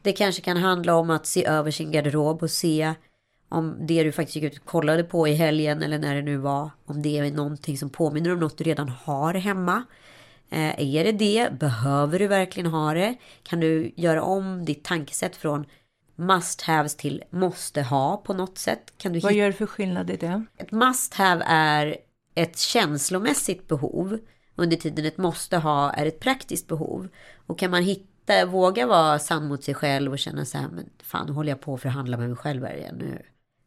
Det 0.01 0.11
kanske 0.11 0.41
kan 0.41 0.57
handla 0.57 0.95
om 0.95 1.09
att 1.09 1.25
se 1.25 1.45
över 1.45 1.71
sin 1.71 1.91
garderob 1.91 2.43
och 2.43 2.51
se 2.51 2.93
om 3.49 3.75
det 3.87 4.03
du 4.03 4.11
faktiskt 4.11 4.35
gick 4.35 4.53
ut 4.53 4.59
och 4.59 4.65
kollade 4.65 5.03
på 5.03 5.27
i 5.27 5.33
helgen 5.33 5.83
eller 5.83 5.99
när 5.99 6.15
det 6.15 6.21
nu 6.21 6.37
var, 6.37 6.69
om 6.85 7.01
det 7.01 7.17
är 7.17 7.31
någonting 7.31 7.77
som 7.77 7.89
påminner 7.89 8.33
om 8.33 8.39
något 8.39 8.57
du 8.57 8.63
redan 8.63 8.89
har 8.89 9.33
hemma. 9.33 9.83
Eh, 10.49 10.97
är 10.97 11.03
det 11.03 11.11
det? 11.11 11.59
Behöver 11.59 12.19
du 12.19 12.27
verkligen 12.27 12.71
ha 12.71 12.93
det? 12.93 13.15
Kan 13.43 13.59
du 13.59 13.91
göra 13.95 14.23
om 14.23 14.65
ditt 14.65 14.83
tankesätt 14.83 15.35
från 15.35 15.65
must 16.15 16.61
haves 16.61 16.95
till 16.95 17.23
måste 17.29 17.81
ha 17.81 18.17
på 18.17 18.33
något 18.33 18.57
sätt? 18.57 18.93
Kan 18.97 19.13
du 19.13 19.19
Vad 19.19 19.33
gör 19.33 19.47
det 19.47 19.53
för 19.53 19.65
skillnad 19.65 20.09
i 20.09 20.17
det? 20.17 20.45
Ett 20.57 20.71
must 20.71 21.13
have 21.13 21.43
är 21.47 21.97
ett 22.35 22.57
känslomässigt 22.57 23.67
behov. 23.67 24.19
Under 24.55 24.77
tiden 24.77 25.05
ett 25.05 25.17
måste 25.17 25.57
ha 25.57 25.91
är 25.91 26.05
ett 26.05 26.19
praktiskt 26.19 26.67
behov. 26.67 27.07
Och 27.35 27.59
kan 27.59 27.71
man 27.71 27.83
hitta, 27.83 28.45
våga 28.45 28.87
vara 28.87 29.19
sann 29.19 29.47
mot 29.47 29.63
sig 29.63 29.73
själv 29.73 30.11
och 30.11 30.19
känna 30.19 30.45
så 30.45 30.57
här, 30.57 30.67
men 30.67 30.89
fan, 31.03 31.29
håller 31.29 31.49
jag 31.49 31.61
på 31.61 31.73
att 31.73 31.81
förhandla 31.81 32.17
med 32.17 32.27
mig 32.29 32.37
själv 32.37 32.65
här 32.65 32.75
igen 32.75 32.95
nu. 32.99 33.21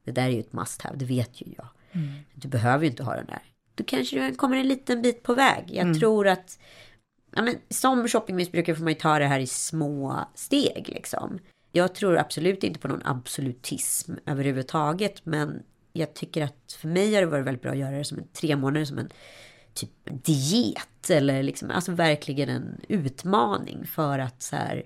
Det 0.04 0.12
där 0.12 0.22
är 0.22 0.28
ju 0.28 0.40
ett 0.40 0.52
must 0.52 0.82
have, 0.82 0.96
det 0.96 1.04
vet 1.04 1.40
ju 1.42 1.54
jag. 1.56 1.68
Mm. 1.92 2.12
Du 2.34 2.48
behöver 2.48 2.84
ju 2.84 2.90
inte 2.90 3.02
ha 3.02 3.14
den 3.14 3.26
där 3.26 3.42
då 3.80 3.84
kanske 3.86 4.26
du 4.26 4.34
kommer 4.34 4.56
en 4.56 4.68
liten 4.68 5.02
bit 5.02 5.22
på 5.22 5.34
väg. 5.34 5.64
Jag 5.66 5.86
mm. 5.86 5.98
tror 5.98 6.28
att 6.28 6.58
ja, 7.36 7.42
men, 7.42 7.54
som 7.68 8.08
shoppingmissbrukare 8.08 8.76
får 8.76 8.84
man 8.84 8.92
ju 8.92 8.98
ta 8.98 9.18
det 9.18 9.26
här 9.26 9.40
i 9.40 9.46
små 9.46 10.24
steg. 10.34 10.88
Liksom. 10.88 11.38
Jag 11.72 11.94
tror 11.94 12.18
absolut 12.18 12.64
inte 12.64 12.80
på 12.80 12.88
någon 12.88 13.02
absolutism 13.04 14.14
överhuvudtaget. 14.26 15.26
Men 15.26 15.62
jag 15.92 16.14
tycker 16.14 16.44
att 16.44 16.76
för 16.80 16.88
mig 16.88 17.14
har 17.14 17.20
det 17.20 17.26
varit 17.26 17.46
väldigt 17.46 17.62
bra 17.62 17.72
att 17.72 17.78
göra 17.78 17.96
det 17.96 18.04
som 18.04 18.18
en 18.18 18.28
tre 18.32 18.56
månader 18.56 18.84
som 18.84 18.98
en 18.98 19.10
typ 19.74 19.90
diet. 20.04 21.10
Eller 21.10 21.42
liksom, 21.42 21.70
alltså 21.70 21.92
verkligen 21.92 22.48
en 22.48 22.80
utmaning 22.88 23.86
för 23.86 24.18
att 24.18 24.42
så 24.42 24.56
här, 24.56 24.82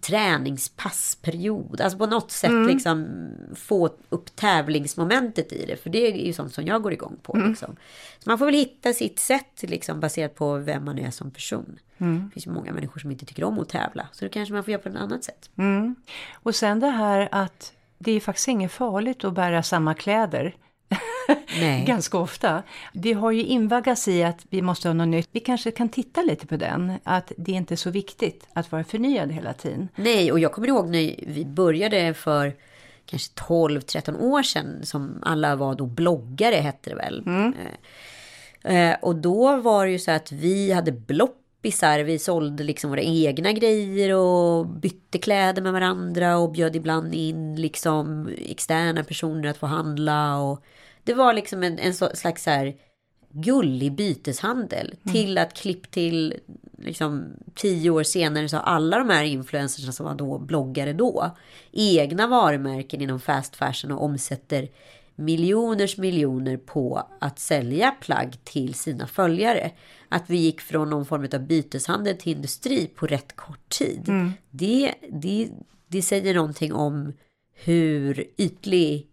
träningspassperiod. 0.00 1.80
Alltså 1.80 1.98
på 1.98 2.06
något 2.06 2.30
sätt 2.30 2.50
mm. 2.50 2.66
liksom 2.68 3.08
få 3.54 3.90
upp 4.08 4.36
tävlingsmomentet 4.36 5.52
i 5.52 5.66
det. 5.66 5.76
För 5.76 5.90
det 5.90 6.06
är 6.06 6.26
ju 6.26 6.32
sånt 6.32 6.54
som 6.54 6.66
jag 6.66 6.82
går 6.82 6.92
igång 6.92 7.16
på. 7.22 7.34
Mm. 7.34 7.48
Liksom. 7.48 7.76
Så 8.18 8.30
man 8.30 8.38
får 8.38 8.46
väl 8.46 8.54
hitta 8.54 8.92
sitt 8.92 9.18
sätt 9.18 9.62
liksom, 9.62 10.00
baserat 10.00 10.34
på 10.34 10.56
vem 10.56 10.84
man 10.84 10.98
är 10.98 11.10
som 11.10 11.30
person. 11.30 11.78
Mm. 11.98 12.24
Det 12.26 12.32
finns 12.32 12.46
ju 12.46 12.50
många 12.50 12.72
människor 12.72 13.00
som 13.00 13.10
inte 13.10 13.26
tycker 13.26 13.44
om 13.44 13.58
att 13.58 13.68
tävla. 13.68 14.08
Så 14.12 14.24
då 14.24 14.30
kanske 14.30 14.54
man 14.54 14.64
får 14.64 14.72
göra 14.72 14.82
på 14.82 14.88
ett 14.88 14.96
annat 14.96 15.24
sätt. 15.24 15.50
Mm. 15.56 15.94
Och 16.32 16.54
sen 16.54 16.80
det 16.80 16.90
här 16.90 17.28
att 17.32 17.72
det 17.98 18.12
är 18.12 18.20
faktiskt 18.20 18.48
inget 18.48 18.72
farligt 18.72 19.24
att 19.24 19.34
bära 19.34 19.62
samma 19.62 19.94
kläder. 19.94 20.56
ganska 21.86 22.18
ofta. 22.18 22.62
Vi 22.92 23.12
har 23.12 23.30
ju 23.32 23.42
invaggats 23.42 24.08
i 24.08 24.24
att 24.24 24.46
vi 24.50 24.62
måste 24.62 24.88
ha 24.88 24.92
något 24.92 25.08
nytt. 25.08 25.28
Vi 25.32 25.40
kanske 25.40 25.70
kan 25.70 25.88
titta 25.88 26.22
lite 26.22 26.46
på 26.46 26.56
den, 26.56 26.92
att 27.04 27.32
det 27.36 27.52
är 27.52 27.56
inte 27.56 27.74
är 27.74 27.76
så 27.76 27.90
viktigt 27.90 28.48
att 28.52 28.72
vara 28.72 28.84
förnyad 28.84 29.32
hela 29.32 29.52
tiden. 29.52 29.88
Nej, 29.96 30.32
och 30.32 30.38
jag 30.38 30.52
kommer 30.52 30.68
ihåg 30.68 30.88
när 30.88 31.14
vi 31.26 31.44
började 31.44 32.14
för 32.14 32.54
kanske 33.06 33.32
12-13 33.32 34.20
år 34.20 34.42
sedan 34.42 34.80
som 34.82 35.22
alla 35.22 35.56
var 35.56 35.74
då 35.74 35.86
bloggare 35.86 36.54
hette 36.54 36.90
det 36.90 36.96
väl. 36.96 37.22
Mm. 37.26 37.54
Eh, 38.64 38.90
eh, 38.90 38.96
och 39.02 39.16
då 39.16 39.56
var 39.56 39.86
det 39.86 39.92
ju 39.92 39.98
så 39.98 40.10
att 40.10 40.32
vi 40.32 40.72
hade 40.72 40.92
bloppisar, 41.62 41.98
vi 41.98 42.18
sålde 42.18 42.64
liksom 42.64 42.90
våra 42.90 43.02
egna 43.02 43.52
grejer 43.52 44.14
och 44.14 44.66
bytte 44.66 45.18
kläder 45.18 45.62
med 45.62 45.72
varandra 45.72 46.38
och 46.38 46.52
bjöd 46.52 46.76
ibland 46.76 47.14
in 47.14 47.56
liksom 47.56 48.28
externa 48.38 49.04
personer 49.04 49.48
att 49.48 49.56
få 49.56 49.66
handla 49.66 50.38
och 50.38 50.64
det 51.04 51.14
var 51.14 51.32
liksom 51.32 51.62
en, 51.62 51.78
en 51.78 51.94
slags 51.94 52.44
så 52.44 52.50
här 52.50 52.74
gullig 53.30 53.92
byteshandel. 53.92 54.94
Mm. 55.02 55.14
Till 55.14 55.38
att 55.38 55.54
klipp 55.54 55.90
till 55.90 56.34
liksom 56.78 57.24
tio 57.54 57.90
år 57.90 58.02
senare 58.02 58.48
så 58.48 58.56
har 58.56 58.64
alla 58.64 58.98
de 58.98 59.10
här 59.10 59.24
influencersna 59.24 59.92
som 59.92 60.06
var 60.06 60.14
då 60.14 60.38
bloggare 60.38 60.92
då 60.92 61.36
egna 61.72 62.26
varumärken 62.26 63.00
inom 63.00 63.20
fast 63.20 63.56
fashion 63.56 63.92
och 63.92 64.04
omsätter 64.04 64.68
miljoners 65.18 65.98
miljoner 65.98 66.56
på 66.56 67.02
att 67.20 67.38
sälja 67.38 67.90
plagg 68.00 68.38
till 68.44 68.74
sina 68.74 69.06
följare. 69.06 69.70
Att 70.08 70.30
vi 70.30 70.36
gick 70.36 70.60
från 70.60 70.90
någon 70.90 71.06
form 71.06 71.28
av 71.32 71.46
byteshandel 71.46 72.16
till 72.16 72.32
industri 72.36 72.86
på 72.86 73.06
rätt 73.06 73.36
kort 73.36 73.68
tid. 73.68 74.08
Mm. 74.08 74.32
Det, 74.50 74.94
det, 75.12 75.48
det 75.88 76.02
säger 76.02 76.34
någonting 76.34 76.72
om 76.72 77.12
hur 77.54 78.24
ytlig 78.36 79.06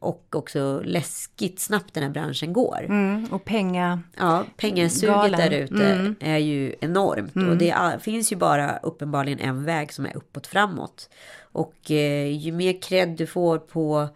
och 0.00 0.36
också 0.36 0.82
läskigt 0.84 1.60
snabbt 1.60 1.94
den 1.94 2.02
här 2.02 2.10
branschen 2.10 2.52
går. 2.52 2.84
Mm, 2.84 3.26
och 3.30 3.44
penga... 3.44 4.02
Ja, 4.16 4.44
pengasuget 4.56 5.36
där 5.36 5.50
ute 5.50 5.92
mm. 5.92 6.14
är 6.20 6.38
ju 6.38 6.74
enormt. 6.80 7.36
Mm. 7.36 7.50
Och 7.50 7.56
det 7.56 7.70
är, 7.70 7.98
finns 7.98 8.32
ju 8.32 8.36
bara 8.36 8.76
uppenbarligen 8.76 9.38
en 9.38 9.64
väg 9.64 9.92
som 9.92 10.06
är 10.06 10.16
uppåt 10.16 10.46
framåt. 10.46 11.10
Och 11.40 11.90
eh, 11.90 12.36
ju 12.36 12.52
mer 12.52 12.82
cred 12.82 13.08
du 13.08 13.26
får 13.26 13.58
på 13.58 14.08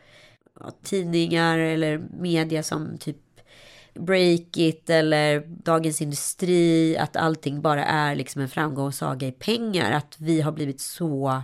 tidningar 0.83 1.59
eller 1.59 1.99
media 2.21 2.63
som 2.63 2.99
typ 2.99 3.17
Breakit 3.95 4.91
eller 4.91 5.41
Dagens 5.47 6.03
Industri, 6.03 6.97
att 6.99 7.17
allting 7.17 7.61
bara 7.61 7.85
är 7.85 8.15
liksom 8.15 8.43
en 8.43 8.49
framgångssaga 8.49 9.27
i 9.27 9.33
pengar. 9.33 9.93
Att 9.93 10.17
vi 10.19 10.41
har 10.41 10.53
blivit 10.53 10.81
så 10.81 11.43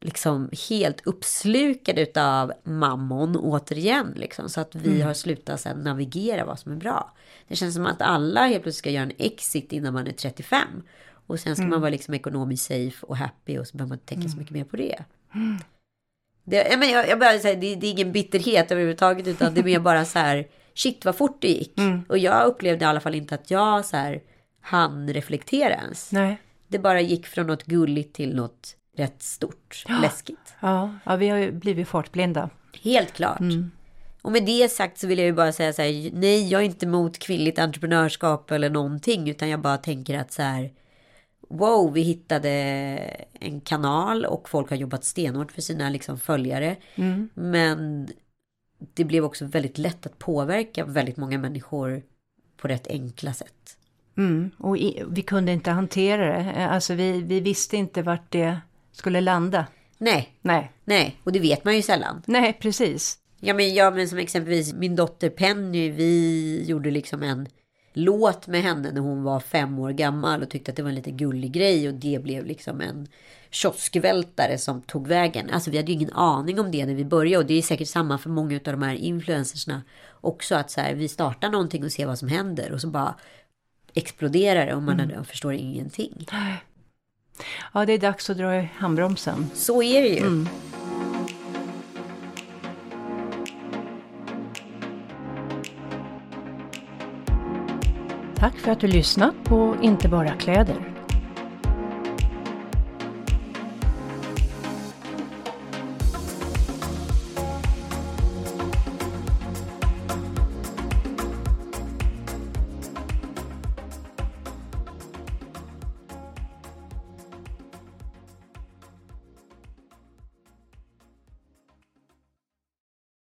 liksom 0.00 0.50
helt 0.68 1.06
uppslukade 1.06 2.02
utav 2.02 2.52
mammon 2.64 3.36
återigen. 3.36 4.12
Liksom, 4.16 4.48
så 4.48 4.60
att 4.60 4.74
vi 4.74 4.94
mm. 4.94 5.06
har 5.06 5.14
slutat 5.14 5.60
sen 5.60 5.78
navigera 5.78 6.44
vad 6.44 6.58
som 6.58 6.72
är 6.72 6.76
bra. 6.76 7.12
Det 7.48 7.56
känns 7.56 7.74
som 7.74 7.86
att 7.86 8.02
alla 8.02 8.46
helt 8.46 8.62
plötsligt 8.62 8.78
ska 8.78 8.90
göra 8.90 9.04
en 9.04 9.12
exit 9.18 9.72
innan 9.72 9.94
man 9.94 10.06
är 10.06 10.12
35. 10.12 10.60
Och 11.26 11.40
sen 11.40 11.56
ska 11.56 11.62
mm. 11.62 11.70
man 11.70 11.80
vara 11.80 11.90
liksom 11.90 12.14
ekonomiskt 12.14 12.66
safe 12.66 13.06
och 13.06 13.16
happy 13.16 13.58
och 13.58 13.66
så 13.66 13.76
behöver 13.76 13.88
man 13.88 13.96
inte 13.96 14.06
tänka 14.06 14.20
mm. 14.20 14.32
så 14.32 14.38
mycket 14.38 14.52
mer 14.52 14.64
på 14.64 14.76
det. 14.76 15.04
Det, 16.48 16.78
men 16.78 16.90
jag, 16.90 17.08
jag 17.08 17.18
bara 17.18 17.38
säga, 17.38 17.54
det, 17.54 17.74
det 17.74 17.86
är 17.86 17.90
ingen 17.90 18.12
bitterhet 18.12 18.72
överhuvudtaget 18.72 19.26
utan 19.26 19.54
det 19.54 19.60
är 19.60 19.64
mer 19.64 19.80
bara 19.80 20.04
så 20.04 20.18
här 20.18 20.46
shit 20.74 21.04
vad 21.04 21.16
fort 21.16 21.42
det 21.42 21.48
gick. 21.48 21.78
Mm. 21.78 22.04
Och 22.08 22.18
jag 22.18 22.46
upplevde 22.46 22.84
i 22.84 22.88
alla 22.88 23.00
fall 23.00 23.14
inte 23.14 23.34
att 23.34 23.50
jag 23.50 23.84
så 23.84 23.96
här 23.96 24.20
hann 24.60 25.12
reflektera 25.12 25.74
ens. 25.74 26.12
Nej. 26.12 26.38
Det 26.68 26.78
bara 26.78 27.00
gick 27.00 27.26
från 27.26 27.46
något 27.46 27.64
gulligt 27.64 28.14
till 28.14 28.36
något 28.36 28.76
rätt 28.96 29.22
stort, 29.22 29.84
läskigt. 30.02 30.54
Ja, 30.60 30.94
ja, 31.04 31.16
vi 31.16 31.28
har 31.28 31.38
ju 31.38 31.52
blivit 31.52 31.88
fartblinda. 31.88 32.50
Helt 32.82 33.12
klart. 33.12 33.40
Och 34.22 34.32
med 34.32 34.44
det 34.46 34.68
sagt 34.68 34.98
så 34.98 35.06
vill 35.06 35.18
jag 35.18 35.26
ju 35.26 35.32
bara 35.32 35.52
säga 35.52 35.72
så 35.72 35.82
här, 35.82 36.10
nej 36.12 36.48
jag 36.48 36.60
är 36.60 36.64
inte 36.64 36.86
emot 36.86 37.18
kvinnligt 37.18 37.58
entreprenörskap 37.58 38.50
eller 38.50 38.70
någonting 38.70 39.30
utan 39.30 39.48
jag 39.48 39.60
bara 39.60 39.76
tänker 39.76 40.18
att 40.18 40.32
så 40.32 40.42
här, 40.42 40.70
wow 41.48 41.92
vi 41.92 42.02
hittade 42.02 42.50
en 43.40 43.60
kanal 43.60 44.24
och 44.24 44.48
folk 44.48 44.70
har 44.70 44.76
jobbat 44.76 45.04
stenhårt 45.04 45.52
för 45.52 45.62
sina 45.62 45.90
liksom 45.90 46.18
följare. 46.18 46.76
Men 47.34 48.08
det 48.94 49.04
blev 49.04 49.24
också 49.24 49.44
väldigt 49.44 49.78
lätt 49.78 50.06
att 50.06 50.18
påverka 50.18 50.84
väldigt 50.84 51.16
många 51.16 51.38
människor 51.38 52.02
på 52.56 52.68
rätt 52.68 52.86
enkla 52.86 53.32
sätt. 53.32 53.76
Mm. 54.16 54.50
Och 54.58 54.78
i, 54.78 55.02
vi 55.08 55.22
kunde 55.22 55.52
inte 55.52 55.70
hantera 55.70 56.26
det. 56.42 56.66
Alltså 56.66 56.94
vi, 56.94 57.22
vi 57.22 57.40
visste 57.40 57.76
inte 57.76 58.02
vart 58.02 58.32
det 58.32 58.60
skulle 58.92 59.20
landa. 59.20 59.66
Nej, 59.98 60.32
Nej, 60.42 60.72
nej, 60.84 61.16
och 61.24 61.32
det 61.32 61.38
vet 61.40 61.64
man 61.64 61.76
ju 61.76 61.82
sällan. 61.82 62.22
nej 62.26 62.52
precis. 62.60 63.18
Ja 63.40 63.54
men, 63.54 63.74
ja, 63.74 63.90
men 63.90 64.08
som 64.08 64.18
exempelvis 64.18 64.74
min 64.74 64.96
dotter 64.96 65.30
Penny, 65.30 65.90
vi 65.90 66.64
gjorde 66.66 66.90
liksom 66.90 67.22
en 67.22 67.48
låt 67.96 68.46
med 68.46 68.62
henne 68.62 68.92
när 68.92 69.00
hon 69.00 69.22
var 69.22 69.40
fem 69.40 69.78
år 69.78 69.90
gammal 69.90 70.42
och 70.42 70.50
tyckte 70.50 70.70
att 70.70 70.76
det 70.76 70.82
var 70.82 70.88
en 70.88 70.94
lite 70.94 71.10
gullig 71.10 71.52
grej 71.52 71.88
och 71.88 71.94
det 71.94 72.22
blev 72.22 72.46
liksom 72.46 72.80
en 72.80 73.08
kioskvältare 73.50 74.58
som 74.58 74.82
tog 74.82 75.06
vägen. 75.08 75.50
Alltså 75.50 75.70
vi 75.70 75.76
hade 75.76 75.92
ju 75.92 75.94
ingen 75.94 76.12
aning 76.12 76.60
om 76.60 76.70
det 76.70 76.86
när 76.86 76.94
vi 76.94 77.04
började 77.04 77.38
och 77.38 77.46
det 77.46 77.54
är 77.54 77.62
säkert 77.62 77.88
samma 77.88 78.18
för 78.18 78.30
många 78.30 78.56
av 78.56 78.62
de 78.62 78.82
här 78.82 78.94
influencersna 78.94 79.82
också 80.20 80.54
att 80.54 80.70
så 80.70 80.80
här, 80.80 80.94
vi 80.94 81.08
startar 81.08 81.50
någonting 81.50 81.84
och 81.84 81.92
ser 81.92 82.06
vad 82.06 82.18
som 82.18 82.28
händer 82.28 82.72
och 82.72 82.80
så 82.80 82.88
bara 82.88 83.14
exploderar 83.94 84.66
det 84.66 84.74
och 84.74 84.82
man 84.82 85.00
mm. 85.00 85.24
förstår 85.24 85.52
ingenting. 85.52 86.26
Ja, 87.74 87.86
det 87.86 87.92
är 87.92 87.98
dags 87.98 88.30
att 88.30 88.36
dra 88.36 88.56
i 88.56 88.70
handbromsen. 88.74 89.50
Så 89.54 89.82
är 89.82 90.02
det 90.02 90.08
ju. 90.08 90.46
Tack 98.38 98.56
för 98.58 98.72
att 98.72 98.80
du 98.80 98.86
lyssnat 98.86 99.34
på 99.44 99.76
Inte 99.82 100.08
bara 100.08 100.30
kläder. 100.30 100.95